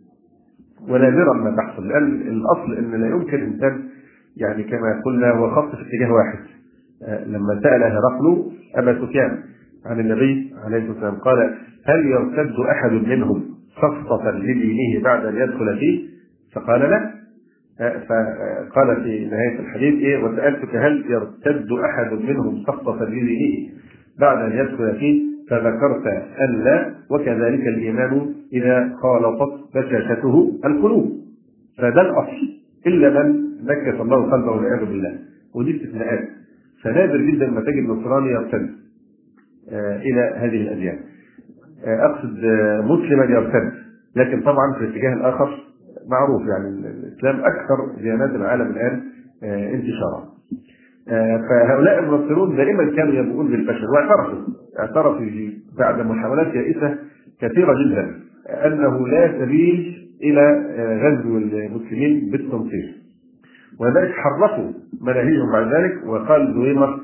ونادرا 0.89 1.33
ما 1.33 1.57
تحصل. 1.57 1.89
لأن 1.89 2.05
الأصل 2.21 2.75
إن 2.79 3.01
لا 3.01 3.07
يمكن 3.09 3.43
إنسان 3.43 3.83
يعني 4.37 4.63
كما 4.63 5.01
قلنا 5.05 5.31
هو 5.31 5.51
خط 5.51 5.77
في 5.77 5.83
اتجاه 5.83 6.13
واحد. 6.13 6.39
لما 7.27 7.61
سال 7.63 7.83
هرقل 7.83 8.53
أبا 8.75 9.07
سفيان 9.07 9.39
عن 9.87 10.01
النبي 10.01 10.55
عليه 10.65 10.79
الصلاة 10.79 10.93
والسلام 10.93 11.15
قال 11.15 11.55
هل 11.87 12.07
يرتد 12.07 12.55
أحد 12.71 12.93
منهم 12.93 13.45
سقطه 13.83 14.31
لدينه 14.31 15.03
بعد 15.05 15.25
أن 15.27 15.37
يدخل 15.37 15.79
فيه؟ 15.79 16.09
فقال 16.55 16.81
لا. 16.81 17.26
فقال 17.79 19.03
في 19.05 19.25
نهاية 19.25 19.59
الحديث 19.61 19.95
إيه 19.95 20.25
وسألتك 20.25 20.77
هل 20.77 21.05
يرتد 21.11 21.69
أحد 21.73 22.13
منهم 22.13 22.63
سقطه 22.67 23.05
لدينه 23.05 23.69
بعد 24.21 24.39
أن 24.53 24.59
يدخل 24.59 24.97
فيه؟ 24.99 25.23
فذكرت 25.51 26.07
أن 26.41 26.65
لا 26.65 26.95
وكذلك 27.11 27.67
الإيمان 27.67 28.35
إذا 28.53 28.93
خالطت 29.03 29.77
بشاشته 29.77 30.61
القلوب. 30.65 31.13
فده 31.79 32.01
الأصل. 32.01 32.57
إلا 32.87 33.23
من 33.23 33.45
نكس 33.65 34.01
الله 34.01 34.31
قلبه 34.33 34.51
والعياذ 34.51 34.85
بالله. 34.87 35.19
ودي 35.55 35.77
استثناءات. 35.77 36.29
فنادر 36.83 37.17
جدا 37.17 37.51
ما 37.51 37.61
تجد 37.61 37.89
نصراني 37.89 38.31
يرتد. 38.31 38.71
آه 39.73 39.97
إلى 39.97 40.21
هذه 40.37 40.61
الأديان. 40.63 40.99
آه 41.85 42.07
أقصد 42.07 42.45
آه 42.45 42.81
مسلما 42.81 43.25
يرتد. 43.25 43.73
لكن 44.17 44.41
طبعا 44.41 44.73
في 44.79 44.85
الاتجاه 44.85 45.13
الآخر 45.15 45.66
معروف 46.11 46.43
يعني 46.49 46.69
الإسلام 46.69 47.37
أكثر 47.41 47.97
ديانات 48.03 48.31
العالم 48.31 48.67
الآن 48.71 49.03
انتشارا. 49.75 50.37
فهؤلاء 51.49 51.99
المنصرون 51.99 52.57
دائما 52.57 52.97
كانوا 52.97 53.15
يبوؤون 53.15 53.49
بالفشل 53.49 53.85
واعترفوا 53.95 54.39
اعترفوا 54.79 55.27
بعد 55.79 56.01
محاولات 56.07 56.55
يائسة 56.55 56.99
كثيرة 57.41 57.75
جدا 57.85 58.15
أنه 58.67 59.09
لا 59.09 59.39
سبيل 59.39 60.09
إلى 60.23 60.43
غزو 61.03 61.39
المسلمين 61.39 62.31
بالتنصير. 62.31 62.95
ولذلك 63.81 64.13
حرفوا 64.13 64.73
مناهجهم 65.03 65.53
بعد 65.53 65.75
ذلك 65.75 66.07
وقال 66.07 66.55
دويمر 66.55 67.01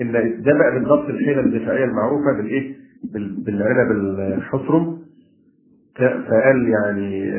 إن 0.00 0.12
ده 0.42 0.52
بقى 0.58 0.74
بالضبط 0.78 1.08
الحيلة 1.08 1.40
الدفاعية 1.40 1.84
المعروفة 1.84 2.32
بالإيه؟ 2.36 2.74
بالعنب 3.44 3.90
الحصرم. 4.38 4.98
فقال 5.96 6.68
يعني 6.68 7.32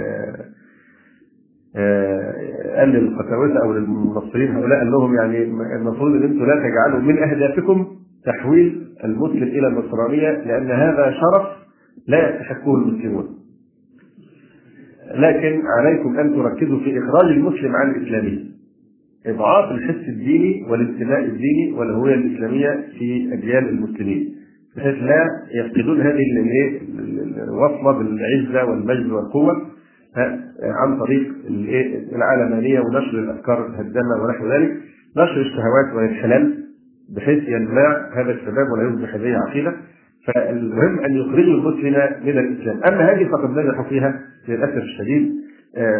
قال 2.78 2.90
للقساوسه 2.90 3.64
أو 3.64 3.74
للمنصرين 3.74 4.52
هؤلاء 4.52 4.80
قال 4.80 4.92
لهم 4.92 5.16
يعني 5.16 5.44
المفروض 5.76 6.12
ان 6.16 6.24
أنتم 6.24 6.46
لا 6.46 6.56
تجعلوا 6.56 7.00
من 7.00 7.18
أهدافكم 7.18 7.88
تحويل 8.26 8.88
المسلم 9.04 9.44
إلى 9.44 9.68
النصرانية 9.68 10.30
لأن 10.32 10.72
هذا 10.72 11.12
شرف 11.12 11.48
لا 12.08 12.30
يستحقه 12.30 12.76
المسلمون. 12.76 13.26
لكن 15.16 15.62
عليكم 15.78 16.20
أن 16.20 16.36
تركزوا 16.36 16.80
في 16.80 17.00
إخراج 17.00 17.32
المسلم 17.32 17.76
عن 17.76 17.92
الإسلامية. 17.92 18.40
إضعاف 19.26 19.72
الحس 19.72 20.10
الديني 20.10 20.66
والانتماء 20.70 21.20
الديني 21.20 21.72
والهوية 21.78 22.16
الإسلامية 22.16 22.86
في 23.00 23.34
أجيال 23.34 23.70
المسلمين. 23.70 24.36
بحيث 24.78 24.96
لا 25.04 25.26
يفقدون 25.56 26.02
هذه 26.02 26.20
الوصلة 27.44 27.92
بالعزة 27.92 28.66
والمجد 28.70 29.12
والقوة 29.12 29.71
عن 30.64 31.00
طريق 31.00 31.34
العلمانيه 32.16 32.80
ونشر 32.80 33.20
الأفكار 33.20 33.66
الهدامة 33.66 34.24
ونحو 34.24 34.48
ذلك. 34.48 34.72
نشر 35.18 35.42
الشهوات 35.42 35.96
والانحلال 35.96 36.64
بحيث 37.16 37.50
ينباع 37.50 38.10
هذا 38.16 38.32
الشباب 38.32 38.72
ولا 38.72 38.90
يصبح 38.90 39.16
لديه 39.16 39.38
عقيدة. 39.38 39.74
فالمهم 40.28 41.00
أن 41.00 41.16
يخرجوا 41.16 41.54
المسلم 41.54 41.96
من 42.26 42.38
الإسلام. 42.38 42.80
أما 42.90 43.12
هذه 43.12 43.30
فقد 43.32 43.50
نجحوا 43.50 43.84
فيها 43.84 44.20
للأسف 44.48 44.78
الشديد. 44.78 45.32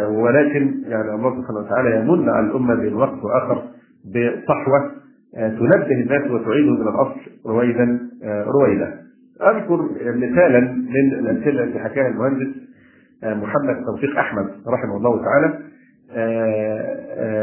ولكن 0.08 0.74
يعني 0.86 1.14
الله 1.14 1.40
سبحانه 1.40 1.58
وتعالى 1.58 1.96
يمن 1.96 2.28
على 2.28 2.46
الأمة 2.46 2.74
بين 2.74 2.94
وقت 2.94 3.24
وآخر 3.24 3.62
بصحوة 4.06 4.90
تنبه 5.34 6.02
الناس 6.02 6.30
وتعيدهم 6.30 6.74
إلى 6.74 6.90
الأصل. 6.90 7.20
رويدا 7.46 7.98
رويدا. 8.46 9.02
أذكر 9.42 9.88
مثالا 10.16 10.60
من 10.72 11.12
الأمثلة 11.18 11.64
التي 11.64 11.78
حكاها 11.78 12.08
المهندس 12.08 12.48
محمد 13.24 13.84
توفيق 13.86 14.18
أحمد 14.18 14.46
رحمه 14.66 14.96
الله 14.96 15.24
تعالى 15.24 15.58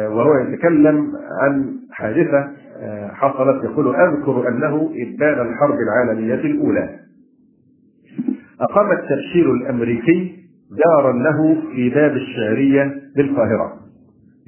وهو 0.07 0.37
يتكلم 0.37 1.11
عن 1.41 1.75
حادثة 1.91 2.51
حصلت 3.11 3.63
يقول 3.63 3.95
أذكر 3.95 4.47
أنه 4.47 4.91
إبان 4.95 5.47
الحرب 5.47 5.75
العالمية 5.79 6.33
الأولى. 6.33 6.99
اقام 8.61 8.91
التبشير 8.91 9.53
الأمريكي 9.53 10.35
دارا 10.85 11.13
له 11.13 11.61
في 11.75 11.89
باب 11.89 12.11
الشعرية 12.11 13.01
بالقاهرة. 13.15 13.73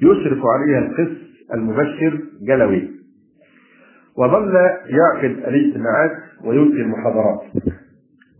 يشرف 0.02 0.38
عليها 0.46 0.78
القس 0.78 1.16
المبشر 1.54 2.20
جلوي. 2.42 2.90
وظل 4.18 4.54
يعقد 4.86 5.30
الإجتماعات 5.30 6.12
ويلقي 6.44 6.82
المحاضرات. 6.82 7.40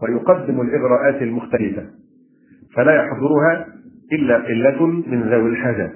ويقدم 0.03 0.61
الإغراءات 0.61 1.22
المختلفة. 1.22 1.82
فلا 2.77 2.95
يحضرها 2.95 3.66
إلا 4.12 4.37
قلة 4.37 4.87
من 4.87 5.23
ذوي 5.23 5.51
الحاجات. 5.51 5.93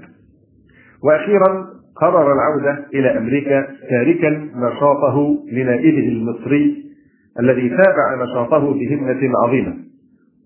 وأخيرا 1.04 1.66
قرر 1.96 2.32
العودة 2.32 2.86
إلى 2.94 3.18
أمريكا 3.18 3.66
تاركا 3.90 4.30
نشاطه 4.56 5.38
لنائبه 5.52 6.08
المصري 6.08 6.84
الذي 7.40 7.68
تابع 7.68 8.24
نشاطه 8.24 8.74
بهمة 8.74 9.20
عظيمة 9.44 9.74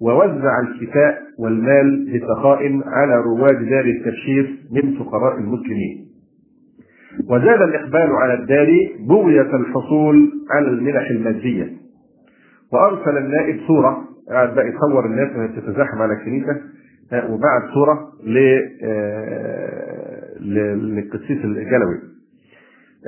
ووزع 0.01 0.61
الكفاء 0.61 1.19
والمال 1.39 2.07
بسخاء 2.15 2.81
على 2.87 3.15
رواد 3.15 3.69
دار 3.69 3.85
التبشير 3.85 4.57
من 4.73 4.99
فقراء 4.99 5.39
المسلمين. 5.39 6.07
وزاد 7.31 7.63
الإقبال 7.63 8.11
على 8.13 8.35
الدار 8.35 8.69
بغيه 9.09 9.57
الحصول 9.57 10.31
على 10.51 10.69
المنح 10.69 11.11
المادية. 11.11 11.73
وأرسل 12.73 13.17
النائب 13.19 13.61
صورة 13.67 14.05
قاعد 14.29 14.55
بقى 14.55 14.69
يصور 14.69 15.07
الناس 15.07 15.37
وهي 15.37 15.49
بتتزاحم 15.49 16.03
على 16.03 16.13
الكنيسه 16.13 16.57
وبعت 17.13 17.63
صورة 17.75 18.13
ل 18.25 18.39
للقسيس 20.41 21.45
الجلوي. 21.45 21.99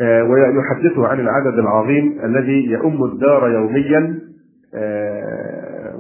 ويحدثه 0.03 1.07
عن 1.07 1.21
العدد 1.21 1.59
العظيم 1.59 2.19
الذي 2.25 2.67
يؤم 2.67 3.05
الدار 3.05 3.51
يوميا 3.51 4.19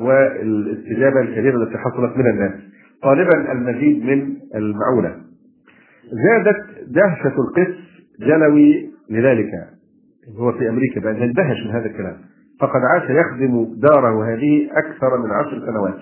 والاستجابة 0.00 1.20
الكبيرة 1.20 1.56
التي 1.62 1.78
حصلت 1.78 2.16
من 2.16 2.26
الناس. 2.26 2.52
طالبا 3.02 3.52
المزيد 3.52 4.04
من 4.04 4.36
المعونة. 4.54 5.16
زادت 6.12 6.64
دهشة 6.88 7.34
القس 7.38 7.74
جلوي 8.20 8.90
لذلك 9.10 9.50
هو 10.38 10.52
في 10.52 10.68
أمريكا 10.68 11.00
بقى 11.00 11.24
اندهش 11.24 11.66
من 11.66 11.70
هذا 11.70 11.86
الكلام. 11.86 12.16
فقد 12.62 12.80
عاش 12.94 13.10
يخدم 13.10 13.74
داره 13.76 14.34
هذه 14.34 14.68
أكثر 14.72 15.18
من 15.18 15.30
عشر 15.30 15.66
سنوات. 15.66 15.98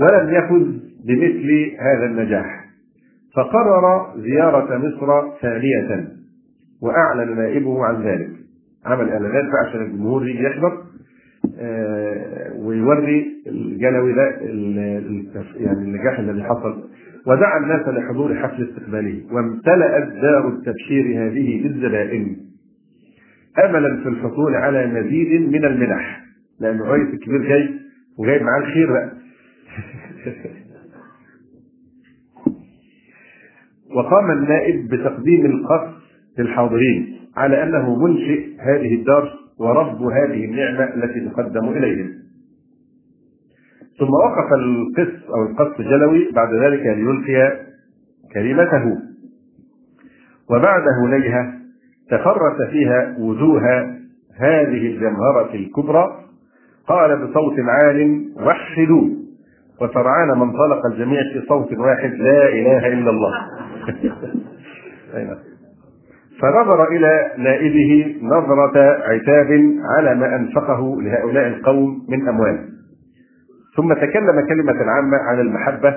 ولم 0.00 0.34
يفز 0.34 0.66
بمثل 1.04 1.76
هذا 1.80 2.06
النجاح. 2.06 2.64
فقرر 3.36 4.14
زيارة 4.16 4.78
مصر 4.78 5.36
ثانية 5.42 6.08
وأعلن 6.82 7.36
نائبه 7.36 7.84
عن 7.84 8.02
ذلك. 8.02 8.30
عمل 8.86 9.08
إعلانات 9.10 9.54
عشان 9.66 9.82
الجمهور 9.82 10.28
يجي 10.28 10.42
يحضر 10.42 10.82
آه، 11.58 12.52
ويوري 12.58 13.26
الجلوي 13.46 14.12
ده 14.12 14.24
يعني 15.56 15.78
النجاح 15.78 16.18
الذي 16.18 16.44
حصل. 16.44 16.88
ودعا 17.26 17.58
الناس 17.58 17.88
لحضور 17.88 18.34
حفل 18.34 18.68
استقباله. 18.70 19.22
وامتلأت 19.32 20.08
دار 20.08 20.48
التبشير 20.48 21.04
هذه 21.04 21.62
بالزبائن. 21.62 22.36
أملا 23.58 24.02
في 24.02 24.08
الحصول 24.08 24.54
على 24.54 24.86
مزيد 24.86 25.48
من 25.48 25.64
المنح. 25.64 26.24
لأن 26.60 26.80
الرئيس 26.80 27.14
الكبير 27.14 27.42
جاي 27.42 27.68
وجايب 28.18 28.42
معاه 28.42 28.58
الخير 28.58 28.92
بقى. 28.92 29.12
وقام 33.96 34.30
النائب 34.30 34.88
بتقديم 34.88 35.46
القصد 35.46 35.94
للحاضرين 36.38 37.16
على 37.36 37.62
أنه 37.62 37.96
منشئ 37.96 38.60
هذه 38.60 38.94
الدار 38.94 39.32
ورب 39.58 40.02
هذه 40.02 40.44
النعمة 40.44 40.84
التي 40.94 41.28
تقدم 41.28 41.68
إليهم. 41.68 42.10
ثم 43.98 44.10
وقف 44.10 44.52
القس 44.52 45.28
أو 45.28 45.42
القص 45.42 45.80
جلوي 45.80 46.30
بعد 46.32 46.54
ذلك 46.54 46.86
ليلقي 46.86 47.66
كلمته. 48.34 48.98
وبعد 50.50 50.82
هنيهه 51.02 51.63
تفرس 52.10 52.70
فيها 52.70 53.16
وجوه 53.18 53.62
هذه 54.38 54.86
الجمهرة 54.86 55.54
الكبرى. 55.54 56.24
قال 56.88 57.26
بصوت 57.26 57.54
عال 57.58 58.24
وحدوا. 58.36 59.08
وسرعان 59.80 60.28
ما 60.28 60.44
انطلق 60.44 60.86
الجميع 60.86 61.20
في 61.32 61.46
صوت 61.48 61.72
واحد 61.78 62.10
لا 62.10 62.48
إله 62.48 62.86
إلا 62.86 63.10
الله. 63.10 63.32
فنظر 66.40 66.88
إلى 66.88 67.32
نائبه 67.38 68.16
نظرة 68.22 68.78
عتاب 69.02 69.48
على 69.96 70.14
ما 70.14 70.36
أنفقه 70.36 71.02
لهؤلاء 71.02 71.46
القوم 71.46 72.06
من 72.08 72.28
أموال. 72.28 72.68
ثم 73.76 73.92
تكلم 73.92 74.46
كلمة 74.48 74.90
عامة 74.90 75.16
عن 75.28 75.40
المحبة. 75.40 75.94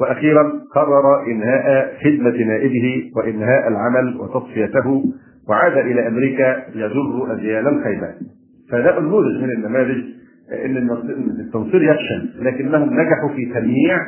وأخيرا 0.00 0.52
قرر 0.74 1.26
إنهاء 1.26 1.94
خدمة 2.04 2.44
نائبه 2.46 3.10
وإنهاء 3.16 3.68
العمل 3.68 4.16
وتصفيته. 4.20 5.04
وعاد 5.50 5.78
إلى 5.78 6.08
أمريكا 6.08 6.64
يجر 6.74 7.32
اجيال 7.32 7.68
الخيبات 7.68 8.14
فده 8.70 9.00
نموذج 9.00 9.42
من 9.42 9.50
النماذج 9.50 10.04
إن 10.64 10.90
التنصير 11.40 11.82
يفشل 11.82 12.44
لكنهم 12.44 13.00
نجحوا 13.00 13.28
في 13.36 13.52
تمييع 13.54 13.98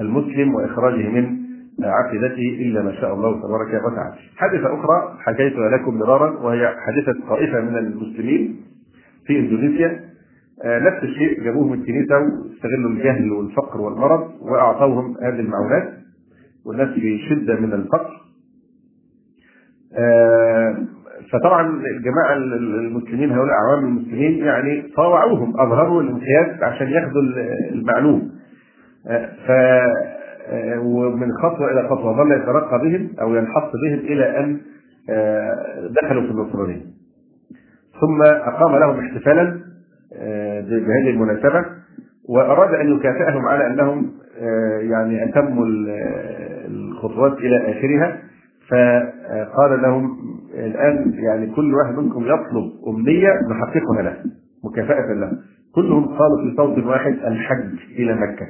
المسلم 0.00 0.54
وإخراجه 0.54 1.08
من 1.08 1.38
عقيدته 1.84 2.58
إلا 2.60 2.82
ما 2.82 2.92
شاء 2.92 3.14
الله 3.14 3.38
تبارك 3.38 3.84
وتعالى. 3.84 4.14
حادثة 4.36 4.66
أخرى 4.66 5.18
حكيتها 5.18 5.68
لكم 5.68 5.94
مرارا 5.98 6.30
وهي 6.30 6.68
حادثة 6.68 7.28
طائفة 7.28 7.60
من 7.60 7.78
المسلمين 7.78 8.56
في 9.26 9.38
إندونيسيا. 9.38 10.00
آه، 10.64 10.78
نفس 10.78 11.02
الشيء 11.02 11.44
جابوه 11.44 11.66
من 11.66 11.80
الكنيسه 11.80 12.14
واستغلوا 12.18 12.90
الجهل 12.90 13.32
والفقر 13.32 13.80
والمرض 13.80 14.30
وأعطوهم 14.40 15.16
هذه 15.22 15.40
المعونات 15.40 15.92
والناس 16.66 16.88
في 16.88 17.18
شده 17.18 17.60
من 17.60 17.72
الفقر. 17.72 18.27
فطبعا 21.32 21.82
الجماعه 21.96 22.32
المسلمين 22.32 23.30
هؤلاء 23.30 23.54
أعوام 23.54 23.84
المسلمين 23.84 24.44
يعني 24.44 24.82
طاوعوهم 24.96 25.60
أظهروا 25.60 26.02
الانقياد 26.02 26.62
عشان 26.62 26.88
ياخذوا 26.88 27.22
المعلوم. 27.72 28.30
آه، 29.06 29.26
ف 29.46 29.50
آه، 30.50 30.80
ومن 30.80 31.32
خطوة 31.32 31.72
إلى 31.72 31.88
خطوة 31.88 32.16
ظل 32.16 32.32
يترقى 32.32 32.78
بهم 32.78 33.10
أو 33.20 33.34
ينحط 33.34 33.72
بهم 33.82 33.98
إلى 33.98 34.38
أن 34.38 34.60
دخلوا 36.02 36.22
في 36.22 36.30
النصرانيه 36.30 36.80
ثم 38.00 38.22
أقام 38.22 38.76
لهم 38.76 38.98
احتفالا 38.98 39.60
بهذه 40.60 41.10
المناسبة 41.10 41.64
وأراد 42.28 42.74
أن 42.74 42.96
يكافئهم 42.96 43.46
على 43.46 43.66
أنهم 43.66 44.12
يعني 44.90 45.24
أتموا 45.24 45.66
الخطوات 46.68 47.38
إلى 47.38 47.56
آخرها. 47.70 48.18
فقال 48.70 49.82
لهم 49.82 50.18
الآن 50.54 51.12
يعني 51.14 51.46
كل 51.56 51.74
واحد 51.74 51.94
منكم 51.98 52.22
يطلب 52.22 52.72
أمنية 52.88 53.30
نحققها 53.50 54.02
له 54.02 54.16
مكافأة 54.64 55.12
له. 55.14 55.32
كلهم 55.74 56.04
قالوا 56.04 56.38
في 56.50 56.56
صوت 56.56 56.84
واحد 56.84 57.12
الحج 57.12 57.78
إلى 57.98 58.14
مكة. 58.14 58.46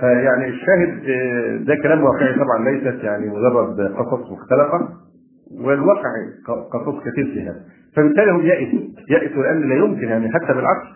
فيعني 0.00 0.48
الشاهد 0.48 1.02
ده 1.66 1.74
كلام 1.82 2.02
واقعي 2.04 2.34
طبعا 2.34 2.70
ليست 2.70 3.04
يعني 3.04 3.26
مجرد 3.28 3.80
قصص 3.80 4.30
مختلقة 4.32 4.88
والواقع 5.60 6.10
قصص 6.72 7.00
كثير 7.04 7.24
في 7.34 7.42
هذا 7.42 7.60
فبالتالي 7.96 8.30
هم 8.30 8.40
يئسوا 8.40 8.80
يئسوا 9.10 9.42
لأن 9.42 9.68
لا 9.68 9.74
يمكن 9.74 10.08
يعني 10.08 10.28
حتى 10.32 10.46
بالعكس 10.54 10.86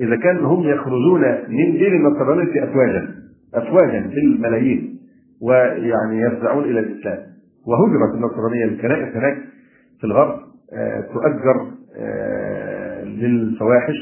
إذا 0.00 0.16
كان 0.16 0.36
هم 0.44 0.62
يخرجون 0.62 1.20
من 1.48 1.72
دين 1.72 1.92
النصرانيه 1.94 2.64
افواجا 2.64 3.08
افواجا 3.54 4.10
بالملايين 4.14 4.99
ويعني 5.42 6.20
يفزعون 6.20 6.64
إلى 6.64 6.80
الإسلام. 6.80 7.18
وهجرت 7.66 8.14
النصرانية 8.14 8.64
الكنائس 8.64 9.16
هناك 9.16 9.38
في 10.00 10.04
الغرب 10.04 10.38
آه، 10.74 11.00
تؤجر 11.00 11.70
آه، 11.96 13.04
للفواحش 13.04 13.96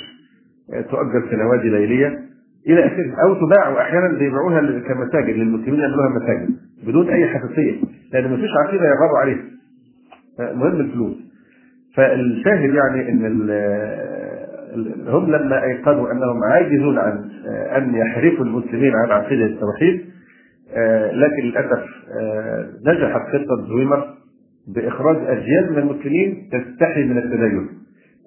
آه، 0.75 0.81
تؤجر 0.81 1.21
كنوادي 1.31 1.69
ليلية 1.69 2.19
إلى 2.67 2.87
آخره. 2.87 3.15
أو 3.25 3.35
تباع 3.35 3.69
واحيانا 3.69 4.09
بيبيعوها 4.09 4.61
كمساجد 4.61 5.37
للمسلمين 5.37 5.81
يعملوها 5.81 6.09
مساجد 6.09 6.49
بدون 6.87 7.09
أي 7.09 7.27
حساسية 7.27 7.81
لأن 8.13 8.31
ما 8.31 8.37
فيش 8.37 8.51
عقيدة 8.65 8.85
يغروا 8.85 9.19
عليها. 9.19 9.45
مهم 10.39 10.81
الفلوس. 10.81 11.17
فالشاهد 11.95 12.75
يعني 12.75 13.09
إن 13.09 13.51
هم 15.09 15.31
لما 15.31 15.65
أيقنوا 15.65 16.13
أنهم 16.13 16.45
عاجزون 16.45 16.99
عن 16.99 17.31
أن 17.77 17.95
يحرفوا 17.95 18.45
المسلمين 18.45 18.93
عن 18.97 19.11
عقيدة 19.11 19.47
التوحيد 19.47 20.05
لكن 21.13 21.43
للأسف 21.43 21.85
آه، 22.21 22.67
نجحت 22.87 23.21
خطة 23.29 23.67
زويمر 23.69 24.15
بإخراج 24.75 25.17
أجيال 25.17 25.73
من 25.73 25.79
المسلمين 25.79 26.49
تستحي 26.53 27.05
من 27.05 27.19
التدين 27.19 27.69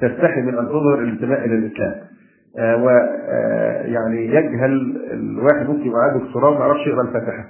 تستحي 0.01 0.41
من 0.41 0.57
أن 0.57 0.65
تظهر 0.65 0.99
الانتماء 0.99 1.45
إلى 1.45 1.55
الإسلام. 1.55 1.95
آه، 2.59 2.83
ويعني 2.83 4.25
يجهل 4.25 4.97
الواحد 5.13 5.69
ممكن 5.69 5.87
يبقى 5.87 6.01
عنده 6.03 6.25
دكتوراه 6.25 6.49
وما 6.49 6.59
يعرفش 6.59 6.87
يقرأ 6.87 7.01
الفاتحة. 7.01 7.45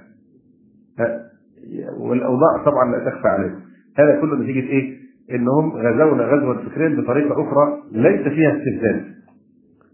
والأوضاع 2.00 2.64
طبعا 2.66 2.92
لا 2.92 3.10
تخفى 3.10 3.28
عليه. 3.28 3.56
هذا 3.98 4.22
كله 4.22 4.36
نتيجة 4.44 4.68
إيه؟ 4.70 4.98
إنهم 5.32 5.72
غزونا 5.72 6.24
غزوا 6.24 6.54
فكريا 6.54 7.02
بطريقة 7.02 7.34
أخرى 7.34 7.82
ليس 7.92 8.22
فيها 8.28 8.52
استفزاز 8.58 9.02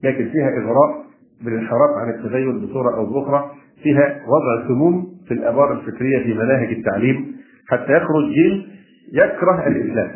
لكن 0.04 0.30
فيها 0.30 0.50
إغراء 0.50 1.06
بالانحراف 1.42 1.90
عن 1.98 2.10
التدين 2.10 2.60
بصورة 2.66 2.96
أو 2.98 3.06
بأخرى. 3.06 3.52
فيها 3.84 4.22
وضع 4.28 4.68
سموم 4.68 5.08
في 5.28 5.34
الابار 5.34 5.74
الفكرية 5.74 6.24
في 6.24 6.34
مناهج 6.34 6.70
التعليم 6.72 7.36
حتى 7.70 7.94
يخرج 7.94 8.24
جيل 8.34 8.68
يكره 9.14 9.68
الإسلام 9.68 10.12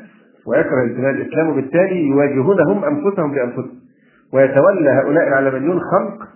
ويكره 0.47 0.83
انتماء 0.83 1.11
الإسلام 1.11 1.49
وبالتالي 1.49 2.07
يواجهون 2.07 2.61
هم 2.61 2.85
أنفسهم 2.85 3.31
بأنفسهم 3.31 3.81
ويتولى 4.33 4.89
هؤلاء 4.89 5.27
العلمانيون 5.27 5.79
خلق 5.79 6.27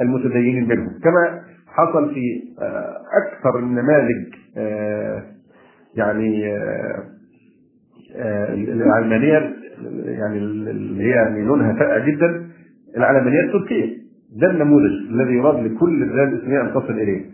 المتدينين 0.00 0.68
منهم. 0.68 0.98
كما 1.02 1.40
حصل 1.66 2.14
في 2.14 2.42
آه، 2.62 2.96
أكثر 3.22 3.58
النماذج 3.58 4.34
آه، 4.56 5.22
يعني 5.96 6.56
آه، 8.16 8.54
العلمانية 8.54 9.54
يعني 10.04 10.38
اللي 10.38 11.04
هي 11.04 11.10
يعني 11.10 11.42
لونها 11.44 11.72
فاقع 11.72 11.98
جدا 11.98 12.46
العلمانية 12.96 13.40
التركية. 13.40 14.00
ده 14.36 14.50
النموذج 14.50 14.92
الذي 15.10 15.32
يراد 15.34 15.64
لكل 15.66 16.02
البلاد 16.02 16.28
الاسلاميه 16.28 16.60
أن 16.60 16.70
تصل 16.74 16.92
إليه 16.92 17.24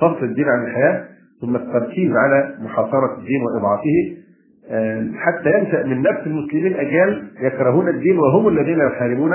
فصل 0.00 0.24
الدين 0.24 0.48
عن 0.48 0.64
الحياة 0.66 1.04
ثم 1.40 1.56
التركيز 1.56 2.12
على 2.12 2.54
محاصرة 2.60 3.18
الدين 3.18 3.42
وإضعافه 3.42 4.22
آه، 4.70 5.08
حتى 5.14 5.58
ينشأ 5.58 5.86
من 5.86 6.02
نفس 6.02 6.26
المسلمين 6.26 6.76
أجيال 6.76 7.28
يكرهون 7.40 7.88
الدين 7.88 8.18
وهم 8.18 8.48
الذين 8.48 8.78
يحاربون 8.78 9.32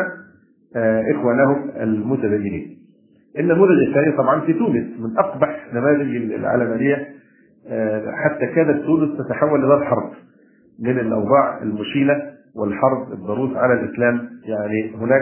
آه، 0.75 1.03
اخوانهم 1.11 1.69
المتدينين. 1.81 2.77
النموذج 3.39 3.87
الثاني 3.87 4.11
طبعا 4.11 4.39
في 4.41 4.53
تونس 4.53 4.85
من 4.99 5.17
أقبح 5.17 5.67
نماذج 5.73 6.15
العلمانيه 6.15 7.07
آه، 7.69 8.11
حتى 8.11 8.45
كادت 8.45 8.85
تونس 8.85 9.17
تتحول 9.17 9.65
إلى 9.65 9.85
حرب 9.85 10.11
من 10.79 10.99
الأوضاع 10.99 11.61
المشيلة 11.63 12.21
والحرب 12.55 13.11
الضروس 13.13 13.57
على 13.57 13.73
الإسلام 13.73 14.29
يعني 14.45 14.95
هناك 14.95 15.21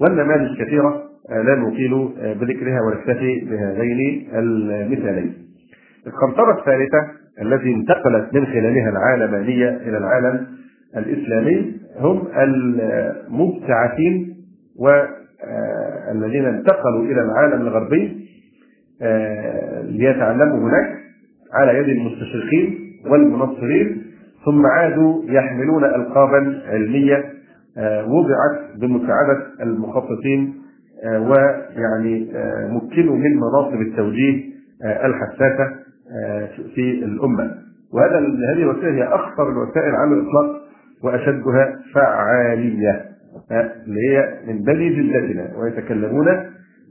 والنماذج 0.00 0.62
كثيرة 0.62 1.07
لا 1.28 1.54
نطيل 1.54 2.08
آه، 2.18 2.32
بذكرها 2.32 2.80
ونكتفي 2.80 3.40
بهذين 3.50 4.28
المثالين. 4.34 5.34
القنطرة 6.06 6.58
الثالثة 6.58 6.98
التي 7.42 7.74
انتقلت 7.74 8.34
من 8.34 8.46
خلالها 8.46 8.90
العالمانية 8.90 9.68
إلى 9.68 9.98
العالم 9.98 10.46
الإسلامي 10.96 11.72
هم 12.00 12.28
المبتعثين 12.36 14.34
والذين 14.78 16.44
آه، 16.44 16.50
انتقلوا 16.50 17.04
إلى 17.04 17.22
العالم 17.22 17.62
الغربي 17.62 18.28
ليتعلموا 19.84 20.68
هناك 20.68 20.98
على 21.54 21.78
يد 21.78 21.88
المستشرقين 21.88 22.78
والمنصرين 23.10 24.02
ثم 24.44 24.66
عادوا 24.66 25.22
يحملون 25.24 25.84
ألقابا 25.84 26.62
علمية 26.66 27.24
وضعت 28.06 28.76
بمساعدة 28.80 29.46
المخططين 29.62 30.54
ويعني 31.06 32.32
مكنوا 32.70 33.16
من 33.16 33.36
مناصب 33.36 33.80
التوجيه 33.80 34.44
الحساسة 34.84 35.70
في 36.74 37.04
الأمة. 37.04 37.54
وهذا 37.94 38.18
هذه 38.18 38.62
الوسائل 38.62 38.94
هي 38.94 39.04
أخطر 39.04 39.48
الوسائل 39.50 39.94
على 39.94 40.10
الإطلاق 40.14 40.62
وأشدها 41.04 41.76
فعالية 41.94 43.04
اللي 43.86 44.00
هي 44.10 44.38
من 44.46 44.62
بني 44.62 44.88
جلدتنا 44.88 45.56
ويتكلمون 45.56 46.26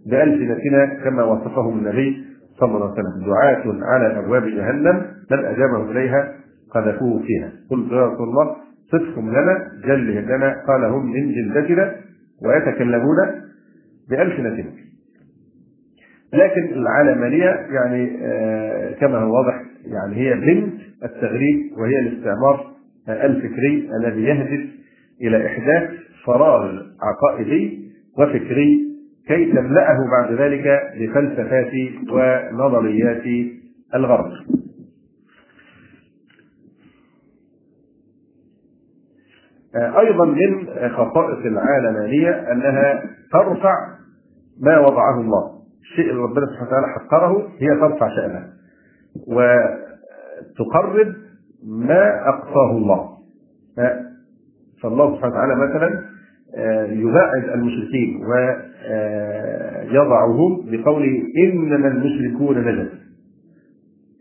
بألسنتنا 0.05 0.85
كما 1.03 1.23
وصفهم 1.23 1.79
النبي 1.79 2.25
صلى 2.59 2.75
الله 2.75 2.91
عليه 2.91 2.93
وسلم. 2.93 3.25
دعاة 3.25 3.85
على 3.93 4.19
أبواب 4.19 4.43
جهنم 4.45 5.01
من 5.31 5.45
أجابه 5.45 5.91
إليها 5.91 6.33
قذفوه 6.71 7.21
فيها. 7.21 7.51
قلت 7.71 7.91
يا 7.91 8.05
رسول 8.05 8.29
الله 8.29 8.55
صفهم 8.91 9.29
لنا 9.29 9.71
جله 9.85 10.19
لنا 10.19 10.63
قال 10.67 10.83
هم 10.85 11.11
من 11.11 11.33
جلدتنا 11.33 11.95
ويتكلمون 12.45 13.17
بألسنتنا 14.09 14.71
لكن 16.33 16.73
العلمانية 16.73 17.49
يعني 17.49 18.17
آه 18.21 18.91
كما 18.91 19.17
هو 19.17 19.35
واضح 19.37 19.61
يعني 19.85 20.15
هي 20.15 20.33
بنت 20.33 20.73
التغريب 21.03 21.71
وهي 21.77 21.99
الاستعمار 21.99 22.71
الفكري 23.09 23.89
الذي 24.01 24.21
يهدف 24.23 24.69
إلى 25.21 25.47
إحداث 25.47 25.89
فراغ 26.25 26.81
عقائدي 27.01 27.91
وفكري 28.17 28.87
كي 29.27 29.45
تملأه 29.45 29.97
بعد 30.11 30.33
ذلك 30.33 30.81
بفلسفات 30.99 31.71
ونظريات 32.11 33.23
الغرب. 33.95 34.31
أيضا 39.75 40.25
من 40.25 40.65
خصائص 40.89 41.45
العالمانية 41.45 42.51
أنها 42.51 43.03
ترفع 43.31 43.96
ما 44.61 44.79
وضعه 44.79 45.21
الله. 45.21 45.57
الشيء 45.81 46.09
اللي 46.09 46.21
ربنا 46.21 46.45
سبحانه 46.45 46.67
وتعالى 46.67 46.87
حقره 46.87 47.47
هي 47.59 47.67
ترفع 47.79 48.09
شأنه. 48.15 48.43
وتقرب 49.27 51.15
ما 51.67 52.29
أقصاه 52.29 52.71
الله. 52.71 53.17
فالله 54.83 55.15
سبحانه 55.15 55.33
وتعالى 55.33 55.55
مثلا 55.55 55.89
يبعد 56.89 57.43
المشركين 57.53 58.25
ويضعهم 59.91 60.65
بقوله 60.71 61.23
إنما 61.37 61.87
المشركون 61.87 62.57
نجس. 62.57 62.91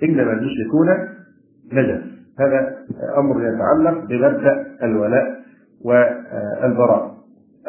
إنما 0.03 0.33
المشركون 0.33 0.89
نجس. 1.73 2.03
هذا 2.41 2.77
أمر 3.19 3.37
يتعلق 3.49 4.05
بمبدأ 4.05 4.67
الولاء 4.83 5.27
والبراء. 5.85 7.17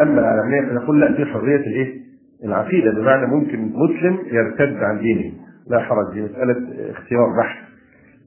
أما 0.01 0.20
العالمية 0.20 0.61
فنقول 0.70 1.01
لا 1.01 1.13
في 1.13 1.26
حرية 1.26 1.55
الإيه؟ 1.55 2.07
العقيدة 2.43 2.91
بمعنى 2.91 3.27
ممكن 3.27 3.71
مسلم 3.73 4.17
يرتد 4.31 4.77
عن 4.83 4.99
دينه. 4.99 5.33
لا 5.69 5.79
حرج 5.79 6.13
دي 6.13 6.21
مسألة 6.21 6.55
اختيار 6.91 7.38
بحث. 7.38 7.57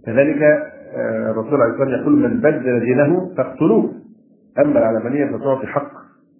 كذلك 0.06 0.36
الرسول 1.30 1.60
عليه 1.60 1.72
الصلاة 1.72 1.86
والسلام 1.86 2.00
يقول 2.00 2.16
من 2.16 2.40
بدل 2.40 2.80
دينه 2.80 3.34
فاقتلوه. 3.36 3.92
أما 4.58 4.78
العلمانية 4.78 5.36
فتعطي 5.36 5.66
حق 5.66 5.92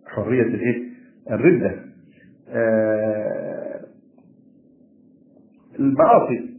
حرية 0.06 0.42
الإيه؟ 0.42 0.82
الردة. 1.30 1.74
المعاصي 5.78 6.50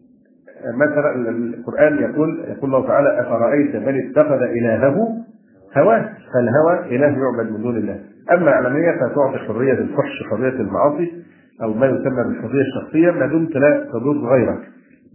مثلا 0.73 1.29
القرآن 1.29 1.97
يقول 1.97 2.39
يقول 2.47 2.75
الله 2.75 2.87
تعالى 2.87 3.21
أفرأيت 3.21 3.75
من 3.75 4.09
اتخذ 4.09 4.41
إلهه 4.41 5.17
هواه؟ 5.77 6.09
فالهوى 6.33 6.95
إله 6.95 7.07
يعبد 7.07 7.51
من 7.51 7.61
دون 7.61 7.77
الله. 7.77 7.99
أما 8.31 8.59
العلمانية 8.59 8.91
فتعطي 8.91 9.37
حرية 9.47 9.73
الفحش 9.73 10.23
حرية 10.31 10.59
المعاصي 10.61 11.11
أو 11.63 11.73
ما 11.73 11.85
يسمى 11.85 12.23
بالحرية 12.27 12.61
الشخصية 12.61 13.11
ما 13.11 13.25
دمت 13.25 13.55
لا 13.55 13.85
تضر 13.93 14.17
غيرك. 14.29 14.59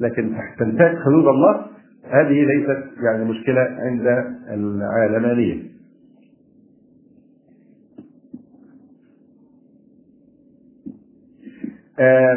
لكن 0.01 0.33
تنتهك 0.59 0.99
حدود 1.07 1.27
الله 1.27 1.67
هذه 2.11 2.45
ليست 2.45 2.85
يعني 3.03 3.25
مشكلة 3.25 3.61
عند 3.61 4.25
العلمانية 4.51 5.63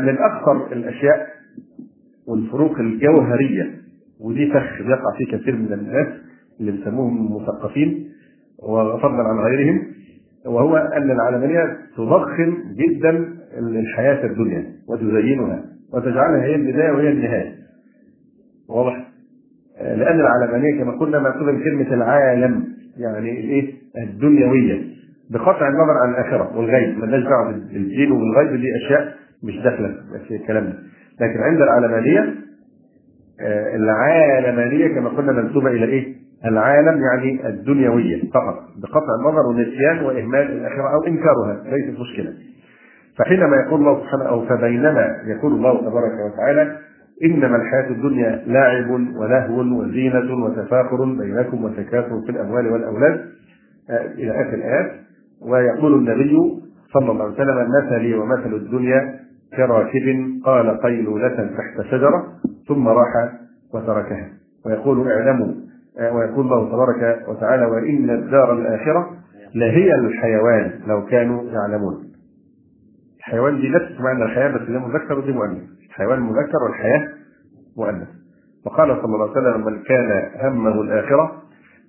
من 0.03 0.17
أكثر 0.17 0.71
الأشياء 0.73 1.27
والفروق 2.27 2.79
الجوهرية 2.79 3.71
ودي 4.19 4.47
فخ 4.53 4.81
بيقع 4.81 5.17
فيه 5.17 5.37
كثير 5.37 5.55
من 5.55 5.73
الناس 5.73 6.07
اللي 6.59 6.71
بيسموهم 6.71 7.35
مثقفين 7.35 8.09
وفضلا 8.63 9.23
عن 9.23 9.39
غيرهم 9.39 9.81
وهو 10.45 10.77
أن 10.77 11.11
العلمانيه 11.11 11.77
تضخم 11.97 12.57
جدا 12.75 13.27
الحياة 13.59 14.25
الدنيا 14.25 14.65
وتزينها 14.89 15.63
وتجعلها 15.93 16.43
هي 16.43 16.55
البداية 16.55 16.91
وهي 16.91 17.11
النهاية. 17.11 17.55
واضح؟ 18.69 19.07
لأن 19.81 20.19
العلمانيه 20.19 20.79
كما 20.83 20.91
قلنا 20.91 21.19
مأخوذة 21.19 21.51
من 21.51 21.63
كلمه 21.63 21.93
العالم 21.93 22.63
يعني 22.97 23.39
الإيه؟ 23.39 23.73
الدنيوية 23.97 24.81
بقطع 25.29 25.67
النظر 25.67 25.93
عن 26.03 26.09
الآخرة 26.11 26.57
والغيب 26.57 26.97
مالناش 26.99 27.23
دعوة 27.23 27.51
بالدين 27.51 28.11
والغيب 28.11 28.61
دي 28.61 28.67
أشياء 28.85 29.13
مش 29.43 29.55
داخلة 29.63 29.95
في 30.27 30.37
كلامنا 30.37 30.73
لكن 31.21 31.39
عند 31.39 31.61
العلمانيه 31.61 32.35
العالمانيه 33.75 34.87
كما 34.87 35.09
قلنا 35.09 35.31
منسوبه 35.31 35.67
إلى 35.71 35.85
إيه؟ 35.85 36.15
العالم 36.45 37.01
يعني 37.03 37.47
الدنيوية 37.47 38.31
فقط 38.33 38.55
بقطع 38.77 39.15
النظر 39.19 39.47
ونسيان 39.47 40.05
وإهمال 40.05 40.51
الآخرة 40.51 40.93
أو 40.93 41.03
إنكارها 41.07 41.63
ليست 41.63 41.99
مشكلة. 41.99 42.33
فحينما 43.17 43.55
يقول 43.65 43.79
الله 43.79 43.99
سبحانه 44.01 44.23
أو 44.23 44.45
فبينما 44.45 45.15
يقول 45.25 45.53
الله 45.53 45.81
تبارك 45.81 46.13
وتعالى 46.33 46.77
إنما 47.23 47.55
الحياة 47.55 47.89
الدنيا 47.89 48.43
لاعب 48.47 48.89
ولهو 48.89 49.59
وزينة 49.59 50.45
وتفاخر 50.45 51.05
بينكم 51.05 51.63
وتكاثر 51.63 52.21
في 52.25 52.31
الأموال 52.31 52.71
والأولاد. 52.71 53.25
إلى 53.89 54.31
آخر 54.31 54.53
الآيات. 54.53 54.91
ويقول 55.41 55.93
النبي 55.93 56.37
صلى 56.93 57.11
الله 57.11 57.23
عليه 57.23 57.33
وسلم 57.33 57.67
مثلي 57.77 58.15
ومثل 58.15 58.53
الدنيا 58.53 59.19
كراكب 59.57 60.39
قال 60.45 60.81
قيلولة 60.81 61.49
تحت 61.57 61.85
شجرة 61.91 62.23
ثم 62.67 62.87
راح 62.87 63.31
وتركها. 63.73 64.27
ويقول 64.65 65.11
اعلموا 65.11 65.53
ويقول 65.99 66.45
الله 66.45 66.69
تبارك 66.71 67.27
وتعالى 67.27 67.65
وإن 67.65 68.09
الدار 68.09 68.53
الآخرة 68.53 69.09
لهي 69.55 69.95
الحيوان 69.95 70.71
لو 70.87 71.05
كانوا 71.05 71.43
يعلمون. 71.43 72.03
الحيوان 73.19 73.55
دي 73.61 73.69
نفس 73.69 74.01
معنى 74.01 74.23
الحياة 74.23 74.49
بس 74.51 74.61
ده 74.61 74.79
مذكر 74.79 75.17
ودي 75.19 75.31
مؤنث. 75.31 75.61
الحيوان 75.89 76.19
مذكر 76.19 76.63
والحياة 76.63 77.07
مؤنث. 77.77 78.07
وقال 78.65 78.87
صلى 79.01 79.05
الله 79.15 79.29
عليه 79.29 79.31
وسلم 79.49 79.65
من 79.65 79.79
كان 79.83 80.29
همه 80.43 80.81
الآخرة 80.81 81.31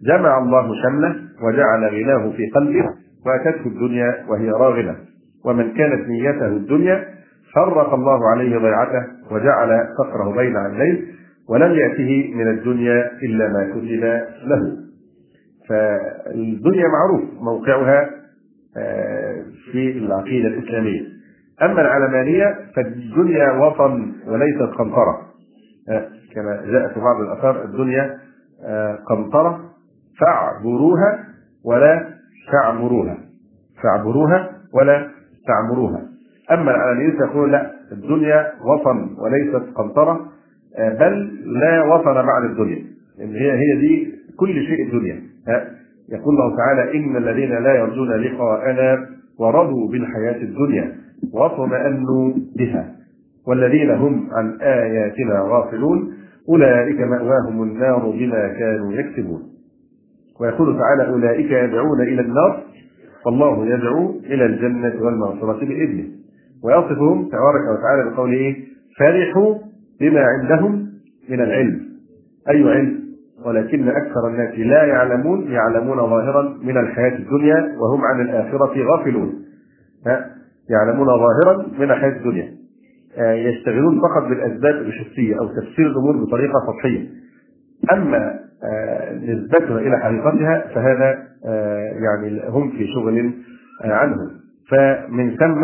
جمع 0.02 0.38
الله 0.38 0.72
شمله 0.82 1.16
وجعل 1.42 1.84
غناه 1.84 2.30
في 2.36 2.50
قلبه 2.54 2.84
وأتته 3.26 3.66
الدنيا 3.66 4.24
وهي 4.28 4.50
راغبة. 4.50 4.96
ومن 5.44 5.74
كانت 5.74 6.08
نيته 6.08 6.46
الدنيا 6.46 7.04
فرق 7.54 7.94
الله 7.94 8.30
عليه 8.30 8.58
ضيعته 8.58 9.06
وجعل 9.30 9.86
فقره 9.98 10.36
بين 10.36 10.56
عينيه 10.56 11.00
ولم 11.49 11.72
يأته 11.72 12.34
من 12.34 12.49
الدنيا 12.51 13.11
إلا 13.22 13.49
ما 13.49 13.70
كتب 13.70 13.84
له. 14.47 14.76
فالدنيا 15.68 16.84
معروف 16.88 17.22
موقعها 17.41 18.11
في 19.72 19.99
العقيدة 19.99 20.49
الإسلامية. 20.49 21.01
أما 21.62 21.80
العلمانية 21.80 22.59
فالدنيا 22.76 23.53
وطن 23.53 24.12
وليست 24.26 24.74
قنطرة. 24.78 25.20
كما 26.34 26.62
جاء 26.66 26.88
في 26.95 27.01
بعض 27.01 27.20
الآثار 27.20 27.64
الدنيا 27.64 28.18
قنطرة 29.09 29.70
فاعبروها 30.20 31.24
ولا 31.64 32.09
تعمروها. 32.53 33.18
فاعبروها 33.82 34.51
ولا 34.74 35.11
تعمروها. 35.47 36.03
أما 36.53 36.70
العلمانية 36.70 37.18
تقول 37.18 37.53
لا 37.53 37.70
الدنيا 37.93 38.53
وطن 38.64 39.16
وليست 39.18 39.74
قنطرة. 39.76 40.30
بل 40.78 41.30
لا 41.60 41.84
وطن 41.84 42.14
بعد 42.14 42.44
الدنيا. 42.50 42.84
لأن 43.18 43.34
هي 43.34 43.52
هي 43.52 43.80
دي 43.80 44.12
كل 44.36 44.54
شيء 44.62 44.86
الدنيا. 44.86 45.20
يقول 46.12 46.34
الله 46.34 46.56
تعالى 46.56 46.98
إن 46.98 47.16
الذين 47.16 47.50
لا 47.62 47.74
يرجون 47.74 48.10
لقاءنا 48.10 49.06
ورضوا 49.38 49.88
بالحياة 49.90 50.42
الدنيا 50.42 50.92
واطمأنوا 51.32 52.32
بها. 52.56 52.92
والذين 53.46 53.90
هم 53.90 54.28
عن 54.32 54.58
آياتنا 54.60 55.40
غافلون 55.40 56.12
أولئك 56.48 57.00
مأواهم 57.00 57.62
النار 57.62 58.10
بما 58.10 58.48
كانوا 58.58 58.92
يكسبون. 58.92 59.42
ويقول 60.40 60.78
تعالى 60.78 61.12
أولئك 61.12 61.50
يدعون 61.50 62.00
إلى 62.00 62.20
النار 62.20 62.62
والله 63.26 63.66
يدعو 63.66 64.10
إلى 64.24 64.46
الجنة 64.46 64.94
والمغفرة 65.04 65.58
بإذنه. 65.66 66.04
ويصفهم 66.64 67.28
تبارك 67.28 67.62
وتعالى 67.78 68.10
بقوله 68.10 68.56
فرحوا 68.98 69.54
بما 70.01 70.20
عندهم 70.20 70.90
من 71.28 71.40
العلم. 71.40 71.80
أي 72.48 72.64
علم. 72.64 73.01
ولكن 73.44 73.88
أكثر 73.88 74.28
الناس 74.28 74.59
لا 74.59 74.84
يعلمون 74.84 75.53
يعلمون 75.53 75.96
ظاهرا 75.96 76.59
من 76.62 76.76
الحياة 76.76 77.16
الدنيا 77.16 77.76
وهم 77.78 78.05
عن 78.05 78.20
الآخرة 78.20 78.74
غافلون. 78.84 79.44
يعلمون 80.70 81.07
ظاهرا 81.07 81.66
من 81.78 81.90
الحياة 81.90 82.16
الدنيا. 82.16 82.55
آه، 83.18 83.32
يشتغلون 83.32 84.01
فقط 84.01 84.28
بالأسباب 84.28 84.74
الحسية 84.74 85.38
أو 85.40 85.46
تفسير 85.46 85.86
الأمور 85.86 86.24
بطريقة 86.24 86.55
سطحية. 86.66 87.09
أما 87.92 88.40
آه، 88.64 89.14
نسبتها 89.14 89.78
إلى 89.78 89.98
حقيقتها 89.98 90.68
فهذا 90.74 91.30
آه، 91.44 91.92
يعني 92.05 92.42
هم 92.48 92.70
في 92.70 92.86
شغل 92.94 93.32
عنه 93.84 94.16
فمن 94.68 95.36
ثم 95.36 95.61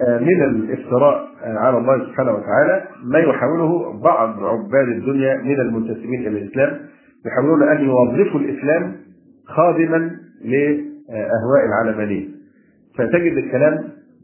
من 0.00 0.42
الافتراء 0.42 1.27
على 1.44 1.78
الله 1.78 2.04
سبحانه 2.06 2.32
وتعالى 2.32 2.84
ما 3.04 3.18
يحاوله 3.18 4.00
بعض 4.00 4.44
عباد 4.44 4.88
الدنيا 4.88 5.36
من 5.36 5.60
المنتسبين 5.60 6.20
إلى 6.26 6.28
الإسلام 6.42 6.78
يحاولون 7.26 7.62
أن 7.68 7.84
يوظفوا 7.84 8.40
الإسلام 8.40 8.96
خادما 9.46 10.10
لأهواء 10.44 11.66
العلمانيه 11.66 12.28
فتجد 12.98 13.36
الكلام 13.36 13.78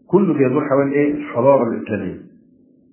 كله 0.07 0.35
بيدور 0.35 0.65
حوالين 0.69 0.93
إيه؟ 0.93 1.15
الحضارة 1.15 1.69
الإسلامية. 1.69 2.17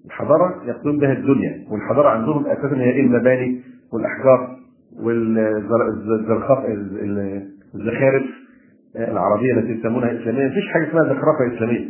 الحضارة 0.06 0.62
يقصدون 0.66 1.00
بها 1.00 1.12
الدنيا 1.14 1.64
والحضارة 1.72 2.10
عندهم 2.10 2.46
أساسا 2.46 2.76
هي 2.76 2.92
إيه 2.92 3.02
المباني 3.02 3.62
والأحجار 3.94 4.58
والزخارف 5.04 6.66
الزخارف 7.76 8.24
العربية 8.96 9.54
التي 9.54 9.72
يسمونها 9.72 10.12
إسلامية 10.22 10.48
مفيش 10.48 10.68
حاجة 10.74 10.90
اسمها 10.90 11.04
زخرفه 11.04 11.56
إسلامية 11.56 11.86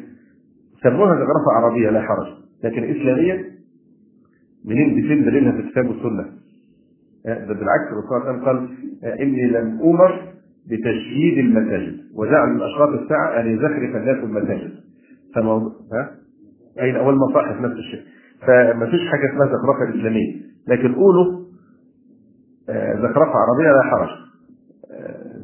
سموها 0.84 1.16
زخرفة 1.16 1.52
عربية 1.56 1.90
لا 1.90 2.02
حرج. 2.02 2.28
لكن 2.64 2.84
إسلامية 2.84 3.46
منين 4.66 5.02
فين 5.08 5.26
دليلها 5.26 5.52
في 5.52 5.60
الكتاب 5.60 5.88
والسنة 5.88 6.26
آه، 7.26 7.46
ده 7.46 7.54
بالعكس 7.54 7.88
الرسول 7.92 8.22
صلى 8.22 8.46
قال 8.46 8.70
آه، 9.04 9.22
إني 9.24 9.48
لم 9.48 9.80
أمر 9.84 10.22
بتشييد 10.68 11.38
المساجد 11.38 11.98
وجعل 12.16 12.50
من 12.50 12.62
أشراط 12.62 12.90
الساعة 13.02 13.42
أن 13.42 13.48
يزخرف 13.54 13.96
الناس 13.96 14.24
المساجد. 14.24 14.72
فموضوع 15.36 15.72
ها؟ 15.94 16.12
أين 16.82 16.96
أول 16.96 17.16
مصاحف 17.16 17.62
نفس 17.62 17.76
الشيء؟ 17.76 18.02
فما 18.48 18.86
فيش 18.86 19.08
حاجة 19.12 19.30
اسمها 19.34 19.48
زخرفة 19.48 19.90
إسلامية. 20.00 20.34
لكن 20.68 20.94
قولوا 20.96 21.42
آه، 22.70 22.96
زخرفة 22.96 23.32
عربية 23.36 23.72
لا 23.72 23.84
حرج. 23.84 24.10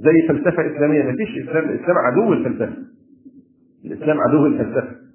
زي 0.03 0.27
فلسفة 0.27 0.75
إسلامية 0.75 1.03
ما 1.03 1.11
فيش 1.15 1.47
إسلام 1.49 1.69
الإسلام 1.69 1.97
عدو 1.97 2.33
الفلسفة. 2.33 2.73
الإسلام 3.85 4.17
عدو 4.21 4.45
الفلسفة. 4.45 5.06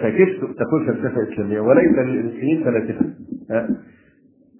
فكيف 0.00 0.28
تكون 0.58 0.86
فلسفه 0.86 1.32
إسلامية؟ 1.32 1.60
وليس 1.60 1.98
للمسلمين 1.98 2.64
فلاسفه 2.64 3.06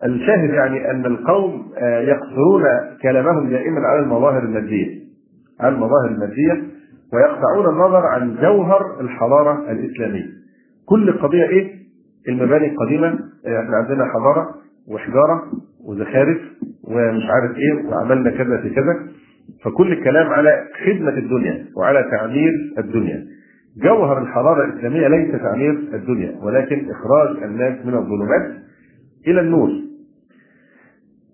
الشاهد 0.05 0.51
يعني 0.51 0.91
أن 0.91 1.07
القوم 1.07 1.73
آه، 1.79 2.01
يقصرون 2.01 2.63
كلامهم 3.03 3.51
دائما 3.51 3.81
على 3.81 4.01
المظاهر 4.01 4.43
المادية 4.43 5.01
على 5.61 5.75
المظاهر 5.75 6.09
المادية 6.11 6.63
ويقطعون 7.13 7.75
النظر 7.75 8.07
عن 8.07 8.37
جوهر 8.37 9.01
الحضارة 9.01 9.71
الإسلامية. 9.71 10.27
كل 10.87 11.13
قضية 11.13 11.45
إيه؟ 11.45 11.75
المباني 12.29 12.67
القديمة 12.73 13.07
آه، 13.47 13.63
إحنا 13.63 13.77
عندنا 13.77 14.05
حضارة 14.05 14.55
وحجارة 14.89 15.43
وزخارف 15.85 16.39
ومش 16.85 17.23
عارف 17.31 17.57
إيه 17.57 17.89
وعملنا 17.89 18.31
كذا 18.31 18.61
في 18.63 18.71
كذا. 18.71 19.07
فكل 19.65 19.93
الكلام 19.93 20.27
على 20.27 20.65
خدمة 20.87 21.19
الدنيا 21.19 21.67
وعلى 21.77 22.09
تعمير 22.11 22.53
الدنيا. 22.79 23.27
جوهر 23.77 24.23
الحضاره 24.23 24.65
الإسلامية 24.65 25.09
ليس 25.09 25.43
تعمير 25.43 25.71
الدنيا 25.71 26.39
ولكن 26.43 26.91
إخراج 26.91 27.43
الناس 27.43 27.87
من 27.87 27.95
الظلمات 27.95 28.63
إلى 29.27 29.41
النور. 29.41 29.69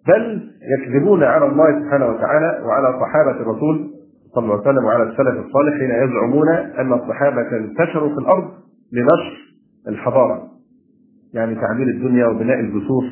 بل 0.09 0.51
يكذبون 0.79 1.23
على 1.23 1.47
الله 1.47 1.81
سبحانه 1.83 2.07
وتعالى 2.07 2.63
وعلى 2.65 3.01
صحابة 3.01 3.31
الرسول 3.31 3.91
صلى 4.35 4.45
الله 4.45 4.55
عليه 4.55 4.71
وسلم 4.71 4.85
وعلى 4.85 5.03
السلف 5.03 5.47
الصالح 5.47 5.79
حين 5.79 5.91
يزعمون 5.91 6.49
أن 6.49 6.93
الصحابة 6.93 7.57
انتشروا 7.57 8.09
في 8.09 8.19
الأرض 8.19 8.51
لنشر 8.93 9.37
الحضارة. 9.89 10.49
يعني 11.35 11.55
تعمير 11.55 11.87
الدنيا 11.89 12.27
وبناء 12.27 12.61
الجسور 12.61 13.05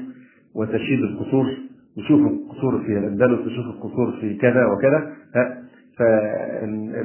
وتشييد 0.54 1.00
القصور. 1.00 1.46
نشوف 1.98 2.20
القصور 2.20 2.78
في 2.78 2.98
الأندلس 2.98 3.40
نشوف 3.40 3.66
القصور 3.66 4.12
في 4.20 4.36
كذا 4.36 4.66
وكذا. 4.66 5.12
ف 5.98 6.02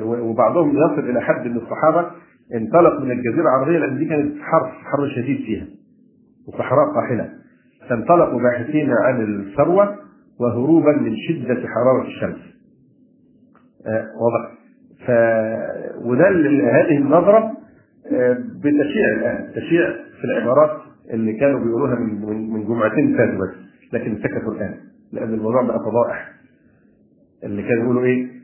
وبعضهم 0.03 0.69
يصل 0.77 1.09
إلى 1.09 1.21
حد 1.21 1.45
إن 1.45 1.57
الصحابة 1.57 2.11
انطلق 2.55 2.99
من 3.01 3.11
الجزيرة 3.11 3.41
العربية 3.41 3.77
لأن 3.77 3.97
دي 3.97 4.05
كانت 4.05 4.35
حر 4.41 4.67
حر 4.71 5.07
شديد 5.15 5.37
فيها 5.37 5.65
وصحراء 6.47 6.93
قاحلة. 6.95 7.29
فانطلقوا 7.89 8.39
باحثين 8.41 8.89
عن 8.91 9.21
الثروة 9.23 9.95
وهروبا 10.39 10.91
من 10.91 11.15
شدة 11.27 11.67
حرارة 11.67 12.07
الشمس. 12.07 12.37
آه 13.87 14.05
واضح. 14.21 14.51
ف 15.05 15.11
وده 16.05 16.29
هذه 16.71 16.97
النظرة 16.97 17.51
آه 18.11 18.33
بتشيع 18.63 19.07
الآن. 19.17 19.51
تشيع 19.55 19.89
في 19.91 20.23
العبارات 20.25 20.77
اللي 21.13 21.33
كانوا 21.33 21.59
بيقولوها 21.59 21.95
من 21.95 22.49
من 22.53 22.63
جمعتين 22.65 23.17
فاتوا 23.17 23.33
بس 23.45 23.55
لكن 23.93 24.17
سكتوا 24.23 24.53
الآن 24.53 24.75
لأن 25.13 25.33
الموضوع 25.33 25.61
بقى 25.61 25.79
فضائح. 25.79 26.31
اللي 27.43 27.61
كانوا 27.63 27.83
يقولوا 27.83 28.03
إيه؟ 28.03 28.38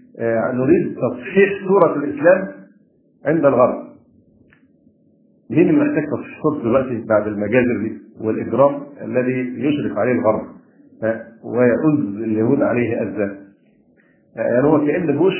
نريد 0.53 0.95
تصحيح 0.95 1.49
صورة 1.67 1.95
الإسلام 1.95 2.47
عند 3.25 3.45
الغرب. 3.45 3.85
مين 5.49 5.69
اللي 5.69 5.81
محتاج 5.85 6.03
تصحيح 6.09 6.41
صورته 6.43 6.63
دلوقتي 6.63 7.05
بعد 7.09 7.27
المجازر 7.27 7.77
دي 7.83 7.97
والإجرام 8.21 8.81
الذي 9.01 9.39
يشرف 9.65 9.97
عليه 9.97 10.11
الغرب؟ 10.11 10.41
ويؤذ 11.43 12.23
اليهود 12.23 12.61
عليه 12.61 13.01
أذى 13.01 13.37
يعني 14.35 14.63
هو 14.67 14.85
كأن 14.85 15.17
بوش 15.17 15.33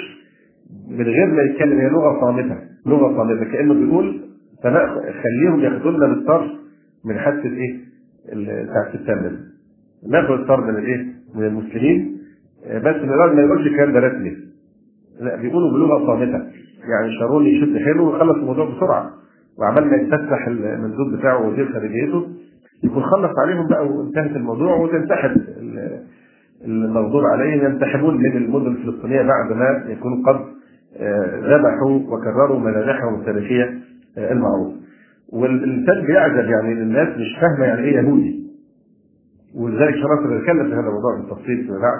من 0.90 1.06
غير 1.06 1.26
ما 1.28 1.42
يتكلم 1.42 1.80
هي 1.80 1.90
لغة 1.90 2.22
صامتة 2.22 2.58
لغة 2.86 3.18
صامتة. 3.18 3.52
كأنه 3.52 3.74
بيقول 3.74 4.22
خليهم 5.24 5.60
ياخدونا 5.60 6.08
بالطرف 6.08 6.52
من 7.06 7.18
حادثة 7.20 7.50
إيه؟ 7.50 7.78
بتاع 8.64 8.92
سبتمبر 8.94 9.32
ناخد 10.10 10.32
الطرف 10.40 10.66
من 10.66 10.76
الإيه؟ 10.78 11.06
من 11.36 11.44
المسلمين. 11.46 12.18
بس 12.66 12.96
من 12.96 13.08
ما 13.36 13.42
يقولش 13.42 13.68
الكلام 13.68 13.94
ده 13.94 14.00
رسمي. 14.00 14.45
لا 15.20 15.36
بيقولوا 15.36 15.72
بلغة 15.72 16.06
صامتة 16.08 16.44
يعني 16.90 17.18
شارون 17.20 17.46
يشد 17.46 17.78
حيله 17.78 18.04
ويخلص 18.04 18.36
الموضوع 18.36 18.70
بسرعة 18.70 19.10
وعمال 19.60 19.88
ما 19.88 19.96
يفتح 19.98 20.48
المندوب 20.48 21.16
بتاعه 21.20 21.48
وزير 21.48 21.74
خارجيته 21.74 22.28
يكون 22.84 23.04
خلص 23.04 23.40
عليهم 23.40 23.68
بقى 23.68 23.88
وانتهت 23.88 24.36
الموضوع 24.36 24.76
وتنسحب 24.76 25.42
المغضوب 26.66 27.24
عليهم 27.26 27.66
ينسحبون 27.66 28.18
من 28.18 28.38
المدن 28.38 28.68
الفلسطينية 28.68 29.22
بعد 29.22 29.52
ما 29.58 29.92
يكونوا 29.92 30.24
قد 30.26 30.40
آه، 30.98 31.40
ذبحوا 31.40 32.00
وكرروا 32.10 32.60
مذابحهم 32.60 33.20
التاريخية 33.20 33.80
آه، 34.18 34.32
المعروفه. 34.32 34.76
والإنسان 35.34 36.06
بيعجب 36.08 36.50
يعني 36.50 36.72
الناس 36.72 37.08
مش 37.08 37.38
فاهمة 37.42 37.66
يعني 37.66 37.82
إيه 37.82 37.96
يهودي. 37.96 38.46
ولذلك 39.56 39.96
شرف 39.96 40.28
بنتكلم 40.28 40.64
في 40.68 40.74
هذا 40.74 40.80
الموضوع 40.88 41.16
بالتفصيل 41.20 41.64
فيما 41.64 41.80
بعد. 41.80 42.00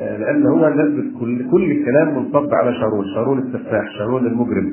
آه، 0.00 0.16
لأن 0.16 0.46
هو 0.46 0.68
الناس 0.68 1.14
كل 1.20 1.50
كل 1.50 1.70
الكلام 1.70 2.18
منصب 2.18 2.54
على 2.54 2.74
شارون، 2.74 3.04
شارون 3.14 3.38
السفاح، 3.38 3.98
شارون 3.98 4.26
المجرم، 4.26 4.72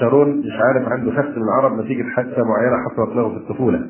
شارون 0.00 0.38
مش 0.38 0.52
عارف 0.52 0.88
عنده 0.88 1.10
خف 1.10 1.36
من 1.36 1.42
العرب 1.42 1.84
نتيجة 1.84 2.02
حادثة 2.02 2.44
معينة 2.44 2.76
حصلت 2.84 3.16
له 3.16 3.28
في 3.28 3.36
الطفوله. 3.36 3.86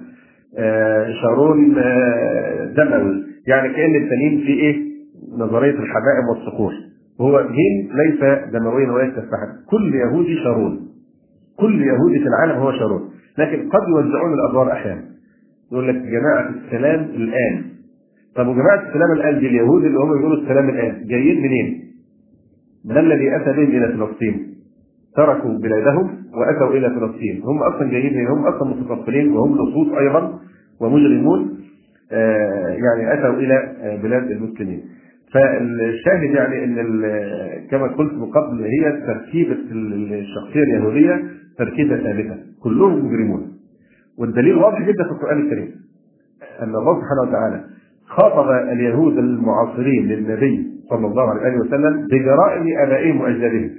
آه، 0.59 1.13
شارون 1.23 1.75
آه، 1.79 2.65
دموي، 2.65 3.25
يعني 3.47 3.69
كأن 3.69 3.95
التانيين 3.97 4.41
في 4.47 4.53
إيه؟ 4.53 4.91
نظرية 5.39 5.71
الحمائم 5.71 6.29
والصقور. 6.31 6.73
وهو 7.21 7.41
دين 7.41 7.91
ليس 7.93 8.39
دمويا 8.53 8.93
وليس 8.93 9.13
سفاحا، 9.13 9.47
كل 9.71 9.95
يهودي 9.95 10.37
شارون. 10.45 10.81
كل 11.59 11.83
يهودي 11.83 12.19
في 12.19 12.27
العالم 12.29 12.63
هو 12.63 12.73
شارون، 12.73 13.11
لكن 13.39 13.69
قد 13.69 13.89
يوزعون 13.89 14.35
الأدوار 14.35 14.73
أحيانا. 14.73 15.03
يقول 15.73 15.89
لك 15.89 15.95
جماعة 15.95 16.51
السلام 16.51 17.01
الآن 17.01 17.65
طب 18.37 18.47
وجماعة 18.49 18.89
السلام 18.89 19.13
الآن 19.13 19.39
دي 19.41 19.47
اليهود 19.47 19.85
اللي 19.85 19.99
هم 19.99 20.13
بيقولوا 20.19 20.43
السلام 20.43 20.69
الآن 20.69 21.07
جايين 21.07 21.43
منين؟ 21.43 21.81
من 22.85 22.99
الذي 22.99 23.37
أتى 23.37 23.53
بهم 23.53 23.71
إلى 23.71 23.89
فلسطين؟ 23.89 24.55
تركوا 25.17 25.59
بلادهم 25.59 26.17
وأتوا 26.35 26.77
إلى 26.77 26.91
فلسطين، 26.91 27.43
هم 27.43 27.63
أصلا 27.63 27.91
جايين 27.91 28.19
من 28.19 28.27
هم 28.27 28.47
أصلا 28.47 28.69
متطفلين 28.69 29.33
وهم 29.33 29.55
لصوص 29.55 29.99
أيضا 29.99 30.39
ومجرمون 30.81 31.59
آه 32.13 32.69
يعني 32.69 33.13
أتوا 33.13 33.35
إلى 33.35 33.55
آه 33.55 33.97
بلاد 33.97 34.31
المسلمين. 34.31 34.83
فالشاهد 35.33 36.31
يعني 36.31 36.65
إن 36.65 36.77
كما 37.71 37.87
قلت 37.87 38.13
من 38.13 38.27
قبل 38.31 38.63
هي 38.65 38.93
تركيبة 39.07 39.59
الشخصية 39.73 40.63
اليهودية 40.63 41.23
تركيبة 41.59 41.97
ثابتة، 41.97 42.37
كلهم 42.63 43.07
مجرمون. 43.07 43.53
والدليل 44.19 44.55
واضح 44.55 44.81
جدا 44.83 45.05
في 45.05 45.11
القرآن 45.11 45.41
الكريم. 45.41 45.71
أن 46.63 46.69
الله 46.69 47.01
سبحانه 47.01 47.23
وتعالى 47.29 47.65
خاطب 48.11 48.51
اليهود 48.73 49.19
المعاصرين 49.19 50.07
للنبي 50.07 50.67
صلى 50.91 51.07
الله 51.07 51.31
عليه 51.31 51.59
وسلم 51.59 52.07
بجرائم 52.07 52.65
أبائهم 52.87 53.21
وأجدادهم. 53.21 53.71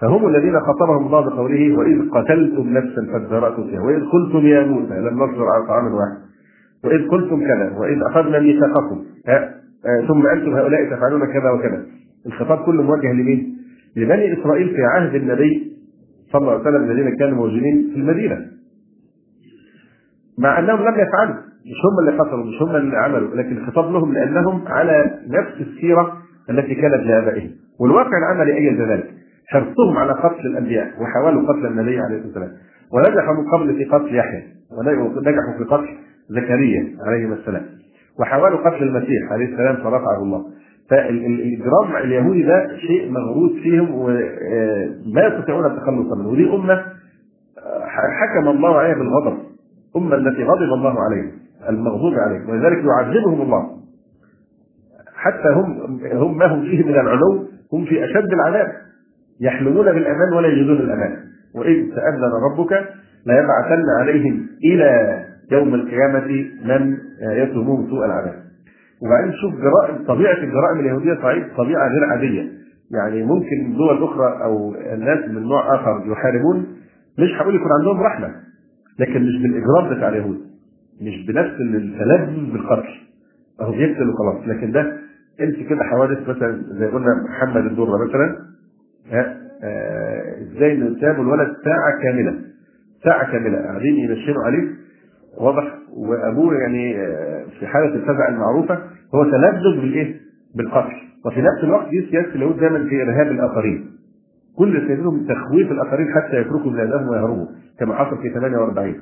فهم 0.00 0.28
الذين 0.28 0.60
خاطبهم 0.60 1.06
الله 1.06 1.20
بقوله 1.20 1.78
وإذ 1.78 2.10
قتلتم 2.10 2.68
نفسا 2.68 3.06
فادارأتم 3.12 3.66
فيها 3.66 3.80
وإذ 3.80 4.00
قلتم 4.04 4.46
يا 4.46 4.64
موسى 4.64 4.94
لن 4.94 5.14
نصبر 5.14 5.46
على 5.48 5.66
طعام 5.68 5.84
واحد 5.84 6.18
وإذ 6.84 7.08
قلتم 7.08 7.40
كذا 7.40 7.76
وإذ 7.78 7.98
أخذنا 8.10 8.38
ميثاقكم 8.40 9.04
ثم 10.08 10.26
أنتم 10.26 10.54
هؤلاء 10.54 10.90
تفعلون 10.90 11.24
كذا 11.26 11.50
وكذا. 11.50 11.86
الخطاب 12.26 12.58
كله 12.58 12.82
موجه 12.82 13.12
لمين؟ 13.12 13.56
لبني 13.96 14.40
إسرائيل 14.40 14.68
في 14.68 14.82
عهد 14.82 15.14
النبي 15.14 15.72
صلى 16.32 16.40
الله 16.40 16.52
عليه 16.52 16.60
وسلم 16.60 16.90
الذين 16.90 17.16
كانوا 17.16 17.36
موجودين 17.36 17.90
في 17.94 18.00
المدينة. 18.00 18.46
مع 20.38 20.58
أنهم 20.58 20.78
لم 20.78 20.94
يفعلوا. 20.94 21.34
مش 21.70 21.80
هم 21.84 22.08
اللي 22.08 22.22
قتلوا 22.22 22.44
مش 22.44 22.62
هم 22.62 22.76
اللي 22.76 22.96
عملوا 22.96 23.36
لكن 23.36 23.56
الخطاب 23.56 23.92
لهم 23.92 24.12
لأنهم 24.12 24.62
على 24.66 25.10
نفس 25.28 25.60
السيرة 25.60 26.16
التي 26.50 26.74
كانت 26.74 27.06
لآبائهم. 27.06 27.50
والواقع 27.80 28.18
العملي 28.18 28.54
ايد 28.54 28.80
ذلك. 28.80 29.10
حرصهم 29.46 29.96
على 29.96 30.12
قتل 30.12 30.46
الأنبياء 30.46 30.86
وحاولوا 31.02 31.42
قتل 31.42 31.66
النبي 31.66 31.98
عليه 31.98 32.16
الصلاة 32.16 32.26
والسلام. 32.26 32.50
ونجحوا 32.92 33.34
من 33.34 33.50
قبل 33.50 33.76
في 33.76 33.84
قتل 33.84 34.16
يحيى 34.16 34.42
ونجحوا 34.78 35.58
في 35.58 35.64
قتل 35.64 35.88
زكريا 36.28 36.96
عليه 37.06 37.32
السلام. 37.32 37.62
وحاولوا 38.20 38.58
قتل 38.58 38.82
المسيح 38.82 39.32
عليه 39.32 39.46
السلام 39.46 39.76
فرفعه 39.76 40.22
الله. 40.22 40.44
فالاجرام 40.90 41.96
اليهودي 42.04 42.42
ده 42.42 42.76
شيء 42.76 43.10
مغروس 43.10 43.52
فيهم 43.62 43.90
وما 43.94 45.26
يستطيعون 45.26 45.66
التخلص 45.66 46.12
منه. 46.12 46.28
ودي 46.28 46.54
أمة 46.54 46.84
حكم 48.20 48.48
الله 48.48 48.76
عليها 48.76 48.94
بالغضب. 48.94 49.38
أمة 49.96 50.14
التي 50.16 50.44
غضب 50.44 50.72
الله 50.72 50.94
عليها. 51.00 51.30
المغضوب 51.68 52.14
عليهم. 52.14 52.50
ولذلك 52.50 52.84
يعذبهم 52.84 53.42
الله. 53.42 53.78
حتى 55.14 55.48
هم 55.48 56.00
هم 56.12 56.38
ما 56.38 56.46
هم 56.46 56.62
فيه 56.62 56.84
من 56.84 56.94
العلو 56.94 57.48
هم 57.72 57.84
في 57.84 58.04
أشد 58.04 58.32
العذاب. 58.32 58.72
يحلمون 59.40 59.84
بالأمان 59.84 60.32
ولا 60.36 60.48
يجدون 60.48 60.76
الأمان. 60.76 61.16
واذ 61.54 61.94
تأذن 61.94 62.30
ربك 62.50 62.72
ليبعثن 63.26 63.84
عليهم 64.00 64.46
إلى 64.64 65.18
يوم 65.52 65.74
القيامة 65.74 66.46
من 66.64 66.96
يتهمون 67.20 67.90
سوء 67.90 68.04
العذاب. 68.04 68.34
وبعدين 69.02 69.32
شوف 69.32 69.54
جرائم 69.54 70.04
طبيعة 70.06 70.32
الجرائم 70.32 70.80
اليهودية 70.80 71.14
صحيح 71.22 71.56
طبيعة 71.56 71.88
غير 71.88 72.04
عادية. 72.04 72.58
يعني 72.90 73.22
ممكن 73.22 73.76
دول 73.76 74.04
أخرى 74.04 74.44
أو 74.44 74.74
الناس 74.74 75.28
من 75.28 75.42
نوع 75.42 75.74
آخر 75.74 76.02
يحاربون 76.06 76.66
مش 77.18 77.40
هقول 77.40 77.54
يكون 77.54 77.68
عندهم 77.80 78.02
رحمة 78.02 78.30
لكن 78.98 79.22
مش 79.22 79.42
بالإجرام 79.42 79.96
بتاع 79.96 80.08
اليهود. 80.08 80.47
مش 81.02 81.26
بنفس 81.26 81.60
التلذذ 81.60 82.52
بالقتل. 82.52 82.88
أهو 83.60 83.72
بيقتل 83.72 84.08
وخلاص 84.08 84.48
لكن 84.48 84.72
ده 84.72 84.98
أنت 85.40 85.56
كده 85.68 85.82
حوادث 85.84 86.28
مثلا 86.28 86.62
زي 86.78 86.86
قلنا 86.86 87.24
محمد 87.28 87.64
الدره 87.66 88.04
مثلا 88.08 88.36
ها 89.12 89.36
إزاي 90.42 90.72
انه 90.72 91.00
سابوا 91.00 91.24
الولد 91.24 91.56
ساعة 91.64 92.02
كاملة؟ 92.02 92.34
ساعة 93.04 93.32
كاملة. 93.32 93.58
قاعدين 93.58 93.94
ينشنوا 93.96 94.42
عليه. 94.44 94.68
واضح. 95.38 95.74
وأبوه 95.96 96.54
يعني 96.54 96.94
في 97.60 97.66
حالة 97.66 97.94
الفزع 97.94 98.28
المعروفة 98.28 98.78
هو 99.14 99.24
تلذذ 99.24 99.80
بالإيه؟ 99.80 100.20
بالقتل. 100.54 100.92
وفي 101.26 101.40
نفس 101.42 101.64
الوقت 101.64 101.88
دي 101.90 102.06
سياسة 102.10 102.34
اليهود 102.34 102.56
دايما 102.60 102.88
في 102.88 103.02
إرهاب 103.02 103.26
الآخرين. 103.32 103.90
كل 104.56 104.86
سياستهم 104.86 105.26
تخويف 105.26 105.72
الآخرين 105.72 106.06
حتى 106.14 106.36
يتركوا 106.40 106.70
بلادهم 106.70 107.08
ويهربوا 107.08 107.46
كما 107.78 107.94
حصل 107.94 108.22
في 108.22 108.30
48 108.34 108.94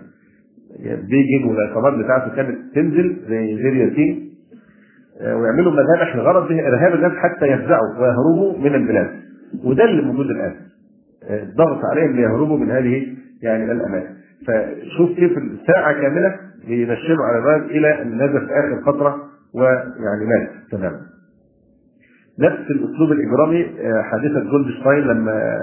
بيجن 0.85 1.45
والعصابات 1.45 2.05
بتاعته 2.05 2.37
كانت 2.37 2.75
تنزل 2.75 3.17
زي 3.29 3.57
زير 3.57 3.75
ياسين 3.77 4.33
ويعملوا 5.21 5.73
مذابح 5.73 6.17
لغرض 6.17 6.53
إرهاب 6.53 6.95
الناس 6.95 7.13
حتى 7.13 7.47
يفزعوا 7.47 7.99
ويهربوا 7.99 8.59
من 8.59 8.75
البلاد. 8.75 9.11
وده 9.65 9.85
اللي 9.85 10.03
موجود 10.03 10.27
الآن. 10.31 10.55
الضغط 11.31 11.85
عليهم 11.85 12.17
ليهربوا 12.17 12.59
من 12.59 12.71
هذه 12.71 13.07
يعني 13.43 13.73
الاماكن 13.73 14.15
فشوف 14.47 15.17
كيف 15.17 15.39
الساعة 15.39 15.93
كاملة 15.93 16.37
بينشنوا 16.69 17.25
على 17.25 17.39
البلد 17.39 17.71
إلى 17.71 18.03
أن 18.03 18.15
نزل 18.15 18.47
في 18.47 18.53
آخر 18.53 18.93
فترة 18.93 19.17
ويعني 19.55 20.25
مات. 20.27 20.49
تماما 20.71 21.01
نفس 22.41 22.71
الأسلوب 22.71 23.13
الإجرامي 23.13 23.67
حادثه 24.03 24.51
جولدشتاين 24.51 25.05
لما 25.05 25.59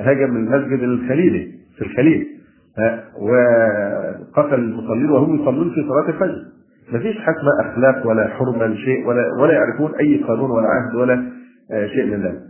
هاجم 0.00 0.36
المسجد 0.36 0.82
الخليلي 0.82 1.52
في 1.76 1.82
الخليل. 1.84 2.26
وقتل 3.20 4.54
المصلين 4.54 5.10
وهم 5.10 5.42
يصلون 5.42 5.70
في 5.70 5.88
صلاة 5.88 6.08
الفجر. 6.08 6.42
مفيش 6.92 7.18
حاجة 7.18 7.36
أخلاق 7.60 8.06
ولا 8.06 8.28
حرمة 8.28 8.66
لشيء 8.66 9.06
ولا 9.06 9.22
ولا 9.42 9.52
يعرفون 9.52 9.94
أي 10.00 10.16
قانون 10.28 10.50
ولا 10.50 10.68
عهد 10.68 10.94
ولا 10.94 11.22
شيء 11.94 12.06
من 12.06 12.22
ذلك. 12.22 12.40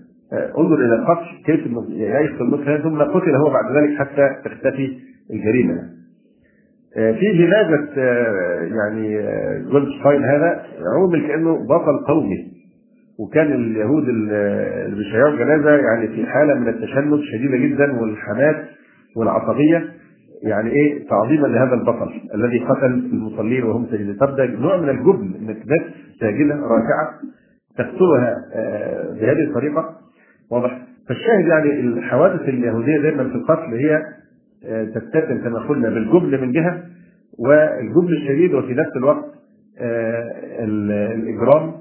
انظر 0.59 0.75
إلى 0.75 0.95
القتل 0.95 1.27
كيف 1.47 1.61
يقتل 1.91 2.43
المسلم 2.43 2.83
ثم 2.83 3.03
قتل 3.03 3.35
هو 3.35 3.51
بعد 3.51 3.77
ذلك 3.77 3.99
حتى 3.99 4.29
تختفي 4.45 4.99
الجريمة. 5.31 5.83
في 6.95 7.33
جنازة 7.39 8.01
يعني 8.77 9.23
جولدشتاين 9.73 10.25
هذا 10.25 10.63
عمل 10.97 11.27
كأنه 11.27 11.67
بطل 11.67 11.99
قومي. 12.07 12.59
وكان 13.21 13.53
اليهود 13.53 14.09
اللي 14.09 14.97
بيشيعوا 14.97 15.31
الجنازة 15.31 15.71
يعني 15.71 16.09
في 16.09 16.27
حالة 16.27 16.55
من 16.55 16.69
التشنج 16.69 17.21
شديدة 17.33 17.57
جدا 17.57 18.01
والحماس 18.01 18.57
والعصبية. 19.17 19.85
يعني 20.43 20.71
إيه؟ 20.71 21.09
تعظيما 21.09 21.47
لهذا 21.47 21.75
البطل 21.75 22.11
الذي 22.35 22.59
قتل 22.59 22.87
المصلين 22.87 23.65
وهم 23.65 23.87
ساجدين 23.91 24.17
طب 24.17 24.37
ده 24.37 24.47
نوع 24.47 24.77
من 24.77 24.89
الجبن 24.89 25.35
إنك 25.41 25.57
ناس 25.57 25.81
ساجده 26.21 26.55
راكعه 26.55 27.11
تقتلها 27.79 28.37
بهذه 29.21 29.45
الطريقة. 29.49 29.95
واضح؟ 30.51 30.79
فالشاهد 31.09 31.47
يعني 31.47 31.81
الحوادث 31.81 32.41
اليهودية 32.49 32.99
دائما 32.99 33.25
في 33.29 33.35
القتل 33.35 33.75
هي 33.75 34.03
تتسم 34.95 35.39
كما 35.45 35.59
قلنا 35.59 35.89
بالجبن 35.89 36.41
من 36.41 36.53
جهة 36.53 36.83
والجبن 37.39 38.13
الشديد 38.13 38.55
وفي 38.55 38.75
نفس 38.75 38.97
الوقت 38.97 39.25
الإجرام 40.65 41.73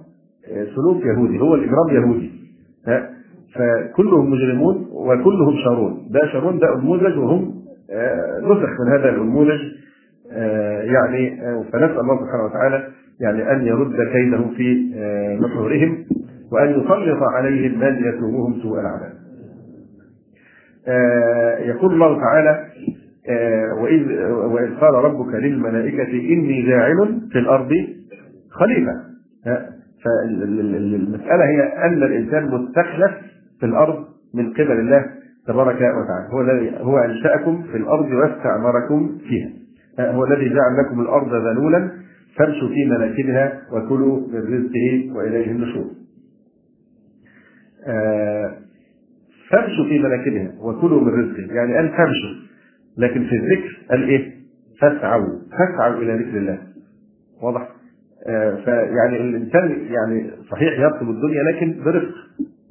سلوك 0.75 1.05
يهودي 1.05 1.39
هو 1.39 1.55
الإجرام 1.55 1.89
يهودي. 1.91 2.31
فكلهم 3.55 4.31
مجرمون 4.31 4.87
وكلهم 4.91 5.55
شارون. 5.63 6.07
ده 6.11 6.19
شارون 6.33 6.59
ده 6.59 6.75
نموذج 6.77 7.17
وهم 7.17 7.53
نسخ 8.43 8.69
من 8.81 8.91
هذا 8.91 9.09
النموذج 9.09 9.59
يعني 10.93 11.37
فنسأل 11.71 11.99
الله 11.99 12.19
سبحانه 12.25 12.45
وتعالى 12.45 12.87
يعني 13.19 13.51
أن 13.51 13.67
يرد 13.67 13.95
كيده 14.11 14.47
في 14.57 14.93
نحورهم 15.41 16.05
وأن 16.51 16.69
يسلط 16.69 17.23
عليهم 17.23 17.79
من 17.79 18.03
يسومهم 18.03 18.61
سوء 18.61 18.79
العذاب. 18.79 19.13
يقول 21.67 21.93
الله 21.93 22.21
تعالى 22.21 22.65
وإذ 23.81 24.23
وإذ 24.31 24.75
قال 24.75 24.93
ربك 24.93 25.33
للملائكة 25.35 26.11
إني 26.11 26.61
جاعل 26.61 27.19
في 27.31 27.39
الأرض 27.39 27.69
خليفة 28.51 28.93
فالمسألة 30.05 31.45
هي 31.45 31.61
أن 31.85 32.03
الإنسان 32.03 32.45
مستخلف 32.45 33.11
في 33.59 33.65
الأرض 33.65 34.05
من 34.33 34.53
قبل 34.53 34.71
الله 34.79 35.05
تبارك 35.47 35.75
وتعالى. 35.75 36.27
هو 36.33 36.41
الذي 36.41 36.77
هو 36.77 36.97
أنشأكم 36.97 37.63
في 37.63 37.77
الأرض 37.77 38.11
واستعمركم 38.11 39.17
فيها. 39.27 39.49
هو 39.99 40.25
الذي 40.25 40.49
جعل 40.49 40.77
لكم 40.85 41.01
الأرض 41.01 41.33
ذلولا 41.33 41.91
فامشوا 42.35 42.67
في 42.67 42.85
مناكبها 42.85 43.61
وكلوا 43.73 44.27
من 44.27 44.39
رزقه 44.39 45.17
وإليه 45.17 45.51
النشور. 45.51 45.85
فامشوا 49.49 49.85
في 49.89 49.99
مناكبها 49.99 50.51
وكلوا 50.61 51.01
من 51.01 51.07
رزقه. 51.07 51.53
يعني 51.53 51.79
أن 51.79 51.89
تمشوا. 51.89 52.47
لكن 52.97 53.23
في 53.23 53.35
الذكر 53.35 53.85
قال 53.89 54.09
إيه؟ 54.09 54.33
فاسعوا. 54.81 55.39
فاسعوا 55.51 56.01
إلى 56.01 56.13
ذكر 56.15 56.37
الله. 56.37 56.57
واضح؟ 57.41 57.69
آه 58.27 58.55
فيعني 58.65 59.21
الإنسان 59.21 59.85
يعني 59.89 60.31
صحيح 60.51 60.73
يطلب 60.79 61.09
الدنيا 61.09 61.43
لكن 61.51 61.83
برفق 61.85 62.15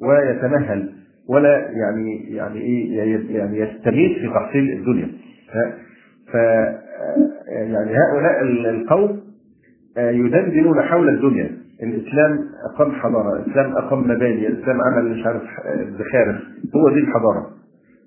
ويتمهل. 0.01 0.93
ولا 1.29 1.71
يعني 1.71 2.35
يعني 2.35 2.61
إيه 2.61 2.99
يعني 3.37 3.59
يستميت 3.59 4.19
في 4.19 4.29
تحصيل 4.35 4.73
الدنيا. 4.79 5.09
ف 6.33 6.35
يعني 7.49 7.91
هؤلاء 7.99 8.43
القوم 8.71 9.21
يدندنون 9.99 10.83
حول 10.83 11.09
الدنيا. 11.09 11.51
الإسلام 11.83 12.39
اقام 12.73 12.93
حضارة 12.93 13.37
الإسلام 13.37 13.73
اقام 13.77 14.01
مباني 14.01 14.47
الإسلام 14.47 14.81
عمل 14.81 15.11
مش 15.11 15.27
عارف 15.27 15.43
زخارف 15.99 16.37
هو 16.77 16.89
دي 16.95 17.01
الحضارة 17.01 17.51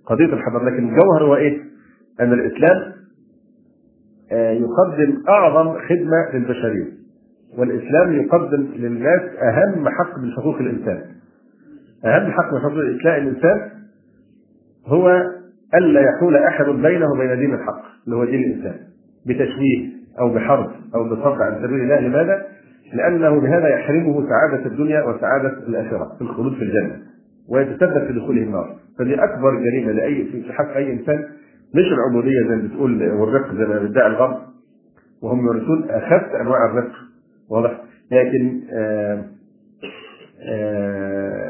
قضية 0.06 0.34
الحضارة. 0.34 0.64
لكن 0.70 0.90
الجوهر 0.90 1.24
هو 1.24 1.36
إيه؟ 1.36 1.58
أن 2.22 2.34
الإسلام 2.34 2.92
يقدم 4.32 5.24
أعظم 5.30 5.74
خدمة 5.90 6.30
للبشرية 6.34 6.88
والإسلام 7.58 8.14
يقدم 8.14 8.68
للناس 8.76 9.22
أهم 9.42 9.90
حق 9.90 10.20
من 10.20 10.32
حقوق 10.32 10.56
الإنسان. 10.56 11.02
أهم 12.06 12.32
حق 12.32 12.54
من 12.54 12.60
حقوق 12.60 12.74
الاسلام 12.74 13.28
الإنسان 13.28 13.70
هو 14.88 15.10
الا 15.76 16.02
يحول 16.02 16.36
أحد 16.38 16.66
بينه 16.66 17.12
وبين 17.12 17.40
دين 17.40 17.54
الحق 17.54 17.82
اللي 18.06 18.16
هو 18.16 18.26
دين 18.26 18.44
الإنسان 18.44 18.76
بتشويه 19.26 19.90
أو 20.20 20.34
بحرب 20.34 20.72
أو 20.96 21.04
بصد 21.10 21.42
عن 21.42 21.56
سبيل 21.56 21.82
الله. 21.82 22.00
لماذا؟ 22.00 22.46
لأنه 22.94 23.42
بهذا 23.42 23.68
يحرمه 23.68 24.28
سعادة 24.30 24.66
الدنيا 24.66 25.04
وسعادة 25.04 25.50
الآخرة 25.68 26.16
في 26.18 26.22
الخلود 26.22 26.54
في 26.54 26.64
الجنة 26.64 26.96
ويتسبب 27.50 28.08
في 28.08 28.14
دخوله 28.14 28.44
النار. 28.44 28.76
فدي 29.00 29.16
أكبر 29.16 29.56
جريمة 29.60 29.92
لأي 29.92 30.26
في 30.26 30.54
حق 30.54 30.76
أي 30.76 30.94
إنسان. 30.94 31.24
مش 31.76 31.86
العبودية 31.94 32.48
زي 32.50 32.56
ما 32.56 32.68
بتقول 32.68 33.12
والرفق 33.12 33.54
زي 33.56 33.66
ما 33.66 33.80
بيدعي 33.80 34.08
الغرب 34.08 34.38
وهم 35.22 35.46
يورثون 35.46 35.90
أخف 35.90 36.36
أنواع 36.42 36.66
الرق 36.66 36.92
واضح؟ 37.50 37.82
لكن 38.12 38.62
آآ 38.74 39.24
آآ 40.50 41.49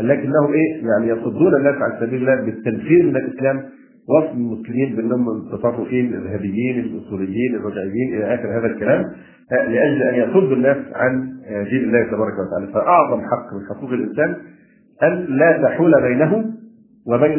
لكنهم 0.00 0.52
إيه؟ 0.52 0.86
يعني 0.86 1.08
يصدون 1.08 1.56
الناس 1.56 1.74
عن 1.74 2.00
سبيل 2.00 2.20
الله 2.20 2.44
بالتنفير 2.46 3.02
من 3.06 3.16
الإسلام 3.16 3.62
وصف 4.08 4.32
المسلمين 4.34 4.96
بأنهم 4.96 5.28
المتطرفين 5.28 6.14
الإرهابيين 6.14 6.80
الاصوليين 6.84 7.54
الرجعيين 7.54 8.14
إلى 8.16 8.34
آخر 8.34 8.58
هذا 8.58 8.66
الكلام 8.66 9.04
لأجل 9.50 10.02
أن 10.02 10.14
يصدوا 10.14 10.56
الناس 10.56 10.76
عن 10.94 11.32
دين 11.70 11.84
الله 11.84 12.02
تبارك 12.04 12.32
وتعالى. 12.38 12.72
فأعظم 12.74 13.20
حق 13.20 13.54
من 13.54 13.66
حقوق 13.68 13.90
الإنسان 13.90 14.36
أن 15.02 15.26
لا 15.28 15.62
تحول 15.62 16.02
بينه 16.02 16.44
وبين 17.06 17.38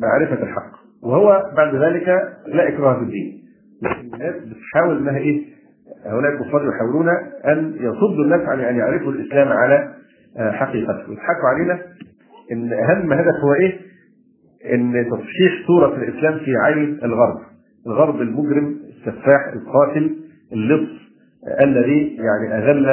معرفة 0.00 0.42
الحق 0.42 0.72
وهو 1.02 1.42
بعد 1.56 1.74
ذلك 1.74 2.08
لا 2.46 2.68
إكراه 2.68 2.94
في 2.98 3.02
الدين. 3.02 3.42
لكن 3.82 4.14
الناس 4.14 4.34
بتحاول 4.34 4.98
إنها 4.98 5.18
إيه؟ 5.18 5.42
هؤلاء 6.06 6.32
الكفار 6.32 6.68
يحاولون 6.68 7.08
أن 7.46 7.74
يصدوا 7.80 8.24
الناس 8.24 8.40
عن 8.40 8.60
ان 8.60 8.76
يعرفوا 8.76 9.12
الإسلام 9.12 9.48
على 9.48 9.88
حقيقته. 10.38 11.08
ويضحكوا 11.08 11.48
علينا 11.54 11.78
إن 12.52 12.72
أهم 12.72 13.12
هدف 13.12 13.34
هو 13.44 13.54
إيه؟ 13.54 13.78
إن 14.74 15.06
تصحيح 15.10 15.66
صورة 15.66 15.96
الإسلام 15.96 16.38
في 16.38 16.56
عين 16.56 16.98
الغرب. 17.04 17.38
الغرب 17.86 18.20
المجرم 18.20 18.76
السفاح 18.88 19.40
القاتل 19.52 20.16
اللص 20.52 20.88
الذي 21.60 22.16
يعني 22.16 22.64
اغل 22.64 22.86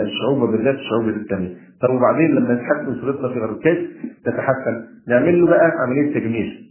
الشعوب 0.00 0.42
وبالذات 0.42 0.74
الشعوب 0.74 1.08
الاسلاميه 1.08 1.48
طب 1.82 1.90
وبعدين 1.94 2.30
لما 2.34 2.54
نتحسن 2.54 3.00
صورتنا 3.00 3.28
في 3.28 3.38
غرب 3.38 3.58
كيف 3.62 3.78
تتحسن؟ 4.24 4.84
نعمل 5.08 5.40
له 5.40 5.46
بقى 5.46 5.70
عملية 5.86 6.14
تجميل 6.14 6.66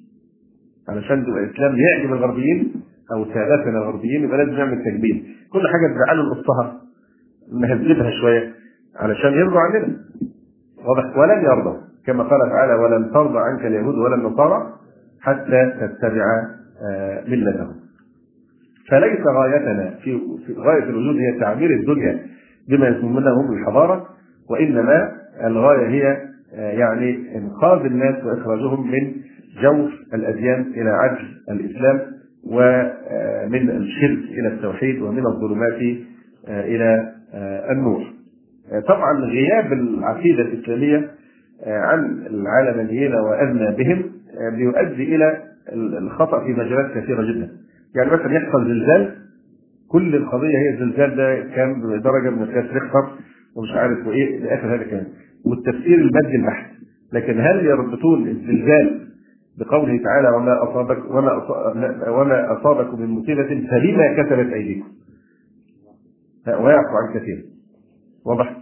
علشان 0.90 1.26
تبقى 1.26 1.44
الإسلام 1.44 1.76
يعجب 1.76 2.14
الغربيين 2.14 2.74
أو 3.16 3.26
سادتنا 3.26 3.78
الغربيين 3.78 4.24
يبقى 4.24 4.38
لازم 4.38 4.52
نعمل 4.52 4.84
تجميل 4.84 5.26
كل 5.54 5.62
حاجة 5.68 5.94
تزعله 5.94 6.24
نقصها 6.24 6.82
نهذبها 7.62 8.12
شوية. 8.22 8.54
علشان 8.96 9.34
يرضوا 9.34 9.60
عننا. 9.60 9.98
واضح؟ 10.78 11.18
ولن 11.18 11.44
يرضوا. 11.44 11.78
كما 12.06 12.24
قال 12.24 12.40
تعالى 12.50 12.74
ولن 12.74 13.12
ترضى 13.12 13.40
عنك 13.40 13.66
اليهود 13.66 13.96
ولا 13.96 14.16
النصارى 14.16 14.74
حتى 15.22 15.72
تتبع 15.82 16.26
ملتهم. 17.28 17.76
فليس 18.90 19.20
غايتنا 19.28 19.90
في 20.04 20.20
غاية 20.58 20.84
الوجود 20.84 21.16
هي 21.16 21.40
تعمير 21.40 21.70
الدنيا 21.70 22.20
بما 22.70 22.88
يسمونه 22.88 23.54
الحضارة 23.54 24.08
وإنما 24.50 25.12
الغاية 25.44 25.88
هي 25.88 26.30
يعني 26.54 27.38
إنقاذ 27.38 27.86
الناس 27.86 28.24
وإخراجهم 28.24 28.92
من 28.92 29.14
جوف 29.62 29.92
الأديان 30.14 30.62
إلى 30.62 30.90
عدل 30.90 31.26
الإسلام 31.50 32.02
ومن 32.48 33.70
الشرك 33.70 34.20
إلى 34.40 34.48
التوحيد 34.48 35.02
ومن 35.02 35.26
الظلمات 35.26 35.82
إلى 36.48 37.14
النور. 37.72 38.04
طبعا 38.88 39.20
غياب 39.20 39.74
العقيدة 39.74 40.42
الإسلامية 40.42 41.12
عن 41.68 42.28
العالميين 42.30 43.14
وأدنى 43.16 43.76
بهم 43.84 44.04
بيؤدي 44.58 45.16
إلى 45.16 45.44
الخطأ 45.74 46.40
في 46.46 46.52
مجالات 46.54 46.92
كثيرة 46.98 47.22
جدا. 47.22 47.50
يعني 47.96 48.12
مثلا 48.12 48.34
يحصل 48.34 48.68
زلزال 48.68 49.16
كل 49.88 50.16
القضية 50.16 50.58
هي 50.58 50.74
الزلزال 50.74 51.16
ده 51.16 51.40
كام 51.56 51.82
درجه 52.00 52.30
من 52.30 52.46
قياس 52.46 52.66
ريختر 52.66 53.10
ومش 53.56 53.72
عارف 53.72 54.08
وإيه 54.08 54.40
لآخر 54.40 54.68
هذا 54.68 54.76
الكلام. 54.82 55.08
والتفسير 55.46 55.96
المادي 55.96 56.36
البحت. 56.36 56.72
لكن 57.14 57.40
هل 57.40 57.66
يربطون 57.66 58.28
الزلزال 58.28 59.08
بقوله 59.60 60.00
تعالى 60.04 60.30
وما 60.30 60.64
اصابك 60.64 61.12
وما 61.12 61.32
وما 62.10 62.60
أصابكم 62.60 63.02
من 63.02 63.08
مصيبة 63.08 63.44
فبما 63.72 64.14
كسبت 64.24 64.54
أيديكم. 64.54 64.88
ويعفو 66.48 66.96
عن 66.98 67.20
كثير. 67.20 67.44
واضح؟ 68.26 68.56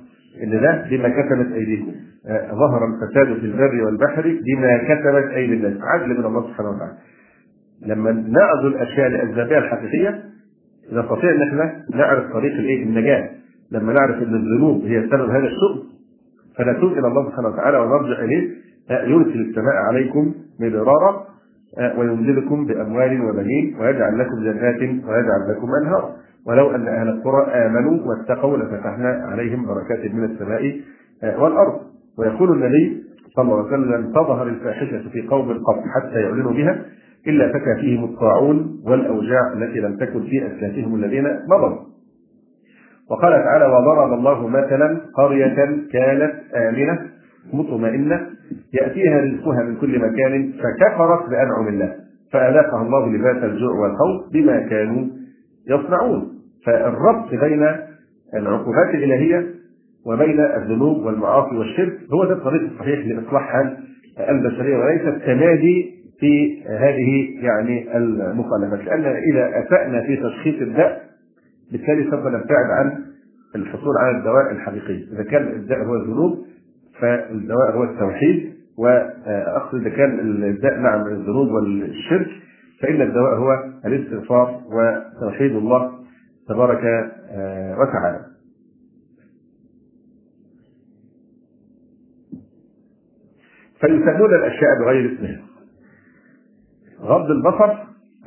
إن 0.43 0.51
ده 0.61 0.85
بما 0.89 1.09
كسبت 1.09 1.51
أيديكم. 1.53 1.91
آه 2.27 2.51
ظهر 2.51 2.81
الفساد 2.85 3.39
في 3.39 3.45
البر 3.45 3.85
والبحر 3.85 4.21
بما 4.21 4.77
كسبت 4.77 5.31
أيدي 5.31 5.53
الناس، 5.53 5.77
عدل 5.81 6.09
من 6.19 6.25
الله 6.25 6.47
سبحانه 6.47 6.69
وتعالى. 6.69 6.93
لما 7.85 8.11
ناخذ 8.11 8.65
الأشياء 8.65 9.09
لاسبابها 9.09 9.57
الحقيقية 9.57 10.23
نستطيع 10.91 11.31
إن 11.31 11.41
إحنا 11.41 11.83
نعرف 11.93 12.33
طريق 12.33 12.53
الإيه؟ 12.53 12.83
النجاة. 12.83 13.29
لما 13.71 13.93
نعرف 13.93 14.15
إن 14.15 14.35
الذنوب 14.35 14.85
هي 14.85 15.07
سبب 15.11 15.29
هذا 15.29 15.47
الشؤم 15.47 15.83
فنتوب 16.57 16.91
إلى 16.97 17.07
الله 17.07 17.29
سبحانه 17.29 17.47
وتعالى 17.47 17.77
ونرجع 17.77 18.19
إليه 18.23 18.49
يرسل 18.89 19.41
السماء 19.41 19.75
عليكم 19.87 20.33
مدرارا 20.59 21.25
ويمددكم 21.97 22.65
بأموال 22.65 23.21
وبنين 23.21 23.75
ويجعل 23.79 24.19
لكم 24.19 24.43
جنات 24.43 24.79
ويجعل 24.81 25.41
لكم 25.51 25.67
انهارا 25.83 26.15
ولو 26.47 26.75
أن 26.75 26.87
أهل 26.87 27.07
القرى 27.09 27.45
آمنوا 27.45 27.99
واتقوا 28.07 28.57
لفتحنا 28.57 29.09
عليهم 29.31 29.65
بركات 29.65 30.13
من 30.13 30.23
السماء 30.23 30.81
والأرض. 31.23 31.79
ويقول 32.19 32.51
النبي 32.51 33.03
صلى 33.35 33.43
الله 33.43 33.67
عليه 33.67 33.67
وسلم 33.67 34.11
تظهر 34.11 34.47
الفاحشة 34.47 35.09
في 35.09 35.21
قوم 35.21 35.53
قط 35.53 35.79
حتى 35.95 36.21
يعلنوا 36.21 36.51
بها 36.51 36.85
إلا 37.27 37.47
فكى 37.53 37.75
فيهم 37.81 38.03
الطاعون 38.03 38.81
والأوجاع 38.85 39.53
التي 39.53 39.79
لم 39.79 39.97
تكن 39.97 40.23
في 40.23 40.47
أسلافهم 40.47 40.95
الذين 40.95 41.23
مضوا. 41.49 41.77
وقال 43.09 43.33
تعالى 43.33 43.65
وضرب 43.65 44.13
الله 44.13 44.47
مثلا 44.47 45.01
قرية 45.17 45.55
كانت 45.93 46.33
آمنة 46.55 46.99
مطمئنة 47.53 48.27
يأتيها 48.73 49.21
رزقها 49.21 49.63
من 49.63 49.75
كل 49.75 49.99
مكان 49.99 50.51
فكفرت 50.51 51.29
بأنعم 51.29 51.67
الله 51.67 51.95
فأذاقها 52.33 52.81
الله 52.81 53.07
لباس 53.09 53.43
الجوع 53.43 53.71
والخوف 53.71 54.33
بما 54.33 54.59
كانوا 54.59 55.07
يصنعون. 55.69 56.36
فالربط 56.67 57.29
بين 57.31 57.67
العقوبات 58.33 58.95
الإلهية 58.95 59.45
وبين 60.05 60.39
الذنوب 60.39 61.05
والمعاصي 61.05 61.55
والشرك 61.55 61.97
هو 62.13 62.25
ده 62.25 62.33
الطريق 62.33 62.61
الصحيح 62.71 63.07
لإصلاح 63.07 63.43
حال 63.43 63.77
البشرية 64.29 64.77
وليس 64.77 65.01
التمادي 65.01 65.97
في 66.19 66.63
هذه 66.67 67.29
يعني 67.45 67.97
المخالفات. 67.97 68.79
لأن 68.85 69.05
إذا 69.05 69.49
أسأنا 69.65 70.01
في 70.01 70.15
تشخيص 70.17 70.61
الداء 70.61 71.01
بالتالي 71.71 72.03
سوف 72.03 72.19
نبتعد 72.25 72.69
عن 72.79 72.91
الحصول 73.55 73.93
على 73.99 74.17
الدواء 74.17 74.51
الحقيقي، 74.51 75.03
إذا 75.13 75.23
كان 75.23 75.47
الداء 75.47 75.83
هو 75.83 75.95
الذنوب 75.95 76.45
فالدواء 77.01 77.71
هو 77.77 77.83
التوحيد 77.83 78.53
وأقصد 78.77 79.79
إذا 79.81 79.89
كان 79.89 80.19
الداء 80.43 80.79
نعم 80.79 81.07
الذنوب 81.07 81.47
والشرك 81.51 82.27
فإن 82.81 83.01
الدواء 83.01 83.33
هو 83.35 83.63
الاستغفار 83.85 84.61
وتوحيد 84.73 85.51
الله 85.55 85.96
تبارك 86.49 86.81
وتعالى. 87.79 88.25
فيسمون 93.81 94.33
الأشياء 94.35 94.79
بغير 94.79 95.13
اسمها. 95.15 95.41
غض 97.01 97.31
البصر 97.31 97.73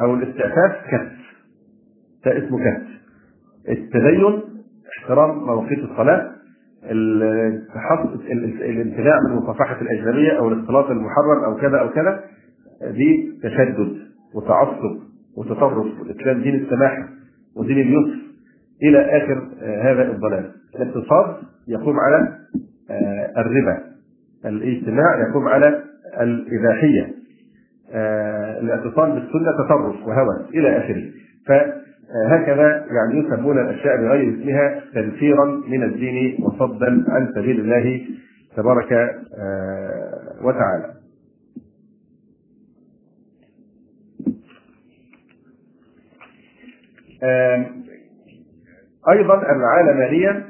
أو 0.00 0.14
الاستعفاف 0.14 0.72
كف. 0.90 1.12
ده 2.26 2.38
اسمه 2.46 2.58
كف. 2.58 2.82
التدين 3.68 4.42
احترام 4.98 5.38
مواقيت 5.38 5.78
الصلاة 5.78 6.30
الامتناع 8.62 9.20
من 9.28 9.36
مصافحة 9.36 9.80
الأجنبية 9.80 10.38
أو 10.38 10.48
الاختلاط 10.48 10.90
المحرم 10.90 11.44
أو 11.44 11.56
كذا 11.56 11.78
أو 11.80 11.88
كذا 11.90 12.24
دي 12.90 13.32
تشدد 13.42 13.96
وتعصب 14.34 15.00
وتطرف 15.36 16.00
والإسلام 16.00 16.42
دين 16.42 16.54
السماحة 16.54 17.08
ودين 17.56 17.78
اليسر 17.78 18.20
إلى 18.82 19.16
آخر 19.16 19.48
هذا 19.82 20.02
الضلال. 20.02 20.50
الاقتصاد 20.76 21.36
يقوم 21.68 21.96
على 22.00 22.28
الربا. 23.38 23.78
الاجتماع 24.46 25.28
يقوم 25.28 25.48
على 25.48 25.82
الإباحية. 26.20 27.14
الاعتصام 28.62 29.14
بالسنة 29.14 29.52
تطرف 29.66 30.06
وهوى 30.06 30.46
إلى 30.54 30.78
آخره. 30.78 31.04
هكذا 32.26 32.86
يعني 32.90 33.26
يسمون 33.26 33.58
الأشياء 33.58 33.96
بغير 33.96 34.34
اسمها 34.34 34.80
تنفيرا 34.94 35.44
من 35.68 35.82
الدين 35.82 36.36
وصدا 36.44 37.04
عن 37.08 37.32
سبيل 37.34 37.60
الله 37.60 38.00
تبارك 38.56 39.10
وتعالى. 40.44 40.99
أيضا 49.08 49.42
العالمانيه 49.52 50.46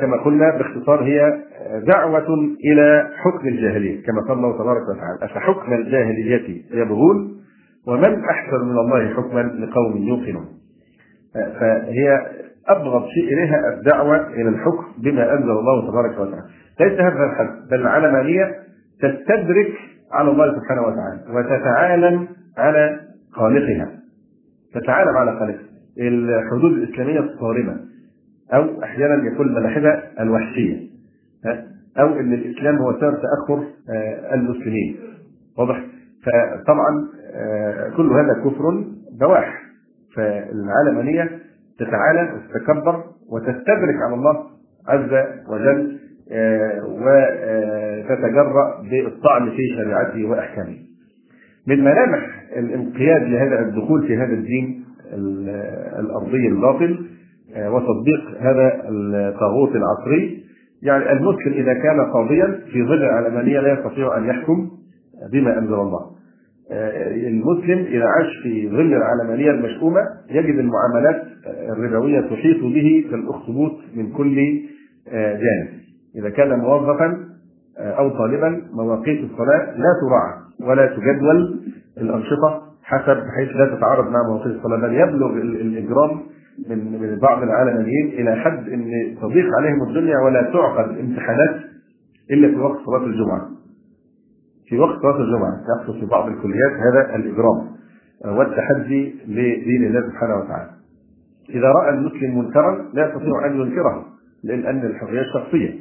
كما 0.00 0.16
قلنا 0.24 0.58
باختصار 0.58 1.04
هي 1.04 1.42
دعوة 1.86 2.34
إلى 2.64 3.10
حكم 3.16 3.48
الجاهلية 3.48 4.02
كما 4.02 4.20
قال 4.28 4.38
الله 4.38 4.58
تبارك 4.58 4.82
وتعالى 4.88 5.18
أفحكم 5.22 5.72
الجاهلية 5.72 6.62
يبغون 6.70 7.40
ومن 7.86 8.24
أحسن 8.24 8.64
من 8.64 8.78
الله 8.78 9.14
حكما 9.14 9.40
لقوم 9.40 9.96
يوقنون 9.96 10.48
فهي 11.34 12.26
أبغض 12.68 13.06
شيء 13.06 13.24
إليها 13.24 13.74
الدعوة 13.74 14.26
إلى 14.28 14.48
الحكم 14.48 14.84
بما 14.98 15.32
أنزل 15.32 15.50
الله 15.50 15.90
تبارك 15.90 16.18
وتعالى. 16.18 16.44
ليس 16.80 17.00
هذا 17.00 17.24
الحد 17.24 17.68
بل 17.70 17.80
العلمانيه 17.80 18.54
تستدرك 19.02 19.72
على 20.12 20.30
الله 20.30 20.60
سبحانه 20.60 20.82
وتعالى 20.82 21.20
وتتعالم 21.38 22.28
على 22.58 23.00
خالقها. 23.32 23.88
تتعالم 24.74 25.16
على 25.16 25.38
خالقها. 25.38 25.69
الحدود 25.98 26.72
الإسلامية 26.72 27.20
الصارمة 27.20 27.76
أو 28.54 28.82
أحيانا 28.82 29.32
يكون 29.32 29.54
ملاحدها 29.54 30.02
الوحشية 30.20 30.90
أو 31.98 32.20
إن 32.20 32.32
الإسلام 32.32 32.76
هو 32.76 32.92
سبب 32.92 33.18
تأخر 33.22 33.64
آه، 33.90 34.34
المسلمين. 34.34 34.96
واضح؟ 35.58 35.84
فطبعا 36.24 37.08
آه، 37.34 37.88
كل 37.96 38.12
هذا 38.12 38.34
كفر 38.44 38.84
بواح. 39.20 39.62
فالعلمانيه 40.16 41.30
تتعالى 41.78 42.32
وتتكبر 42.34 43.04
وتستدرك 43.30 43.96
على 44.06 44.14
الله 44.14 44.46
عز 44.88 45.26
وجل 45.48 46.00
آه، 46.32 46.84
وتتجرأ 46.84 48.82
بالطعن 48.90 49.50
في 49.50 49.62
شريعته 49.76 50.24
وأحكامه. 50.24 50.76
من 51.66 51.84
ملامح 51.84 52.42
الانقياد 52.56 53.22
لهذا 53.22 53.60
الدخول 53.60 54.06
في 54.06 54.16
هذا 54.16 54.32
الدين 54.32 54.84
الارضي 56.00 56.48
الباطل 56.48 57.06
آه، 57.54 57.70
وتطبيق 57.72 58.40
هذا 58.40 58.82
الطاغوت 58.88 59.70
العصري 59.76 60.44
يعني 60.82 61.12
المسلم 61.12 61.52
إذا 61.52 61.74
كان 61.74 62.00
قاضيا 62.12 62.60
في 62.72 62.84
ظل 62.84 63.04
العلمانيه 63.04 63.60
لا 63.60 63.72
يستطيع 63.72 64.16
أن 64.16 64.24
يحكم 64.24 64.70
بما 65.32 65.58
أنزل 65.58 65.74
الله. 65.74 66.10
آه، 66.72 67.14
المسلم 67.14 67.78
إذا 67.78 68.04
عاش 68.04 68.42
في 68.42 68.68
ظل 68.68 68.94
العلمانيه 68.94 69.50
المشؤومة 69.50 70.00
يجد 70.30 70.58
المعاملات 70.58 71.22
الربوية 71.46 72.20
تحيط 72.20 72.60
به 72.62 73.04
كالأخطبوط 73.10 73.72
من 73.94 74.12
كل 74.12 74.36
جانب. 75.12 75.68
إذا 76.16 76.30
كان 76.30 76.58
موظفا 76.58 77.30
أو 77.78 78.08
طالبا 78.08 78.62
مواقيت 78.72 79.30
الصلاة 79.30 79.76
لا 79.76 79.92
تراعى 80.00 80.40
ولا 80.60 80.86
تجدول 80.86 81.60
الأنشطة 81.98 82.69
حسب 82.82 83.16
بحيث 83.16 83.56
لا 83.56 83.76
تتعارض 83.76 84.04
مع 84.10 84.22
مواقيت 84.28 84.56
الصلاة 84.56 84.76
بل 84.80 84.94
يبلغ 84.94 85.32
الإجرام 85.32 86.20
من 86.68 87.00
من 87.00 87.18
بعض 87.18 87.42
العالميين 87.42 88.06
إلى 88.08 88.36
حد 88.36 88.68
إن 88.68 88.90
تضيق 89.22 89.46
عليهم 89.58 89.82
الدنيا 89.88 90.18
ولا 90.18 90.42
تعقد 90.42 90.98
امتحانات 90.98 91.60
إلا 92.30 92.48
في 92.48 92.56
وقت 92.56 92.78
صلاة 92.86 93.06
الجمعة. 93.06 93.48
في 94.68 94.78
وقت 94.78 95.02
صلاة 95.02 95.20
الجمعة 95.20 95.60
يحصل 95.70 96.00
في 96.00 96.06
بعض 96.06 96.28
الكليات 96.28 96.72
هذا 96.72 97.16
الإجرام 97.16 97.66
والتحدي 98.24 99.14
لدين 99.28 99.84
الله 99.86 100.00
سبحانه 100.10 100.34
وتعالى. 100.34 100.70
إذا 101.50 101.68
رأى 101.68 101.90
المسلم 101.94 102.38
منكرا 102.38 102.88
لا 102.94 103.06
يستطيع 103.06 103.46
أن 103.46 103.60
ينكره 103.60 104.06
لأن 104.44 104.86
الحرية 104.86 105.20
الشخصية 105.20 105.74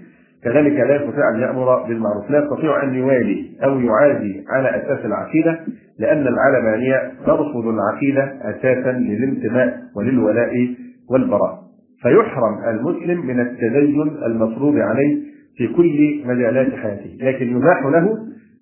كذلك 0.44 0.74
لا 0.74 0.96
يستطيع 0.96 1.30
أن 1.36 1.40
يأمر 1.40 1.88
بالمعروف. 1.88 2.32
لا 2.32 2.44
يستطيع 2.44 2.84
أن 2.84 2.96
يوالي 2.96 3.52
أو 3.64 3.80
يعادي 3.80 4.44
على 4.50 4.70
أساس 4.70 5.06
العقيدة 5.06 5.60
لأن 6.00 6.28
العلمانيه 6.28 7.12
ترفض 7.26 7.68
العقيدة 7.68 8.24
أساسا 8.42 8.92
للانتماء 8.92 9.82
وللولاء 9.96 10.76
والبراء. 11.10 11.60
فيحرم 12.02 12.70
المسلم 12.70 13.26
من 13.26 13.40
التدين 13.40 14.02
المفروض 14.26 14.78
عليه 14.78 15.18
في 15.58 15.68
كل 15.68 16.22
مجالات 16.26 16.74
حياته. 16.74 17.18
لكن 17.22 17.58
يباح 17.58 17.86
له 17.86 18.18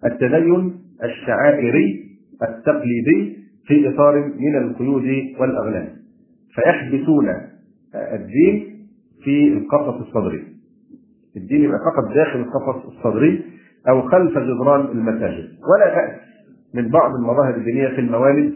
التدين 0.05 0.73
الشعائري 1.03 2.03
التقليدي 2.43 3.37
في 3.67 3.89
إطار 3.89 4.31
من 4.39 4.55
القيود 4.57 5.05
والأغلال. 5.39 5.87
فيحبسون 6.55 7.29
الدين 7.95 8.77
في 9.23 9.53
القفص 9.53 10.07
الصدري. 10.07 10.56
الدين 11.37 11.63
يبقى 11.63 11.79
فقط 11.79 12.13
داخل 12.15 12.39
القفص 12.39 12.85
الصدري 12.85 13.43
أو 13.89 14.01
خلف 14.01 14.37
جدران 14.37 14.81
المساجد. 14.85 15.47
ولا 15.69 15.95
بأس 15.95 16.11
من 16.73 16.89
بعض 16.89 17.15
المظاهر 17.15 17.55
الدينية 17.55 17.87
في 17.87 18.01
الموالد 18.01 18.53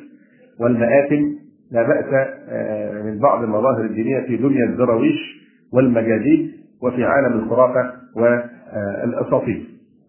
والمآتم. 0.60 1.36
لا 1.72 1.84
بأس 1.88 2.06
آه، 2.50 3.04
من 3.04 3.20
بعض 3.20 3.44
المظاهر 3.44 3.86
الدينية 3.86 4.20
في 4.20 4.38
دنيا 4.38 4.66
الدراويش 4.66 5.42
والمجاديد 5.74 6.52
وفي 6.84 7.04
عالم 7.04 7.34
الخرافة 7.40 7.92
والأساطير. 8.16 9.64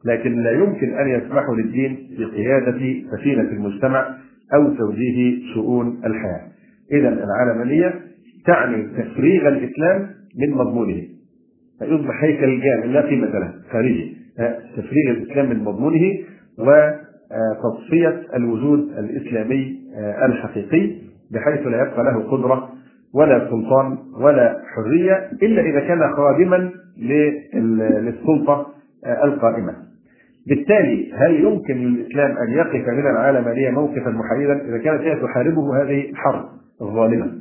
لكن 0.05 0.43
لا 0.43 0.51
يمكن 0.51 0.95
أن 0.99 1.09
يسمحوا 1.09 1.57
للدين 1.57 2.09
بقيادة 2.19 2.79
سفينة 3.13 3.43
المجتمع 3.43 4.15
أو 4.55 4.75
توجيه 4.75 5.41
شؤون 5.55 6.01
الحياة. 6.07 6.41
إذا 6.93 7.09
العالمانيه 7.25 7.95
تعني 8.47 8.83
تفريغ 8.83 9.49
الإسلام 9.49 10.09
من 10.39 10.51
مضمونه. 10.51 11.03
فيصبح 11.83 12.25
هيكل 12.25 12.61
جامع 12.61 12.85
لا 12.85 13.01
قيمة 13.01 13.27
له 13.27 13.53
خارجي. 13.73 14.17
تفريغ 14.77 15.11
الإسلام 15.11 15.51
من 15.51 15.59
مضمونه 15.65 16.19
وتصفية 16.59 18.23
الوجود 18.37 18.79
الإسلامي 18.99 19.83
آه، 19.97 20.27
الحقيقي 20.27 20.91
بحيث 21.33 21.67
لا 21.67 21.83
يبقى 21.83 22.05
له 22.05 22.31
قدرة 22.31 22.69
ولا 23.15 23.49
سلطان 23.51 23.99
ولا 24.21 24.57
حرية 24.75 25.31
إلا 25.43 25.63
إذا 25.63 25.81
كان 25.81 26.13
خادما 26.17 26.71
للسلطة 26.99 28.67
آه، 29.05 29.25
القائمة. 29.25 29.75
بالتالي 30.47 31.13
هل 31.15 31.35
يمكن 31.45 31.77
للإسلام 31.77 32.31
أن 32.31 32.53
يقف 32.53 32.89
من 32.89 33.11
العالمانية 33.11 33.71
موقفا 33.71 34.11
محايدا 34.11 34.69
إذا 34.69 34.79
كانت 34.79 35.01
هي 35.03 35.17
تحاربه 35.21 35.83
هذه 35.83 36.11
الحرب 36.11 36.45
الظالمة. 36.83 37.33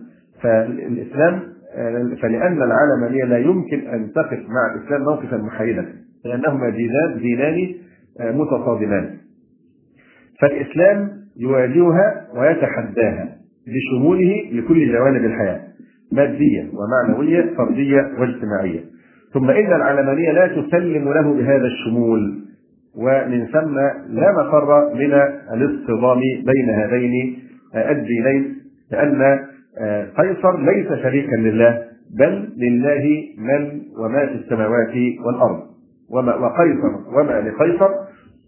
فالإسلام 0.41 1.39
فلأن 2.21 2.63
العالمانية 2.63 3.23
لا 3.23 3.37
يمكن 3.37 3.87
أن 3.87 4.11
تقف 4.11 4.39
مع 4.39 4.75
الإسلام 4.75 5.01
موقفا 5.01 5.37
محايدا 5.37 5.85
لأنهما 6.25 6.69
دينان 6.69 7.17
دينان 7.19 7.75
آه، 8.19 8.31
متصادمان. 8.31 9.17
فالإسلام 10.41 11.09
يواجهها 11.39 12.27
ويتحداها 12.35 13.29
بشموله 13.67 14.49
لكل 14.51 14.91
جوانب 14.91 15.25
الحياة 15.25 15.61
مادية 16.11 16.69
ومعنوية 16.73 17.53
فردية 17.57 18.11
واجتماعية 18.19 18.79
ثم 19.33 19.49
إن 19.49 19.73
العلمانية 19.73 20.31
لا 20.31 20.47
تسلم 20.47 21.13
له 21.13 21.33
بهذا 21.33 21.65
الشمول 21.65 22.41
ومن 22.97 23.45
ثم 23.45 23.75
لا 24.09 24.31
مفر 24.31 24.93
من 24.95 25.13
الاصطدام 25.53 26.19
بين 26.19 26.69
هذين 26.69 27.37
الدينين 27.75 28.55
لأن 28.91 29.39
قيصر 30.17 30.59
ليس 30.59 30.87
شريكا 31.03 31.35
لله 31.35 31.83
بل 32.19 32.49
لله 32.57 33.03
من 33.37 33.81
وما 33.97 34.25
في 34.25 34.33
السماوات 34.33 34.95
والأرض. 35.25 35.59
وما 36.11 36.35
وقيصر 36.35 36.93
وما 37.19 37.41
لقيصر 37.49 37.89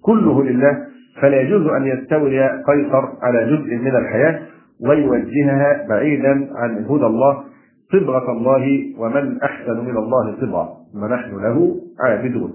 كله 0.01 0.43
لله 0.43 0.77
فلا 1.22 1.41
يجوز 1.41 1.68
أن 1.68 1.88
يستولي 1.88 2.64
قيصر 2.68 3.03
على 3.22 3.45
جزء 3.45 3.76
من 3.76 3.95
الحياة 3.95 4.39
ويوجهها 4.88 5.88
بعيدا 5.89 6.49
عن 6.55 6.85
هدى 6.85 7.05
الله 7.05 7.43
صبغة 7.91 8.31
الله 8.31 8.93
ومن 8.97 9.41
أحسن 9.41 9.85
من 9.85 9.97
الله 9.97 10.35
صبغة 10.41 10.77
ونحن 10.95 11.31
له 11.43 11.76
عابدون. 11.99 12.53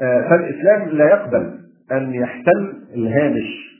آه، 0.00 0.28
فالإسلام 0.28 0.88
لا 0.88 1.04
يقبل 1.04 1.58
أن 1.92 2.14
يحتل 2.14 2.72
الهامش 2.94 3.77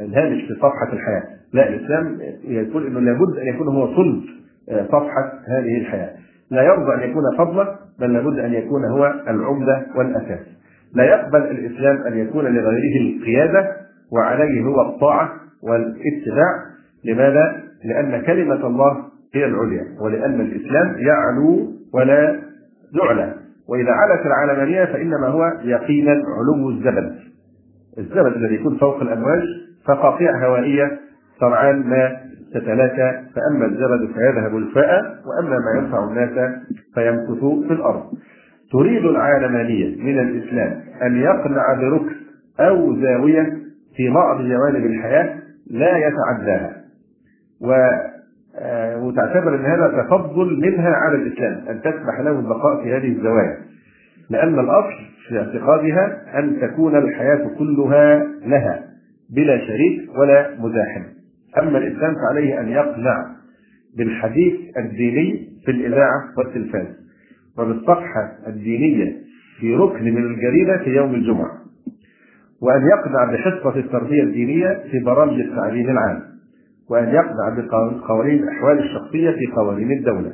الهامش 0.00 0.42
في 0.48 0.54
صفحة 0.54 0.92
الحياة. 0.92 1.22
لا 1.52 1.68
الإسلام 1.68 2.18
يقول 2.44 2.86
أنه 2.86 3.00
لابد 3.00 3.38
أن 3.38 3.46
يكون 3.46 3.68
هو 3.68 3.86
صلب 3.96 4.22
آه، 4.70 4.86
صفحة 4.86 5.32
هذه 5.48 5.80
الحياة. 5.80 6.10
لا 6.50 6.62
يرضى 6.62 6.94
أن 6.94 7.10
يكون 7.10 7.22
فضلا 7.38 7.76
بل 8.00 8.12
لابد 8.12 8.38
أن 8.38 8.54
يكون 8.54 8.84
هو 8.84 9.14
العمدة 9.28 9.86
والأساس. 9.96 10.46
لا 10.94 11.04
يقبل 11.04 11.38
الإسلام 11.38 11.96
أن 11.96 12.18
يكون 12.18 12.44
لغيره 12.44 13.00
القيادة 13.00 13.76
وعليه 14.12 14.62
هو 14.62 14.80
الطاعة 14.80 15.30
والاتباع. 15.62 16.64
لماذا؟ 17.04 17.62
لأن 17.84 18.22
كلمة 18.22 18.66
الله 18.66 18.96
هي 19.34 19.44
العليا 19.44 19.84
ولأن 20.00 20.40
الإسلام 20.40 20.96
يعلو 20.98 21.72
ولا 21.94 22.40
يعلى. 23.02 23.34
وإذا 23.68 23.90
علت 23.90 24.26
العالمانية 24.26 24.84
فإنما 24.84 25.26
هو 25.26 25.52
يقينا 25.64 26.12
علو 26.12 26.70
الزبد 26.70 27.29
الزبد 27.98 28.36
الذي 28.36 28.54
يكون 28.54 28.78
فوق 28.78 29.00
الأمواج 29.00 29.42
فقاطيع 29.86 30.46
هوائية 30.46 30.98
سرعان 31.40 31.76
ما 31.86 32.16
تتلاشى 32.54 33.26
فأما 33.34 33.66
الزبد 33.66 34.12
فيذهب 34.14 34.56
الفاء 34.56 35.02
وأما 35.26 35.58
ما 35.58 35.80
ينفع 35.80 36.04
الناس 36.04 36.52
فيمكث 36.94 37.44
في 37.66 37.72
الأرض. 37.72 38.02
تريد 38.72 39.04
العالمانيه 39.04 40.02
من 40.02 40.18
الإسلام 40.18 40.80
أن 41.02 41.16
يقنع 41.16 41.74
بركن 41.80 42.16
أو 42.60 42.96
زاوية 42.96 43.42
في 43.96 44.10
بعض 44.10 44.40
جوانب 44.40 44.86
الحياة 44.86 45.38
لا 45.70 45.96
يتعداها. 45.96 46.76
و 47.60 47.74
آه، 48.58 49.04
وتعتبر 49.04 49.54
إن 49.54 49.64
هذا 49.64 50.02
تفضل 50.02 50.60
منها 50.60 50.90
على 50.90 51.16
الإسلام 51.16 51.68
أن 51.68 51.80
تسمح 51.80 52.20
له 52.20 52.30
البقاء 52.30 52.82
في 52.82 52.96
هذه 52.96 53.12
الزوايا. 53.16 53.56
لأن 54.30 54.58
الأصل 54.58 55.10
في 55.28 55.38
اعتقادها 55.38 56.38
أن 56.38 56.60
تكون 56.60 56.96
الحياة 56.96 57.50
كلها 57.58 58.26
لها 58.46 58.84
بلا 59.30 59.58
شريك 59.58 60.18
ولا 60.18 60.56
مزاحم. 60.58 61.02
أما 61.58 61.78
الإسلام 61.78 62.14
فعليه 62.14 62.60
أن 62.60 62.68
يقنع 62.68 63.26
بالحديث 63.96 64.54
الديني 64.76 65.48
في 65.64 65.70
الإذاعة 65.70 66.24
والتلفاز. 66.38 66.86
وبالصفحة 67.58 68.32
الدينية 68.46 69.16
في 69.60 69.74
ركن 69.74 70.04
من 70.04 70.24
الجريدة 70.24 70.78
في 70.84 70.90
يوم 70.90 71.14
الجمعة. 71.14 71.60
وأن 72.62 72.82
يقنع 72.86 73.32
بحصة 73.32 73.76
التربية 73.78 74.22
الدينية 74.22 74.82
في 74.90 74.98
برامج 74.98 75.40
التعليم 75.40 75.90
العام. 75.90 76.22
وأن 76.90 77.08
يقنع 77.08 77.56
بقوانين 77.56 78.42
الأحوال 78.42 78.78
الشخصية 78.78 79.30
في 79.30 79.46
قوانين 79.56 79.98
الدولة. 79.98 80.32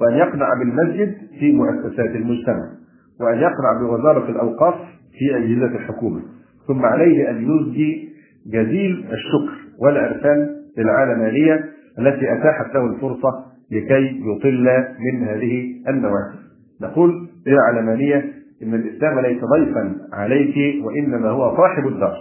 وأن 0.00 0.14
يقنع 0.14 0.48
بالمسجد 0.58 1.14
في 1.40 1.52
مؤسسات 1.52 2.16
المجتمع. 2.16 2.83
وأن 3.20 3.38
يقنع 3.38 3.80
بوزارة 3.80 4.30
الأوقاف 4.30 4.74
في 5.18 5.36
أجهزة 5.36 5.76
الحكومة 5.76 6.22
ثم 6.68 6.84
عليه 6.84 7.30
أن 7.30 7.36
يزجي 7.50 8.08
جزيل 8.46 8.92
الشكر 9.12 9.54
والعرفان 9.78 10.50
للعالمانية 10.78 11.64
التي 11.98 12.32
أتاحت 12.32 12.74
له 12.74 12.86
الفرصة 12.86 13.44
لكي 13.72 14.20
يطل 14.20 14.68
من 15.00 15.24
هذه 15.28 15.74
النواحي. 15.88 16.38
نقول 16.82 17.28
للعلمانية 17.46 18.32
إن 18.62 18.74
الإسلام 18.74 19.20
ليس 19.20 19.40
ضيفا 19.44 19.96
عليك 20.12 20.84
وإنما 20.84 21.28
هو 21.28 21.56
صاحب 21.56 21.86
الدار. 21.86 22.16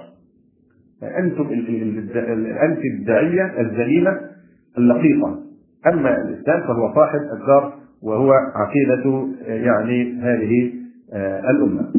أنتم 1.18 1.48
أنت 2.64 2.80
الداعية 2.94 3.62
الذليلة 3.62 4.20
اللقيطة. 4.78 5.40
أما 5.88 6.18
الإسلام 6.22 6.60
فهو 6.62 6.96
صاحب 6.96 7.20
الدار 7.42 7.74
وهو 8.04 8.32
عقيدة 8.56 9.28
يعني 9.48 10.22
هذه 10.22 10.83
الأمة. 11.50 11.94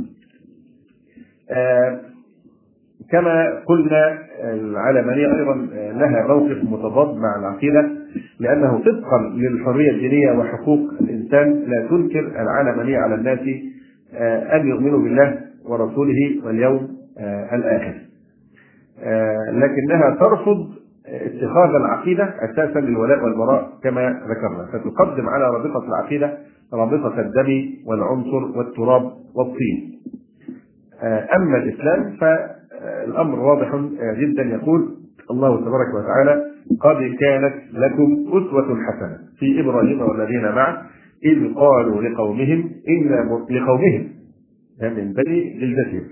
آه، 1.51 2.01
كما 3.11 3.63
قلنا 3.67 4.19
العلمانية 4.43 5.27
أيضا 5.39 5.55
لها 5.75 6.27
موقف 6.27 6.65
متضاد 6.65 7.17
مع 7.17 7.37
العقيدة 7.39 7.91
لأنه 8.41 8.79
طبقا 8.79 9.33
للحرية 9.35 9.91
الدينية 9.91 10.33
وحقوق 10.33 10.81
الإنسان 11.01 11.65
لا 11.67 11.87
تنكر 11.91 12.21
العلمانية 12.43 12.99
على 12.99 13.15
الناس 13.15 13.39
آه، 14.15 14.57
أن 14.57 14.69
يؤمنوا 14.69 14.99
بالله 15.03 15.39
ورسوله 15.65 16.41
واليوم 16.45 16.89
آه، 17.19 17.55
الآخر. 17.55 17.95
آه، 19.03 19.51
لكنها 19.51 20.11
ترفض 20.11 20.69
اتخاذ 21.07 21.75
العقيدة 21.75 22.25
أساسا 22.25 22.79
للولاء 22.79 23.25
والبراء 23.25 23.69
كما 23.83 24.09
ذكرنا. 24.11 24.67
فتقدم 24.73 25.29
على 25.29 25.45
رابطة 25.45 25.89
العقيدة 25.89 26.39
رابطة 26.75 27.21
الدم 27.21 27.71
والعنصر 27.87 28.59
والتراب 28.59 29.03
والطين. 29.37 30.01
أما 31.37 31.57
الإسلام 31.57 32.17
فالأمر 32.21 33.39
واضح 33.41 33.77
جدا 34.19 34.43
يقول 34.43 34.89
الله 35.31 35.57
تبارك 35.61 35.95
وتعالى 35.95 36.43
قد 36.81 36.97
كانت 37.21 37.55
لكم 37.73 38.25
أسوة 38.29 38.77
حسنة 38.87 39.19
في 39.39 39.61
إبراهيم 39.61 40.01
والذين 40.01 40.43
معه 40.43 40.83
إذ 41.25 41.55
قالوا 41.55 42.03
لقومهم 42.03 42.71
إنا 42.89 43.41
لقومهم 43.51 44.09
من 44.83 45.13
بني 45.13 45.59
جلدتهم 45.61 46.03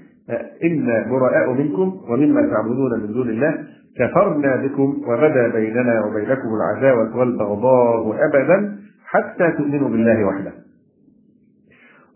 إنا 0.64 1.06
براء 1.10 1.52
منكم 1.52 2.00
ومما 2.10 2.40
تعبدون 2.50 3.00
من 3.02 3.12
دون 3.12 3.28
الله 3.28 3.54
كفرنا 3.98 4.56
بكم 4.56 5.02
وبدا 5.08 5.48
بيننا 5.48 6.04
وبينكم 6.06 6.48
العداوة 6.54 7.16
والبغضاء 7.16 8.16
أبدا 8.26 8.76
حتى 9.12 9.52
تؤمنوا 9.58 9.88
بالله 9.88 10.24
وحده. 10.24 10.52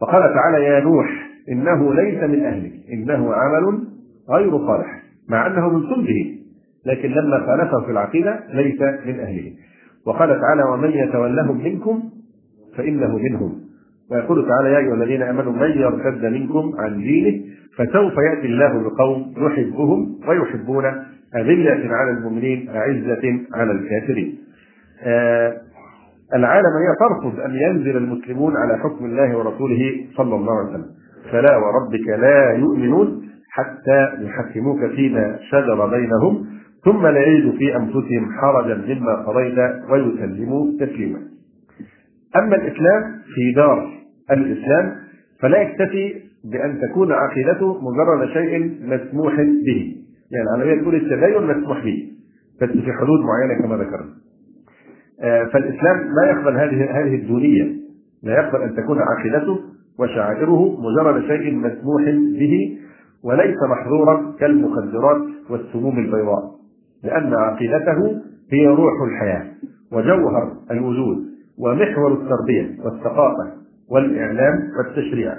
وقال 0.03 0.23
تعالى 0.35 0.65
يا 0.65 0.81
نوح 0.81 1.29
إنه 1.53 1.95
ليس 1.95 2.23
من 2.23 2.45
أهلك 2.45 2.73
إنه 2.93 3.35
عمل 3.35 3.87
غير 4.31 4.59
صالح 4.59 5.03
مع 5.29 5.47
أنه 5.47 5.69
من 5.69 5.83
صلبه 5.83 6.39
لكن 6.87 7.11
لما 7.11 7.47
خالفه 7.47 7.81
في 7.87 7.91
العقيدة 7.91 8.41
ليس 8.53 8.81
من 8.81 9.21
أهله. 9.21 9.53
وقال 10.07 10.41
تعالى 10.41 10.63
ومن 10.73 10.91
يتولهم 10.91 11.65
منكم 11.65 12.03
فإنه 12.77 13.19
منهم. 13.19 13.61
ويقول 14.11 14.49
تعالى 14.49 14.73
يا 14.73 14.79
أيها 14.79 14.95
الذين 14.95 15.23
آمنوا 15.23 15.53
من 15.53 15.71
يرتد 15.71 16.25
منكم 16.25 16.73
عن 16.79 16.99
دينه 16.99 17.45
فسوف 17.77 18.13
يأتي 18.31 18.47
الله 18.47 18.83
بقوم 18.83 19.35
يحبهم 19.37 20.19
ويحبون 20.29 20.85
أذلة 21.37 21.95
على 21.95 22.11
المؤمنين 22.19 22.69
أعزة 22.69 23.41
على 23.55 23.73
الكافرين. 23.73 24.39
آه 25.03 25.57
العالمية 26.35 26.95
ترفض 27.01 27.41
أن 27.41 27.55
ينزل 27.55 27.97
المسلمون 27.97 28.57
على 28.57 28.79
حكم 28.79 29.05
الله 29.05 29.39
ورسوله 29.39 30.07
صلى 30.17 30.35
الله 30.35 30.59
عليه 30.59 30.71
وسلم. 30.71 30.87
فلا 31.33 31.57
وربك 31.57 32.09
لا 32.09 32.53
يؤمنون 32.53 33.29
حتى 33.51 34.25
يحكموك 34.25 34.87
فيما 34.87 35.39
شجر 35.51 35.87
بينهم 35.87 36.47
ثم 36.85 37.07
لا 37.07 37.27
يجدوا 37.27 37.53
في 37.53 37.77
أنفسهم 37.77 38.33
حرجا 38.41 38.75
مما 38.75 39.15
قضيت 39.15 39.59
ويسلموا 39.91 40.73
تسليما. 40.81 41.19
أما 42.37 42.57
الإسلام 42.57 43.03
في 43.35 43.53
دار 43.57 43.91
الإسلام 44.31 44.97
فلا 45.41 45.63
يكتفي 45.63 46.15
بأن 46.53 46.81
تكون 46.81 47.13
عقيدته 47.13 47.81
مجرد 47.91 48.29
شيء 48.29 48.79
مسموح 48.83 49.35
به. 49.37 49.97
يعني 50.31 50.49
العملية 50.49 50.83
تقول 50.83 50.95
التدين 50.95 51.59
مسموح 51.59 51.85
به 51.85 52.13
بس 52.63 52.69
في 52.69 52.93
حدود 52.93 53.21
معينة 53.21 53.63
كما 53.63 53.77
ذكرنا. 53.77 54.11
آه، 55.23 55.45
فالإسلام 55.45 55.97
لا 55.97 56.31
يقبل 56.31 56.57
هذه 56.57 57.01
هذه 57.01 57.15
الدونية. 57.15 57.77
لا 58.23 58.33
يقبل 58.33 58.63
أن 58.63 58.75
تكون 58.77 58.99
عقيدته 58.99 59.61
وشعائره 59.99 60.81
مجرد 60.81 61.23
شيء 61.23 61.55
مسموح 61.55 62.03
به 62.39 62.79
وليس 63.25 63.57
محظورا 63.71 64.35
كالمخدرات 64.41 65.23
والسموم 65.51 65.99
البيضاء 65.99 66.43
لأن 67.05 67.35
عقيدته 67.35 68.23
هي 68.53 68.67
روح 68.67 69.03
الحياة 69.03 69.47
وجوهر 69.93 70.53
الوجود 70.71 71.17
ومحور 71.59 72.13
التربية 72.13 72.85
والثقافة 72.85 73.53
والإعلام 73.91 74.55
والتشريع. 74.79 75.35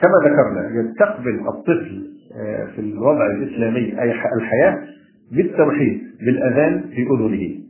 كما 0.00 0.12
ذكرنا 0.24 0.80
يستقبل 0.80 1.48
الطفل 1.48 2.12
آه، 2.36 2.64
في 2.64 2.80
الوضع 2.80 3.26
الإسلامي 3.26 4.02
أي 4.02 4.12
الحياة 4.36 4.78
بالتوحيد 5.32 6.02
بالأذان 6.20 6.80
في 6.80 7.02
أذنه. 7.02 7.62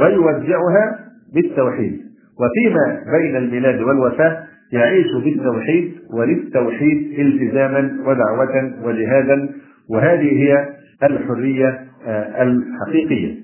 ويودعها 0.00 0.98
بالتوحيد. 1.34 2.00
وفيما 2.40 3.02
بين 3.18 3.36
الميلاد 3.36 3.80
والوفاة 3.80 4.42
يعيش 4.72 5.06
بالتوحيد 5.24 5.94
وللتوحيد 6.12 7.20
التزاما 7.20 7.98
ودعوة 8.06 8.72
وجهادا 8.84 9.48
وهذه 9.90 10.42
هي 10.42 10.68
الحرية 11.02 11.86
آه، 12.06 12.42
الحقيقية. 12.42 13.34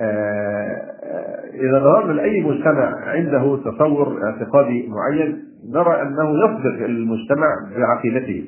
آه، 0.00 0.96
إذا 1.54 1.78
نظرنا 1.78 2.12
لأي 2.12 2.40
مجتمع 2.40 2.94
عنده 3.08 3.56
تصور 3.56 4.24
اعتقادي 4.24 4.88
معين 4.88 5.42
نرى 5.74 6.02
أنه 6.02 6.30
يصدق 6.44 6.84
المجتمع 6.84 7.48
بعقيدته. 7.76 8.44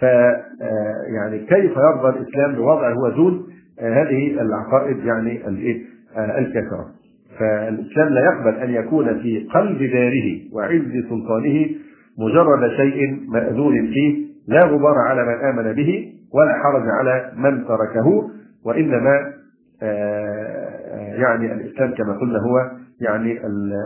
ف 0.00 0.04
آه، 0.04 0.34
يعني 1.14 1.38
كيف 1.38 1.76
يرضى 1.76 2.18
الإسلام 2.18 2.54
بوضع 2.54 2.92
هو 2.92 3.08
دون 3.08 3.46
هذه 3.80 4.40
العقائد 4.40 5.04
يعني 5.04 5.48
الكافرة 6.18 6.86
فالإسلام 7.38 8.08
لا 8.08 8.20
يقبل 8.20 8.54
أن 8.54 8.70
يكون 8.70 9.20
في 9.20 9.48
قلب 9.54 9.78
داره 9.78 10.40
وعز 10.52 11.04
سلطانه 11.08 11.66
مجرد 12.18 12.70
شيء 12.76 13.20
مأذون 13.28 13.86
فيه 13.86 14.26
لا 14.48 14.64
غبار 14.64 14.94
على 15.08 15.22
من 15.24 15.44
آمن 15.44 15.72
به 15.72 16.12
ولا 16.34 16.52
حرج 16.62 16.82
على 16.88 17.32
من 17.36 17.64
تركه 17.64 18.30
وإنما 18.64 19.32
آه، 19.82 21.14
يعني 21.14 21.52
الإسلام 21.52 21.94
كما 21.94 22.18
قلنا 22.20 22.38
هو 22.38 22.70
يعني 23.00 23.40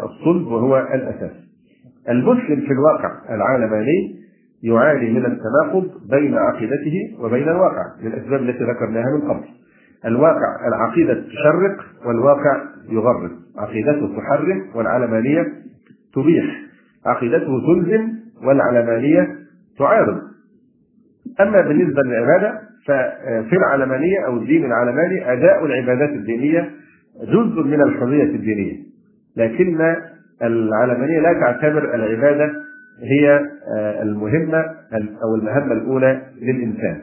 الصلب 0.05 0.47
وهو 0.47 0.79
الأساس. 0.79 1.31
المسلم 2.09 2.61
في 2.61 2.73
الواقع 2.73 3.35
العالماني 3.35 4.25
يعاني 4.63 5.11
من 5.11 5.27
التناقض 5.27 5.91
بين 6.11 6.35
عقيدته 6.35 7.17
وبين 7.21 7.49
الواقع 7.49 7.85
للأسباب 8.03 8.41
التي 8.41 8.65
ذكرناها 8.65 9.07
من 9.19 9.31
قبل. 9.31 9.45
الواقع 10.07 10.69
العقيدة 10.69 11.15
تشرق 11.15 11.85
والواقع 12.07 12.63
يغرب 12.89 13.31
عقيدته 13.59 14.17
تحرم 14.17 14.63
والعلمانية 14.75 15.53
تبيح. 16.15 16.45
عقيدته 17.07 17.61
تلزم 17.67 18.09
والعلمانية 18.47 19.29
تعارض. 19.79 20.21
أما 21.41 21.61
بالنسبة 21.61 22.03
للعبادة 22.03 22.61
ففي 22.87 23.57
العلمانية 23.57 24.27
أو 24.27 24.37
الدين 24.37 24.65
العلماني 24.65 25.33
أداء 25.33 25.65
العبادات 25.65 26.11
الدينية 26.11 26.71
جزء 27.23 27.63
من 27.63 27.83
الحرية 27.83 28.25
الدينية. 28.35 28.77
لكن 29.37 29.97
العلمانية 30.43 31.21
لا 31.21 31.33
تعتبر 31.33 31.95
العبادة 31.95 32.53
هي 33.03 33.41
المهمة 34.03 34.59
أو 35.23 35.35
المهمة 35.35 35.73
الأولى 35.73 36.23
للإنسان. 36.43 37.03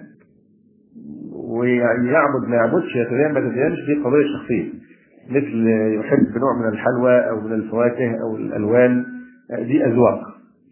ويعني 1.62 2.08
يعبد 2.08 2.48
ما 2.48 2.56
يعبدش 2.56 2.96
يتدين 2.96 3.32
ما 3.34 3.40
يتدينش 3.40 3.80
دي 3.86 4.04
قضية 4.04 4.26
شخصية. 4.38 4.70
مثل 5.30 5.68
يحب 6.00 6.38
نوع 6.38 6.54
من 6.62 6.68
الحلوى 6.74 7.30
أو 7.30 7.42
من 7.42 7.54
الفواكه 7.54 8.22
أو 8.24 8.36
الألوان 8.36 9.06
دي 9.60 9.86
أذواق. 9.86 10.22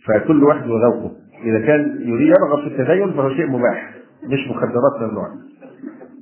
فكل 0.08 0.44
واحد 0.44 0.70
وذوقه. 0.70 1.12
إذا 1.44 1.60
كان 1.60 2.02
يريد 2.02 2.28
يرغب 2.28 2.60
في 2.62 2.68
التدين 2.68 3.14
فهو 3.14 3.30
شيء 3.30 3.48
مباح 3.48 3.94
مش 4.24 4.48
مخدرات 4.50 5.02
من 5.02 5.10
النوع. 5.10 5.30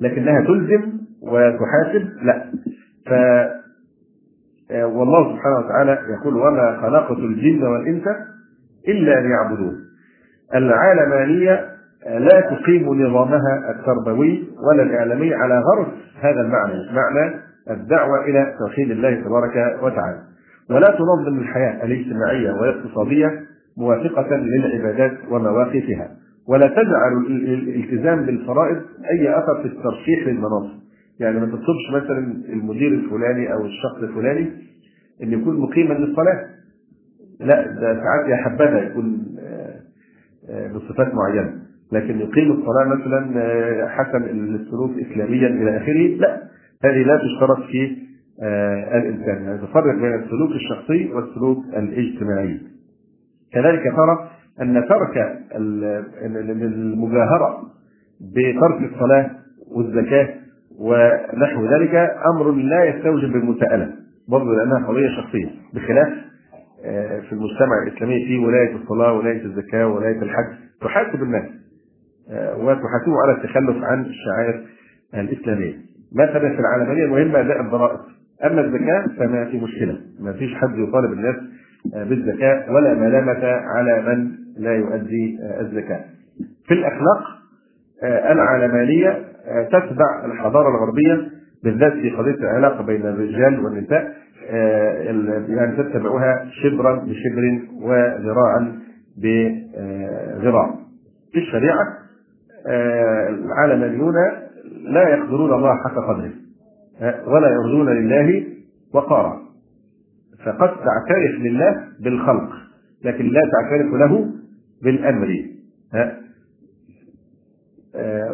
لكنها 0.02 0.42
تلزم 0.42 0.92
وتحاسب 1.22 2.10
لا. 2.24 2.52
ف 3.06 3.12
والله 4.84 5.36
سبحانه 5.36 5.58
وتعالى 5.66 6.00
يقول 6.10 6.36
وما 6.38 6.82
خلقت 6.82 7.18
الجن 7.18 7.64
والإنس 7.64 8.04
إلا 8.88 9.22
ليعبدون. 9.22 9.76
العالمانية 10.56 11.66
لا 12.08 12.42
تقيم 12.42 13.02
نظامها 13.02 13.72
التربوي 13.76 14.47
ولا 14.68 14.84
الاعلامي 14.84 15.34
على 15.34 15.60
غرس 15.60 15.88
هذا 16.22 16.42
المعنى 16.42 16.74
معنى 16.74 17.36
الدعوة 17.70 18.26
إلى 18.26 18.56
توحيد 18.60 18.92
الله 18.92 19.22
تبارك 19.22 19.84
وتعالى. 19.84 20.20
ولا 20.70 20.88
تنظم 20.88 21.40
الحياة 21.40 21.86
الاجتماعية 21.86 22.52
والاقتصادية 22.52 23.42
موافقة 23.78 24.36
للعبادات 24.36 25.18
ومواقفها. 25.32 26.12
ولا 26.50 26.68
تجعل 26.68 27.26
الالتزام 27.30 28.26
بالفرائض 28.26 28.82
أي 29.12 29.38
أثر 29.38 29.62
في 29.62 29.68
الترشيح 29.68 30.28
للمناصب. 30.28 30.80
يعني 31.20 31.40
ما 31.40 31.46
تطلبش 31.46 32.04
مثلا 32.04 32.20
المدير 32.50 32.92
الفلاني 32.92 33.54
أو 33.54 33.66
الشخص 33.66 34.04
الفلاني 34.04 34.52
أن 35.24 35.34
يكون 35.34 35.60
مقيما 35.60 35.94
للصلاة. 35.94 36.46
لا 37.40 37.68
ده 37.68 37.94
ساعات 37.94 38.30
يا 38.30 38.36
حبذا 38.36 38.80
يكون 38.80 39.28
بصفات 40.76 41.14
معينة. 41.14 41.54
لكن 41.92 42.20
يقيم 42.20 42.52
الصلاة 42.52 42.86
مثلا 42.96 43.22
حسن 43.90 44.24
السلوك 44.24 44.92
إسلاميا 45.00 45.48
إلى 45.48 45.78
آخره؟ 45.78 46.08
لا. 46.18 46.42
هذه 46.84 47.04
لا 47.04 47.18
تشترط 47.18 47.60
في 47.72 47.98
الإنسان. 48.98 49.44
يعني 49.44 49.58
تفرق 49.58 49.96
بين 49.96 50.14
السلوك 50.14 50.52
الشخصي 50.52 51.14
والسلوك 51.14 51.66
الاجتماعي. 51.78 52.60
كذلك 53.54 53.84
ترى 53.84 54.30
أن 54.62 54.86
ترك 54.90 55.38
المجاهرة 56.26 57.64
بترك 58.22 58.94
الصلاة 58.94 59.32
والزكاة 59.76 60.30
ونحو 60.80 61.66
ذلك 61.66 61.96
أمر 62.36 62.52
لا 62.52 62.84
يستوجب 62.86 63.36
المساءلة. 63.36 63.94
برضه 64.30 64.56
لأنها 64.56 64.88
قضية 64.88 65.10
شخصية. 65.22 65.50
بخلاف 65.74 66.08
في 67.30 67.32
المجتمع 67.32 67.84
الإسلامي 67.88 68.26
في 68.26 68.38
ولاية 68.38 68.76
الصلاة 68.76 69.14
ولاية 69.14 69.46
الزكاة 69.46 69.88
ولاية 69.88 70.22
الحج 70.22 70.54
تحاسب 70.82 71.24
الناس. 71.24 71.46
وتحاسبهم 72.58 73.18
على 73.26 73.32
التخلف 73.38 73.84
عن 73.84 74.02
الشعائر 74.06 74.66
الإسلامية. 75.14 75.74
مثلا 76.16 76.56
في 76.56 76.60
العالمية 76.60 77.04
المهم 77.06 77.36
أداء 77.36 77.62
الضرائب 77.62 78.00
أما 78.46 78.62
الزكاة 78.62 79.06
فما 79.20 79.46
في 79.46 79.58
مشكلة. 79.60 79.98
ما 80.20 80.34
فيش 80.34 80.56
حد 80.56 80.78
يطالب 80.78 81.14
الناس 81.14 81.36
بالزكاة 81.96 82.72
ولا 82.72 82.94
ملامة 82.94 83.46
على 83.46 84.02
من 84.08 84.32
لا 84.58 84.76
يؤدي 84.76 85.40
الزكاة. 85.60 86.00
في 86.68 86.74
الأخلاق 86.74 87.24
العالمانية 88.32 89.24
تتبع 89.72 90.26
الحضارة 90.26 90.70
الغربية 90.70 91.30
بالذات 91.64 91.94
في 91.94 92.10
قضية 92.10 92.36
العلاقة 92.36 92.84
بين 92.84 93.02
الرجال 93.02 93.60
والنساء 93.66 94.14
يعني 95.50 95.78
تتبعها 95.78 96.46
شبرا 96.64 96.96
بشبر 96.96 97.60
وذراعا 97.82 98.80
بذراع 99.18 100.76
في 101.34 101.40
الشريعة 102.68 103.30
العالمانيون 103.30 104.14
لا 104.84 105.10
يقدرون 105.10 105.54
الله 105.54 105.76
حق 105.76 105.96
قدره 106.08 106.32
ولا 107.28 107.50
يرجون 107.50 107.90
لله 107.90 108.44
وقارا. 108.94 109.40
فقد 110.46 110.70
تعترف 110.70 111.36
لله 111.40 111.84
بالخلق 112.04 112.50
لكن 113.04 113.26
لا 113.26 113.42
تعترف 113.52 113.94
له 113.94 114.28
بالأمر 114.84 115.28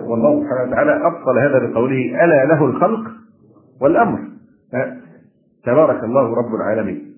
والله 0.01 0.43
سبحانه 0.43 0.72
وتعالى 0.72 0.91
أبطل 0.91 1.39
هذا 1.39 1.60
بقوله 1.68 2.26
ألا 2.26 2.45
له 2.45 2.65
الخلق 2.65 3.11
والأمر 3.81 4.19
تبارك 5.65 6.03
الله 6.03 6.35
رب 6.35 6.55
العالمين. 6.55 7.14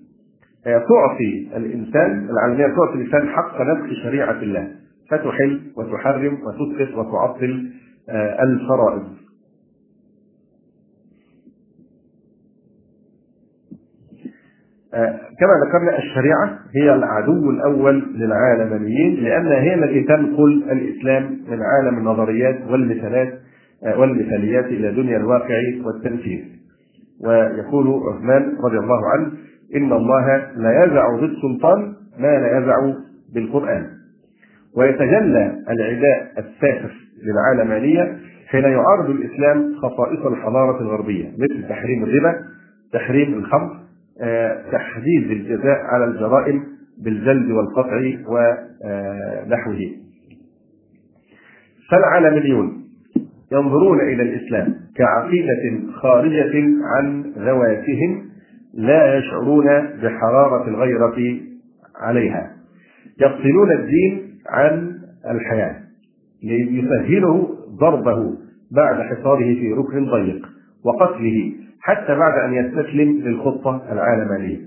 تعطي 0.64 1.56
الإنسان 1.56 2.28
العالمية 2.30 2.66
تعطي 2.66 2.94
الإنسان 2.94 3.28
حق 3.28 3.60
نفس 3.60 3.92
شريعة 4.02 4.42
الله. 4.42 4.68
فتحل 5.10 5.60
وتحرم 5.76 6.38
وتسقط 6.46 6.98
وتعطل 6.98 7.70
الفرائض. 8.40 9.02
كما 15.40 15.52
ذكرنا 15.66 15.98
الشريعة 15.98 16.58
هي 16.76 16.94
العدو 16.94 17.50
الأول 17.50 18.02
للعالمانيين 18.14 19.14
لأنها 19.14 19.60
هي 19.60 19.74
التي 19.74 20.02
تنقل 20.02 20.64
الإسلام 20.70 21.40
من 21.48 21.58
عالم 21.62 21.98
النظريات 21.98 22.70
والمثالات 22.70 23.38
والمثاليات 23.98 24.64
إلى 24.64 24.92
دنيا 24.92 25.16
الواقع 25.16 25.60
والتنفيذ. 25.84 26.44
ويقول 27.24 28.00
عثمان 28.12 28.56
رضي 28.64 28.78
الله 28.78 29.10
عنه 29.10 29.32
إن 29.76 29.92
الله 29.92 30.36
لا 30.36 30.84
يزع 30.84 31.20
بالسلطان 31.20 31.94
ما 32.18 32.38
لا 32.38 32.58
يزع 32.58 32.76
بالقرآن. 33.34 33.95
ويتجلى 34.76 35.54
العداء 35.70 36.32
السافر 36.38 36.90
للعالمانية 37.22 38.18
حين 38.46 38.64
يعارض 38.64 39.10
الإسلام 39.10 39.74
خصائص 39.82 40.26
الحضارة 40.26 40.80
الغربية 40.80 41.24
مثل 41.38 41.68
تحريم 41.68 42.04
الربا 42.04 42.34
تحريم 42.92 43.34
الخمر 43.34 43.76
تحديد 44.72 45.30
الجزاء 45.30 45.78
على 45.92 46.04
الجرائم 46.04 46.62
بالجلد 47.04 47.50
والقطع 47.50 47.96
ونحوه 48.28 49.78
فالعالميون 51.90 52.82
ينظرون 53.52 54.00
إلى 54.00 54.22
الإسلام 54.22 54.74
كعقيدة 54.96 55.92
خارجة 55.92 56.64
عن 56.96 57.22
ذواتهم 57.38 58.22
لا 58.74 59.18
يشعرون 59.18 59.66
بحرارة 60.02 60.68
الغيرة 60.68 61.38
عليها. 62.00 62.52
يفصلون 63.20 63.72
الدين 63.72 64.25
عن 64.48 64.92
الحياة 65.30 65.76
ليسهله 66.42 67.48
ضربه 67.80 68.34
بعد 68.70 69.02
حصاره 69.02 69.54
في 69.54 69.72
ركن 69.72 70.10
ضيق 70.10 70.46
وقتله 70.84 71.52
حتى 71.80 72.14
بعد 72.14 72.32
أن 72.44 72.54
يستسلم 72.54 73.18
للخطة 73.20 73.82
العالمانية. 73.92 74.58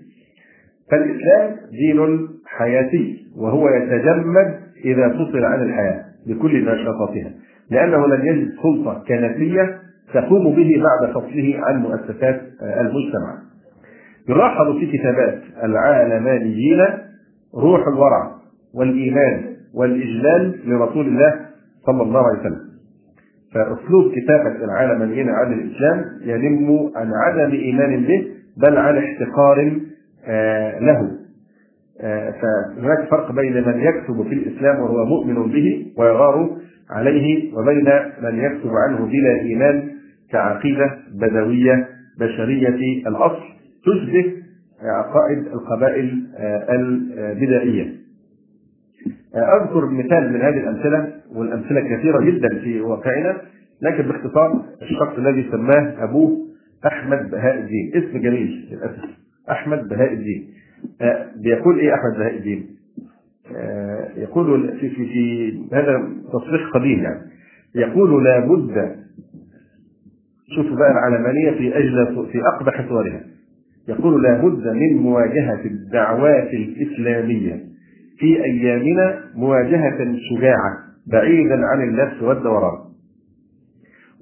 فالإسلام 0.92 1.56
دين 1.72 2.28
حياتي 2.46 3.26
وهو 3.38 3.70
يتجمد 3.70 4.60
إذا 4.86 5.10
فصل 5.10 5.44
عن 5.46 5.62
الحياة 5.64 6.04
بكل 6.28 6.62
نشاطاتها 6.66 7.32
لأنه 7.72 8.08
لن 8.08 8.26
يجد 8.28 8.50
سلطة 8.64 9.04
كنسيه 9.08 9.80
تقوم 10.14 10.56
به 10.56 10.84
بعد 10.84 11.12
فصله 11.14 11.60
عن 11.64 11.82
مؤسسات 11.82 12.42
المجتمع. 12.62 13.38
يلاحظ 14.30 14.78
في 14.80 14.98
كتابات 14.98 15.42
العالمانيين 15.64 16.80
روح 17.56 17.88
الورع 17.88 18.32
والإيمان 18.74 19.49
والإجلال 19.74 20.60
لرسول 20.70 21.08
الله 21.08 21.34
صلى 21.86 22.02
الله 22.04 22.28
عليه 22.28 22.40
وسلم. 22.40 22.70
فأسلوب 23.54 24.12
كتابه 24.16 24.64
العالمانيين 24.66 25.30
عن 25.30 25.54
الإسلام 25.54 26.06
ينم 26.22 26.92
عن 26.96 27.12
عدم 27.14 27.52
إيمان 27.52 28.04
به 28.04 28.28
بل 28.58 28.78
عن 28.78 28.98
احتقار 28.98 29.72
له 30.82 31.12
فهناك 32.42 33.10
فرق 33.12 33.32
بين 33.32 33.54
من 33.54 33.80
يكتب 33.80 34.24
في 34.30 34.34
الإسلام 34.34 34.80
وهو 34.80 35.06
مؤمن 35.06 35.52
به 35.52 35.86
ويغار 35.98 36.50
عليه 36.90 37.54
وبين 37.54 37.90
من 38.24 38.40
يكتب 38.40 38.70
عنه 38.88 39.06
بلا 39.06 39.40
إيمان 39.42 39.90
كعقيدة 40.32 40.98
بدوية 41.22 41.88
بشرية 42.20 43.08
الأصل 43.08 43.44
تشبه 43.86 44.34
عقائد 44.84 45.38
القبائل 45.48 46.24
البدائية 46.70 47.94
أذكر 49.36 49.86
مثال 49.86 50.34
من 50.34 50.42
هذه 50.42 50.58
الأمثلة 50.58 51.14
والأمثلة 51.36 51.82
كثيرة 51.82 52.20
جدا 52.22 52.48
في 52.64 52.82
واقعنا 52.82 53.42
لكن 53.82 54.04
باختصار 54.04 54.66
الشخص 54.82 55.18
الذي 55.18 55.50
سماه 55.52 56.04
أبوه 56.04 56.48
أحمد 56.88 57.32
بهاء 57.32 57.58
الدين. 57.60 57.92
اسم 57.96 58.18
جميل 58.22 58.68
للأسف. 58.72 59.10
أحمد 59.52 59.88
بهاء 59.88 60.14
الدين. 60.14 60.48
بيقول 61.44 61.80
إيه 61.80 61.94
أحمد 61.94 62.18
بهاء 62.20 62.36
الدين؟ 62.38 62.66
يقول 64.18 64.78
في 64.80 64.90
في 64.90 65.06
في 65.06 65.54
هذا 65.74 66.10
تصريح 66.34 66.70
قديم 66.74 67.00
يعني. 67.00 67.22
يقول 67.76 68.24
لابد 68.24 68.96
شوفوا 70.56 70.76
بقى 70.78 70.92
العلمانية 70.92 71.52
في 71.52 71.78
أجل 71.78 72.28
في 72.32 72.40
أقبح 72.56 72.90
صورها. 72.90 73.22
يقول 73.88 74.24
لابد 74.24 74.68
من 74.68 74.98
مواجهة 74.98 75.66
الدعوات 75.66 76.54
الإسلامية. 76.54 77.69
في 78.20 78.44
أيامنا 78.44 79.20
مواجهة 79.36 79.98
شجاعه 80.30 80.74
بعيدا 81.12 81.62
عن 81.66 81.90
اللف 81.90 82.24
والدوران. 82.24 82.78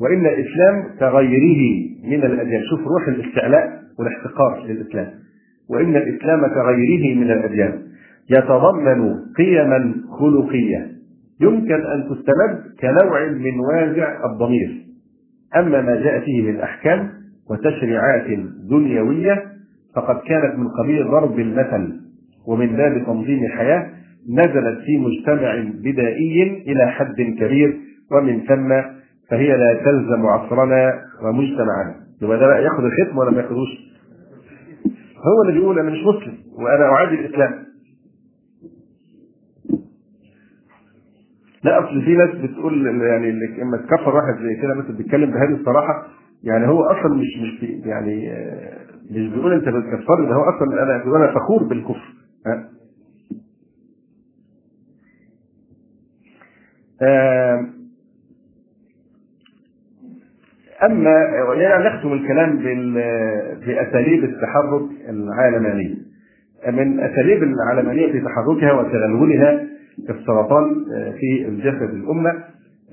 وإن 0.01 0.25
الإسلام 0.25 0.97
كغيره 0.99 1.87
من 2.03 2.23
الأديان، 2.23 2.61
شوف 2.69 2.79
روح 2.79 3.07
الاستعلاء 3.07 3.63
والاحتقار 3.99 4.65
للإسلام. 4.67 5.07
وإن 5.69 5.95
الإسلام 5.95 6.47
كغيره 6.47 7.15
من 7.15 7.31
الأديان 7.31 7.81
يتضمن 8.29 9.15
قيما 9.37 9.95
خلقية 10.19 10.87
يمكن 11.41 11.85
أن 11.85 12.03
تستمد 12.03 12.63
كنوع 12.79 13.25
من 13.25 13.59
وازع 13.59 14.25
الضمير. 14.25 14.85
أما 15.57 15.81
ما 15.81 15.95
جاء 15.95 16.19
فيه 16.19 16.51
من 16.51 16.59
أحكام 16.59 17.09
وتشريعات 17.49 18.39
دنيوية 18.69 19.43
فقد 19.95 20.15
كانت 20.15 20.59
من 20.59 20.67
قبيل 20.67 21.07
ضرب 21.07 21.39
المثل 21.39 22.06
ومن 22.47 22.75
باب 22.77 23.05
تنظيم 23.05 23.39
حياه 23.57 23.89
نزلت 24.29 24.79
في 24.85 24.97
مجتمع 24.97 25.55
بدائي 25.83 26.63
إلى 26.67 26.91
حد 26.91 27.15
كبير 27.39 27.77
ومن 28.11 28.39
ثم 28.41 28.69
فهي 29.29 29.57
لا 29.57 29.73
تلزم 29.85 30.25
عصرنا 30.25 30.93
ومجتمعنا. 31.23 31.95
يبقى 32.21 32.39
ده 32.39 32.47
بقى 32.47 32.63
ياخد 32.63 32.83
الختم 32.83 33.17
ولا 33.17 33.31
ما 33.31 33.37
ياخدوش؟ 33.41 33.69
هو 35.17 35.41
اللي 35.41 35.59
بيقول 35.59 35.79
أنا 35.79 35.89
مش 35.91 35.97
مسلم 35.99 36.37
وأنا 36.57 36.85
أعادي 36.85 37.15
الإسلام. 37.15 37.51
لا 41.63 41.79
أصل 41.79 42.01
في 42.01 42.15
ناس 42.15 42.29
بتقول 42.29 43.01
يعني 43.03 43.31
لما 43.31 43.77
تكفر 43.77 44.15
واحد 44.15 44.43
زي 44.43 44.55
كده 44.61 44.73
مثلا 44.73 44.97
بيتكلم 44.97 45.31
بهذه 45.31 45.59
الصراحة. 45.59 46.07
يعني 46.43 46.67
هو 46.67 46.83
أصلا 46.83 47.13
مش 47.15 47.27
مش 47.41 47.69
يعني 47.85 48.31
مش 49.11 49.27
بيقول 49.33 49.53
أنت 49.53 49.63
بتكفرني 49.69 50.27
ده 50.27 50.33
هو 50.35 50.43
أصلا 50.43 50.83
أنا 50.83 51.03
أنا 51.03 51.33
فخور 51.33 51.63
بالكفر. 51.63 52.13
ها 52.47 52.69
أما 60.85 61.09
يعني 61.53 61.89
نختم 61.89 62.13
الكلام 62.13 62.57
بأساليب 63.65 64.23
التحرك 64.23 64.89
العالماني. 65.09 65.97
من 66.67 66.99
أساليب 66.99 67.43
العلمانيه 67.43 68.11
في 68.11 68.21
تحركها 68.21 68.71
وتغلغلها 68.71 69.67
كالسرطان 70.07 70.85
في 71.19 71.47
الجسد 71.47 71.93
الأمة 71.93 72.43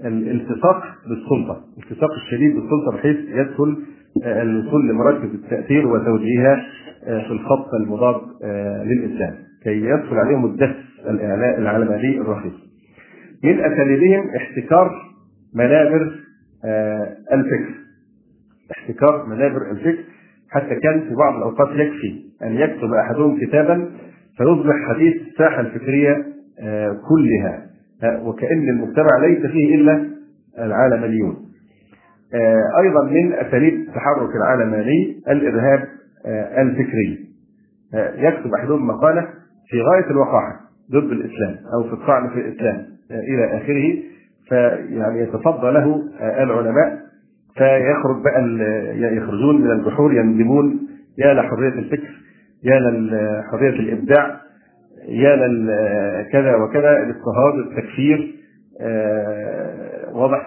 الالتصاق 0.05 0.83
بالسلطة، 1.09 1.65
الالتصاق 1.79 2.11
الشديد 2.13 2.55
بالسلطة 2.55 2.93
بحيث 2.97 3.17
يدخل 3.29 3.83
الوصول 4.27 4.89
لمراكز 4.89 5.35
التأثير 5.35 5.87
وتوجيهها 5.87 6.67
في 7.05 7.31
الخط 7.31 7.75
المضاد 7.75 8.21
للإسلام. 8.87 9.44
كي 9.65 9.81
يدخل 9.85 10.17
عليهم 10.17 10.45
الدس 10.45 10.77
الإعلاء 11.11 11.59
العلماني 11.59 12.19
الرخيص. 12.21 12.53
من 13.45 13.61
أساليبهم 13.61 14.31
احتكار 14.37 14.91
منابر 15.55 16.11
الفكر. 17.33 17.75
احتكار 18.73 19.27
منابر 19.27 19.71
الفكر 19.71 20.05
حتى 20.51 20.75
كان 20.83 21.01
في 21.01 21.15
بعض 21.15 21.37
الأوقات 21.37 21.69
يكفي 21.69 22.25
أن 22.43 22.55
يكتب 22.57 22.93
أحدهم 22.95 23.41
كتابا 23.41 23.91
فيصبح 24.39 24.75
حديث 24.95 25.15
الساحة 25.23 25.61
الفكرية 25.61 26.17
كلها 27.09 27.67
وكأن 28.23 28.69
المجتمع 28.69 29.19
ليس 29.27 29.47
فيه 29.53 29.75
إلا 29.75 30.11
العالمانيون 30.59 31.37
أيضا 32.83 33.05
من 33.11 33.33
أساليب 33.33 33.75
التحرك 33.75 34.37
العالماني 34.37 35.23
الإرهاب 35.29 35.89
الفكري 36.59 37.19
يكتب 37.95 38.55
أحدهم 38.55 38.87
مقالة 38.87 39.29
في 39.71 39.81
غاية 39.81 40.11
الوقاحة 40.11 40.61
ضد 40.91 41.13
الإسلام 41.13 41.57
أو 41.75 41.83
في 41.89 41.93
الطعن 41.93 42.29
في 42.29 42.41
الإسلام 42.41 42.87
إلى 43.11 43.45
آخره 43.57 44.03
فيعني 44.49 45.21
يتصدى 45.21 45.71
له 45.71 46.03
العلماء 46.21 47.05
فيخرج 47.57 48.23
بقى 48.25 48.41
يخرجون 49.17 49.61
من 49.61 49.71
البحور 49.71 50.13
يندمون 50.15 50.81
يا 51.19 51.35
لحرية 51.35 51.69
الفكر 51.69 52.09
يا 52.65 52.81
لحرية 52.81 53.69
الإبداع 53.81 54.41
يا 55.09 55.37
كذا 56.33 56.57
وكذا 56.57 56.91
الاضطهاد 57.03 57.55
التكفير 57.67 58.35
واضح. 60.13 60.47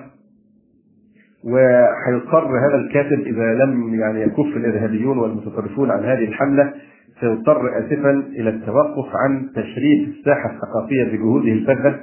وهيضطر 1.44 2.48
هذا 2.68 2.76
الكاتب 2.76 3.20
إذا 3.20 3.54
لم 3.54 4.00
يعني 4.00 4.22
يكف 4.22 4.58
الارهابيون 4.58 5.18
والمتطرفون 5.18 5.92
عن 5.92 6.04
هذه 6.04 6.24
الحملة 6.26 6.74
سيضطر 7.20 7.80
اسفا 7.80 8.12
إلى 8.12 8.50
التوقف 8.50 9.16
عن 9.16 9.50
تشريف 9.56 10.10
الساحة 10.10 10.52
الثقافية 10.56 11.04
بجهوده 11.04 11.52
الفذه 11.52 12.00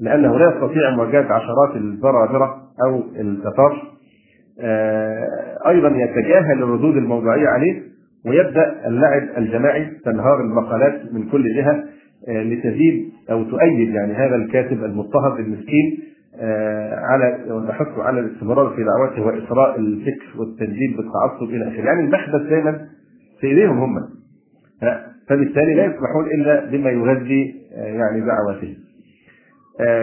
لأنه 0.00 0.38
لا 0.38 0.54
يستطيع 0.54 0.90
مواجهه 0.90 1.32
عشرات 1.32 1.76
البرابره 1.76 2.56
أو 2.84 3.02
التتار 3.20 3.82
أيضا 5.66 5.88
يتجاهل 5.88 6.62
الردود 6.62 6.96
الموضوعيه 6.96 7.48
عليه 7.48 7.82
ويبدأ 8.26 8.86
اللعب 8.86 9.22
الجماعي 9.36 9.86
تنهار 10.04 10.40
المقالات 10.40 11.12
من 11.12 11.28
كل 11.30 11.54
جهة 11.54 11.84
لتزيد 12.28 13.12
أو 13.30 13.42
تؤيد 13.42 13.90
يعني 13.90 14.12
هذا 14.12 14.36
الكاتب 14.36 14.84
المضطهد 14.84 15.40
المسكين 15.40 15.98
على 16.92 17.38
وتحثه 17.50 18.02
على 18.02 18.20
الاستمرار 18.20 18.68
في 18.76 18.84
دعوته 18.84 19.22
واثراء 19.22 19.78
الفكر 19.78 20.40
والتجديد 20.40 20.96
بالتعصب 20.96 21.50
إلى 21.50 21.68
آخره، 21.68 21.84
يعني 21.84 22.00
المحبس 22.00 22.40
دائما 22.40 22.86
في 23.40 23.46
إيديهم 23.46 23.78
هم. 23.78 24.19
فبالتالي 25.28 25.74
لا 25.74 25.84
يسمحون 25.84 26.26
إلا 26.26 26.64
بما 26.64 26.90
يغذي 26.90 27.54
يعني 27.72 28.20
دعواتهم. 28.20 28.74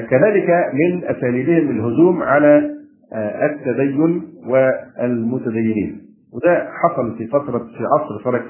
كذلك 0.10 0.49
من 0.74 1.04
أساليبهم 1.04 1.70
الهجوم 1.70 2.24
على 2.24 2.72
التدين 3.16 4.24
والمتدينين. 4.48 6.02
وده 6.34 6.68
حصل 6.72 7.18
في 7.18 7.28
فترة 7.28 7.58
في 7.58 7.84
عصر 7.95 8.24
فرج 8.24 8.41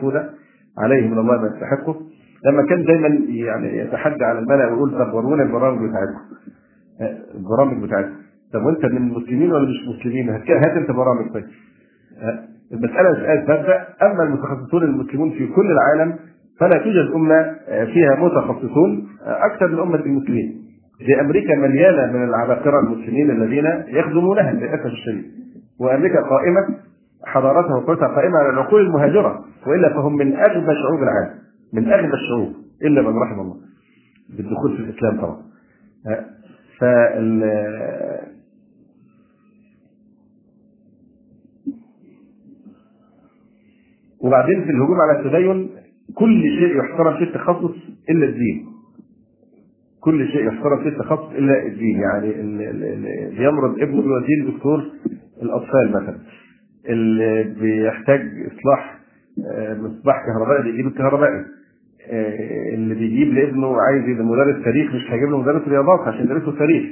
عليه 0.78 1.08
من 1.08 1.18
الله 1.18 1.42
ما 1.42 1.48
يستحقه. 1.48 2.02
لما 2.46 2.66
كان 2.70 2.84
دايما 2.84 3.08
يعني 3.28 3.78
يتحدى 3.78 4.24
على 4.26 4.40
الملأ 4.40 4.68
ويقول 4.68 4.92
طب 4.92 5.14
ورونا 5.14 5.44
البرامج 5.44 5.90
بتاعتكم. 5.90 6.22
البرامج 7.36 7.84
بتاعتكم. 7.84 8.16
طب 8.54 8.66
وأنت 8.66 8.86
من 8.86 8.98
المسلمين 8.98 9.52
ولا 9.52 9.70
مش 9.70 9.98
مسلمين؟ 10.00 10.30
هات 10.30 10.78
أنت 10.78 10.92
برامج 10.92 11.32
طيب. 11.34 11.46
المسألة 12.74 13.10
مساله 13.12 13.42
مبدا 13.42 13.88
أما 14.02 14.24
المتخصصون 14.24 14.84
المسلمون 14.84 15.30
في 15.32 15.48
كل 15.48 15.72
العالم 15.72 16.16
فلا 16.60 16.78
توجد 16.78 17.12
أمة 17.16 17.56
فيها 17.68 18.16
متخصصون 18.16 19.08
أكثر 19.26 19.68
من 19.68 19.80
أمة 19.80 19.96
المسلمين. 19.96 20.62
دي 21.06 21.22
أمريكا 21.22 21.56
مليانة 21.56 22.12
من 22.14 22.24
العباقرة 22.24 22.80
المسلمين 22.80 23.32
الذين 23.32 23.66
يخدمونها 23.88 24.52
للأسف 24.52 24.86
الشديد. 24.86 25.26
وأمريكا 25.80 26.22
قائمة 26.22 26.68
حضارتها 27.26 27.76
وقوتها 27.76 28.08
قائمة 28.08 28.38
على 28.38 28.50
العقول 28.50 28.82
المهاجرة 28.82 29.46
وإلا 29.68 29.90
فهم 29.94 30.16
من 30.16 30.36
أغبى 30.36 30.74
شعوب 30.84 31.04
العالم 31.04 31.34
من 31.74 31.94
أغبى 31.94 32.14
الشعوب 32.14 32.54
إلا 32.84 33.02
من 33.02 33.18
رحم 33.18 33.40
الله. 33.40 33.56
بالدخول 34.38 34.78
في 34.78 34.84
الإسلام 34.84 35.22
طبعا. 35.22 35.38
فال 36.80 37.44
وبعدين 44.22 44.64
في 44.64 44.70
الهجوم 44.70 44.98
على 45.02 45.20
التدين 45.20 45.70
كل 46.16 46.42
شيء 46.44 46.78
يحترم 46.80 47.18
في 47.18 47.24
التخصص 47.24 47.76
إلا 48.10 48.26
الدين. 48.26 48.66
كل 50.00 50.28
شيء 50.28 50.48
يحترم 50.48 50.84
في 50.84 50.90
التخصص 50.90 51.32
إلا 51.32 51.66
الدين. 51.68 52.00
يعني 52.00 52.30
اللي 52.40 53.32
بيمرض 53.38 53.80
ابنه 53.82 54.02
بيوديه 54.02 54.36
لدكتور 54.44 54.84
الأطفال 55.42 55.90
مثلا. 55.92 56.18
اللي 56.90 57.44
بيحتاج 57.60 58.22
إصلاح 58.58 59.00
مصباح 59.80 60.16
كهربائي 60.26 60.64
بيجيب 60.72 60.88
الكهربائي. 60.88 61.46
اللي 62.74 62.96
بيجيب 62.96 63.34
لابنه 63.34 63.76
عايز 63.82 64.10
يبقى 64.10 64.26
مدرس 64.26 64.64
تاريخ 64.64 64.96
مش 64.96 65.12
هيجيب 65.12 65.30
له 65.30 65.38
مدرس 65.42 65.68
رياضات 65.68 66.00
عشان 66.00 66.26
يدرسه 66.26 66.52
تاريخ. 66.60 66.86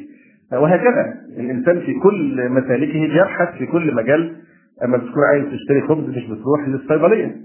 وهكذا. 0.54 1.14
الإنسان 1.40 1.80
في 1.80 1.94
كل 1.94 2.50
مسالكه 2.50 3.00
بيبحث 3.02 3.58
في 3.58 3.66
كل 3.66 3.96
مجال 3.96 4.36
أما 4.84 4.98
بتكون 4.98 5.24
عايز 5.32 5.46
تشتري 5.46 5.82
خبز 5.82 6.10
مش 6.10 6.26
بتروح 6.30 6.68
للصيدلية. 6.68 7.36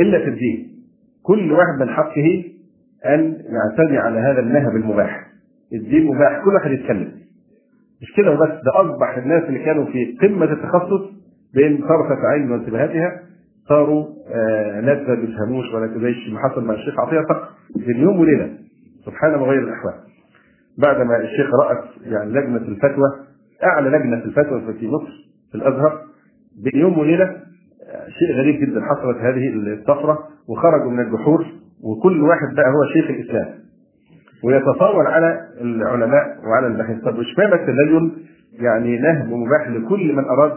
إلا 0.00 0.18
في 0.18 0.28
الدين. 0.28 0.70
كل 1.22 1.52
واحد 1.52 1.80
من 1.80 1.88
حقه 1.88 2.44
أن 3.06 3.36
يعتدي 3.48 3.98
على 3.98 4.18
هذا 4.18 4.40
النهب 4.40 4.76
المباح. 4.76 5.26
الدين 5.72 6.06
مباح 6.06 6.44
كل 6.44 6.54
واحد 6.54 6.70
يتكلم. 6.70 7.12
مش 8.02 8.12
كده 8.16 8.30
وبس 8.30 8.48
ده 8.48 8.72
أصبح 8.80 9.16
الناس 9.16 9.42
اللي 9.44 9.64
كانوا 9.64 9.84
في 9.84 10.16
قمة 10.22 10.44
التخصص 10.52 11.10
بين 11.54 11.78
طرفة 11.78 12.26
عين 12.32 12.50
وانتباهاتها 12.50 13.22
صاروا 13.68 14.06
آه 14.34 14.80
ناس 14.80 15.08
ما 15.08 15.14
بيفهموش 15.14 15.74
ولا 15.74 15.86
زي 15.86 16.32
ما 16.32 16.38
حصل 16.48 16.64
مع 16.64 16.74
الشيخ 16.74 17.00
عطية 17.00 17.20
فقط. 17.20 17.48
بين 17.86 17.96
يوم 17.96 18.20
وليلة. 18.20 18.58
سبحان 19.06 19.30
مغير 19.38 19.62
الأحوال. 19.62 19.94
بعد 20.78 20.96
ما 21.06 21.16
الشيخ 21.16 21.46
رأس 21.54 21.84
يعني 22.02 22.30
لجنة 22.30 22.56
الفتوى 22.68 23.06
أعلى 23.64 23.88
لجنة 23.90 24.20
في 24.20 24.26
الفتوى 24.26 24.74
في 24.78 24.88
مصر 24.88 25.12
في 25.50 25.54
الأزهر 25.54 26.00
بين 26.64 26.80
يوم 26.80 26.98
وليلة 26.98 27.36
شيء 28.18 28.36
غريب 28.36 28.60
جدا 28.60 28.80
حصلت 28.84 29.16
هذه 29.18 29.48
الطفرة 29.72 30.18
وخرجوا 30.48 30.90
من 30.90 31.00
الجحور 31.00 31.46
وكل 31.82 32.22
واحد 32.22 32.54
بقى 32.56 32.64
هو 32.70 32.84
شيخ 32.92 33.10
الإسلام 33.10 33.48
ويتطاول 34.44 35.06
على 35.06 35.40
العلماء 35.60 36.38
وعلى 36.46 36.66
الباحثين 36.66 37.00
طب 37.00 37.20
اشمعنى 37.20 37.54
التدين 37.54 38.26
يعني 38.52 38.98
نهب 38.98 39.26
مباح 39.28 39.68
لكل 39.68 40.12
من 40.12 40.24
أراد 40.24 40.52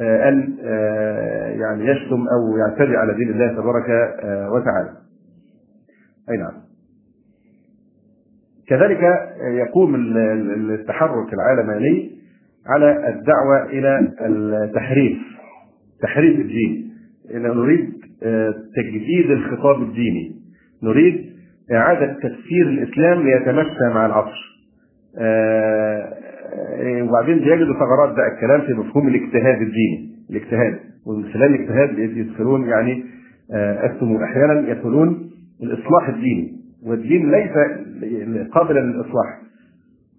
أن 0.00 0.54
يعني 1.60 1.84
يشتم 1.86 2.26
أو 2.28 2.56
يعتدي 2.58 2.96
على 2.96 3.14
دين 3.14 3.28
الله 3.30 3.48
تبارك 3.52 3.84
وتعالى. 4.52 4.90
أي 6.30 6.36
نعم. 6.36 6.52
كذلك 8.68 9.00
يقوم 9.54 9.94
التحرك 10.70 11.32
العالماني 11.34 12.10
على 12.66 13.08
الدعوة 13.08 13.64
إلى 13.70 14.12
التحريف 14.64 15.18
تحريف 16.02 16.40
الدين. 16.40 16.90
نريد 17.34 17.92
تجديد 18.76 19.30
الخطاب 19.30 19.82
الديني. 19.82 20.32
نريد 20.82 21.26
إعادة 21.72 22.12
تفسير 22.12 22.68
الإسلام 22.68 23.22
ليتمشى 23.22 23.94
مع 23.94 24.06
العصر. 24.06 24.58
آه، 25.18 26.14
آه، 26.80 27.02
وبعدين 27.02 27.38
بيجدوا 27.38 27.74
ثغرات 27.74 28.16
بقى 28.16 28.34
الكلام 28.34 28.60
في 28.60 28.72
مفهوم 28.72 29.08
الاجتهاد 29.08 29.62
الديني. 29.62 30.10
الاجتهاد 30.30 30.78
ومن 31.06 31.24
خلال 31.32 31.54
الاجتهاد 31.54 31.98
يدخلون 31.98 32.68
يعني 32.68 33.04
أسموا 33.52 34.24
أحيانا 34.24 34.68
يدخلون 34.70 35.30
الإصلاح 35.62 36.08
الديني. 36.08 36.57
والدين 36.86 37.30
ليس 37.30 37.50
قابلا 38.52 38.80
للإصلاح 38.80 39.40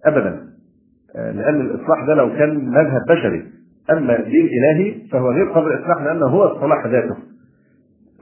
أبدا. 0.04 0.40
لأن 1.14 1.60
الإصلاح 1.60 2.04
ده 2.06 2.14
لو 2.14 2.28
كان 2.28 2.64
مذهب 2.70 3.00
بشري. 3.08 3.44
أما 3.92 4.18
الدين 4.18 4.46
الإلهي 4.46 5.08
فهو 5.12 5.30
غير 5.30 5.52
قابل 5.52 5.68
للإصلاح 5.70 6.02
لأنه 6.02 6.26
هو 6.26 6.44
الصلاح 6.56 6.86
ذاته. 6.86 7.16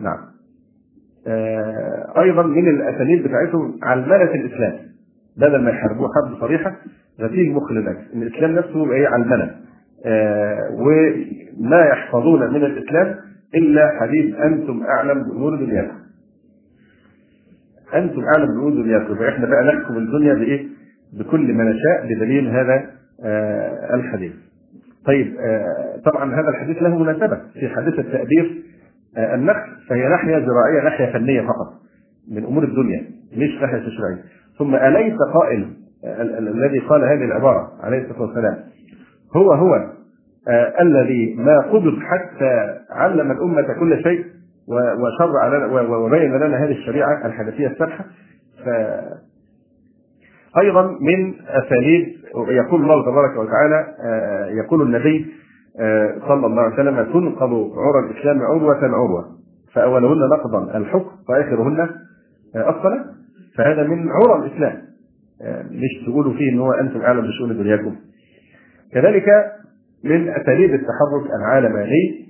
نعم. 0.01 0.19
أيضا 2.23 2.43
من 2.43 2.69
الأساليب 2.69 3.23
بتاعتهم 3.29 3.79
علمنة 3.83 4.31
الإسلام. 4.35 4.79
بدل 5.37 5.63
ما 5.63 5.71
يحاربوه 5.71 6.09
حرب 6.15 6.41
صريحة 6.41 6.77
غسيل 7.21 7.53
مخ 7.53 7.73
للأجل 7.73 7.99
إن 8.15 8.23
الإسلام 8.23 8.51
نفسه 8.53 8.83
يبقى 8.85 8.97
إيه 8.97 9.09
علمنة 9.09 9.55
وما 10.73 11.81
يحفظون 11.93 12.51
من 12.53 12.65
الإسلام 12.65 13.17
إلا 13.55 13.91
حديث 14.01 14.35
أنتم 14.35 14.83
أعلم 14.83 15.23
بأمور 15.23 15.57
دنياكم 15.57 15.95
أنتم 17.95 18.23
أعلم 18.35 18.47
بأمور 18.47 18.71
دنياكم 18.73 19.15
فإحنا 19.15 19.47
بقى 19.47 19.65
نحكم 19.65 19.97
الدنيا 19.99 20.35
بإيه؟ 20.35 20.67
بكل 21.13 21.53
ما 21.55 21.65
نشاء 21.65 22.05
بدليل 22.15 22.49
هذا 22.49 22.91
آه 23.25 23.95
الحديث. 23.95 24.33
طيب 25.07 25.37
آه 25.41 26.01
طبعا 26.05 26.35
هذا 26.35 26.49
الحديث 26.49 26.83
له 26.83 26.99
مناسبة 26.99 27.41
في 27.61 27.69
حديث 27.69 27.99
التأبير 27.99 28.63
آه 29.17 29.35
النخل 29.35 29.69
فهي 29.89 30.09
ناحية 30.09 30.39
زراعية 30.47 30.85
ناحية 30.85 31.13
فنية 31.13 31.41
فقط 31.41 31.73
من 32.31 32.45
أمور 32.45 32.65
الدنيا 32.65 33.05
مش 33.37 33.61
ناحية 33.61 33.79
تشريعية. 33.79 34.25
ثم 34.59 34.75
أليس 34.75 35.15
قائل 35.35 35.69
الذي 36.39 36.79
قال 36.79 37.05
هذه 37.05 37.25
العبارة 37.25 37.73
عليه 37.81 37.99
الصلاة 38.03 38.23
والسلام 38.23 38.57
هو 39.37 39.53
هو 39.53 39.75
آه 40.49 40.83
الذي 40.83 41.35
ما 41.39 41.59
قبض 41.59 41.99
حتى 42.01 42.79
علم 42.91 43.31
الأمة 43.31 43.63
كل 43.81 44.03
شيء 44.03 44.25
وشرع 44.69 45.49
لنا 45.49 45.67
وبين 45.97 46.37
لنا 46.37 46.65
هذه 46.65 46.73
الشريعة 46.73 47.27
الحنفية 47.27 47.67
السبحة. 47.67 48.05
ف 48.65 48.69
أيضا 50.59 50.83
من 50.83 51.35
أساليب 51.49 52.09
يقول 52.49 52.83
الله 52.83 53.03
تبارك 53.03 53.37
وتعالى 53.37 53.87
آه 54.05 54.47
يقول 54.47 54.83
النبي 54.83 55.27
آه 55.81 56.15
صلى 56.29 56.47
الله 56.47 56.63
عليه 56.63 56.75
وسلم 56.75 57.13
تنقض 57.13 57.73
عرى 57.79 58.11
الإسلام 58.11 58.43
عروة 58.43 58.79
عروة 58.85 59.25
فأولهن 59.75 60.29
نقضا 60.29 60.77
الحكم 60.79 61.11
وآخرهن 61.29 61.91
الصلاة. 62.57 63.05
فهذا 63.57 63.83
من 63.83 64.09
عرى 64.11 64.47
الإسلام. 64.47 64.83
مش 65.71 66.07
تقولوا 66.07 66.33
فيه 66.33 66.53
إن 66.53 66.59
هو 66.59 66.73
أنتم 66.73 67.01
أعلم 67.01 67.27
بشؤون 67.27 67.57
دنياكم. 67.57 67.97
كذلك 68.93 69.25
من 70.05 70.29
أساليب 70.29 70.71
التحرك 70.75 71.31
العالماني 71.41 72.28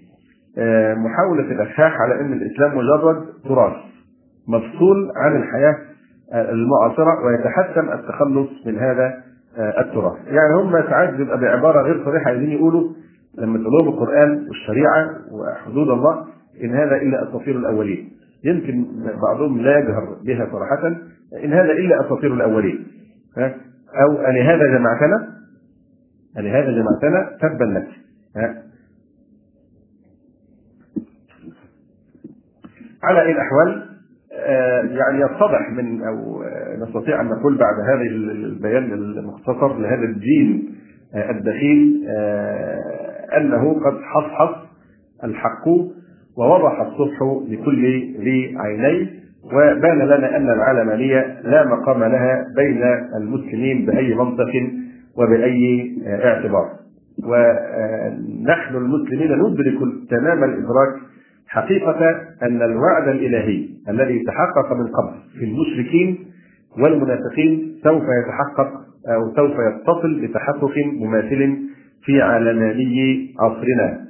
محاولة 0.96 1.42
الالحاح 1.52 2.00
على 2.00 2.20
أن 2.20 2.32
الإسلام 2.32 2.78
مجرد 2.78 3.26
تراث 3.44 3.76
مفصول 4.48 5.12
عن 5.16 5.36
الحياة 5.36 5.76
المعاصرة 6.34 7.26
ويتحتم 7.26 7.92
التخلص 7.92 8.48
من 8.66 8.78
هذا 8.78 9.22
التراث. 9.58 10.16
يعني 10.26 10.54
هم 10.54 10.72
ساعات 10.72 11.14
بيبقى 11.14 11.40
بعبارة 11.40 11.82
غير 11.82 12.04
صريحة 12.04 12.26
عايزين 12.30 12.50
يقولوا 12.50 12.92
لما 13.38 13.58
تقول 13.58 13.72
لهم 13.72 13.88
القرآن 13.88 14.46
والشريعة 14.48 15.10
وحدود 15.32 15.88
الله 15.88 16.26
إن 16.64 16.74
هذا 16.74 16.96
إلا 16.96 17.28
اساطير 17.28 17.56
الأولين. 17.56 18.12
يمكن 18.44 18.86
بعضهم 19.22 19.60
لا 19.60 19.78
يجهر 19.78 20.16
بها 20.24 20.48
صراحة 20.52 20.86
إن 21.44 21.52
هذا 21.52 21.72
إلا 21.72 22.06
اساطير 22.06 22.34
الأولين. 22.34 22.86
ها 23.36 23.54
أو 24.02 24.12
ألهذا 24.30 24.78
جمعتنا 24.78 25.28
ألهذا 26.38 26.70
جمعتنا 26.70 27.36
تبا 27.40 27.64
لك 27.64 27.88
ها 28.36 28.62
على 33.02 33.22
أي 33.22 33.32
الأحوال 33.32 33.88
آه 34.32 34.80
يعني 34.82 35.20
يتضح 35.20 35.70
من 35.72 36.02
أو 36.04 36.42
نستطيع 36.86 37.20
أن 37.20 37.26
نقول 37.26 37.58
بعد 37.58 37.74
هذا 37.88 38.00
البيان 38.30 38.92
المختصر 38.92 39.78
لهذا 39.78 40.02
الدين 40.04 40.74
آه 41.14 41.30
الدخيل 41.30 42.04
آه 42.08 43.36
أنه 43.36 43.74
قد 43.74 43.94
حصحص 44.02 44.56
الحق 45.24 45.68
ووضح 46.38 46.80
الصبح 46.80 47.42
لكل 47.48 47.82
ذي 48.24 48.56
عينين 48.58 49.10
وبان 49.44 49.98
لنا 49.98 50.36
أن 50.36 50.50
العلمانيه 50.50 51.40
لا 51.44 51.64
مقام 51.66 52.00
لها 52.04 52.46
بين 52.56 52.82
المسلمين 53.16 53.86
بأي 53.86 54.14
منطق 54.14 54.52
وبأي 55.16 55.92
اعتبار. 56.06 56.68
ونحن 57.24 58.76
المسلمين 58.76 59.32
ندرك 59.32 59.78
تمام 60.10 60.44
الإدراك 60.44 60.94
حقيقة 61.48 62.10
أن 62.42 62.62
الوعد 62.62 63.08
الإلهي 63.08 63.68
الذي 63.88 64.24
تحقق 64.24 64.72
من 64.72 64.86
قبل 64.86 65.14
في 65.38 65.44
المشركين 65.44 66.18
والمنافقين 66.82 67.74
سوف 67.84 68.02
يتحقق 68.02 68.70
أو 69.08 69.34
سوف 69.36 69.50
يتصل 69.52 70.20
بتحقق 70.26 70.72
مماثل 71.00 71.58
في 72.04 72.22
علماني 72.22 73.34
عصرنا. 73.40 74.04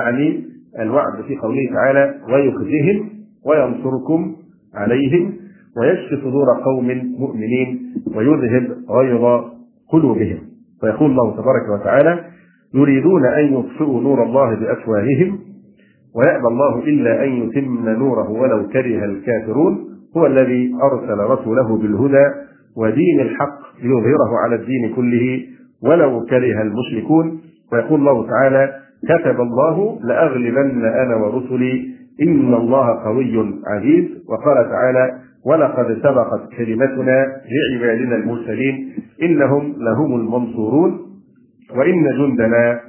أعني 0.00 0.44
الوعد 0.80 1.22
في 1.28 1.36
قوله 1.36 1.70
تعالى 1.74 2.14
ويخزيهم 2.32 3.08
وينصركم 3.46 4.36
عليهم 4.74 5.32
ويشفي 5.76 6.16
صدور 6.16 6.46
قوم 6.64 6.86
مؤمنين 7.18 7.92
ويذهب 8.14 8.76
غيظ 8.90 9.44
قلوبهم 9.92 10.38
فيقول 10.80 11.10
الله 11.10 11.32
تبارك 11.32 11.80
وتعالى 11.80 12.24
يريدون 12.74 13.26
أن 13.26 13.44
يطفئوا 13.58 14.00
نور 14.00 14.22
الله 14.22 14.54
بأفواههم 14.54 15.38
ويأبى 16.16 16.46
الله 16.46 16.78
إلا 16.78 17.24
أن 17.24 17.28
يتم 17.28 17.88
نوره 17.88 18.30
ولو 18.30 18.68
كره 18.68 19.04
الكافرون 19.04 19.78
هو 20.16 20.26
الذي 20.26 20.74
أرسل 20.82 21.18
رسوله 21.18 21.76
بالهدى 21.76 22.26
ودين 22.76 23.20
الحق 23.20 23.58
ليظهره 23.82 24.38
على 24.44 24.54
الدين 24.54 24.94
كله 24.96 25.42
ولو 25.82 26.24
كره 26.24 26.62
المشركون. 26.62 27.40
ويقول 27.72 28.00
الله 28.00 28.26
تعالى 28.26 28.74
كتب 29.08 29.40
الله 29.40 29.98
لأغلبن 30.04 30.84
أنا 30.84 31.16
ورسلي 31.16 31.88
إن 32.22 32.54
الله 32.54 33.04
قوي 33.04 33.60
عزيز. 33.66 34.04
وقال 34.28 34.70
تعالى 34.70 35.12
ولقد 35.46 35.98
سبقت 36.02 36.48
كلمتنا 36.58 37.26
لعبادنا 37.52 38.16
المرسلين 38.16 38.92
إنهم 39.22 39.74
لهم 39.78 40.20
المنصورون 40.20 41.00
وإن 41.76 42.02
جندنا 42.18 42.80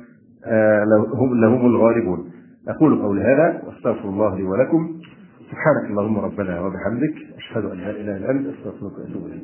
لهم 0.86 1.42
لهم 1.42 1.66
الغالبون. 1.66 2.27
أقول 2.68 3.02
قولي 3.02 3.22
هذا 3.22 3.64
وأستغفر 3.68 4.10
الله 4.10 4.36
لي 4.38 4.44
ولكم. 4.44 5.02
سبحانك 5.52 5.90
اللهم 5.90 6.18
ربنا 6.20 6.62
وبحمدك 6.62 7.16
أشهد 7.38 7.66
أن 7.66 7.78
لا 7.78 7.90
إله 7.90 8.18
إلا 8.18 8.32
أنت 8.32 8.48
أستغفرك 8.48 8.98
وأتوب 9.00 9.26
إليك. 9.26 9.44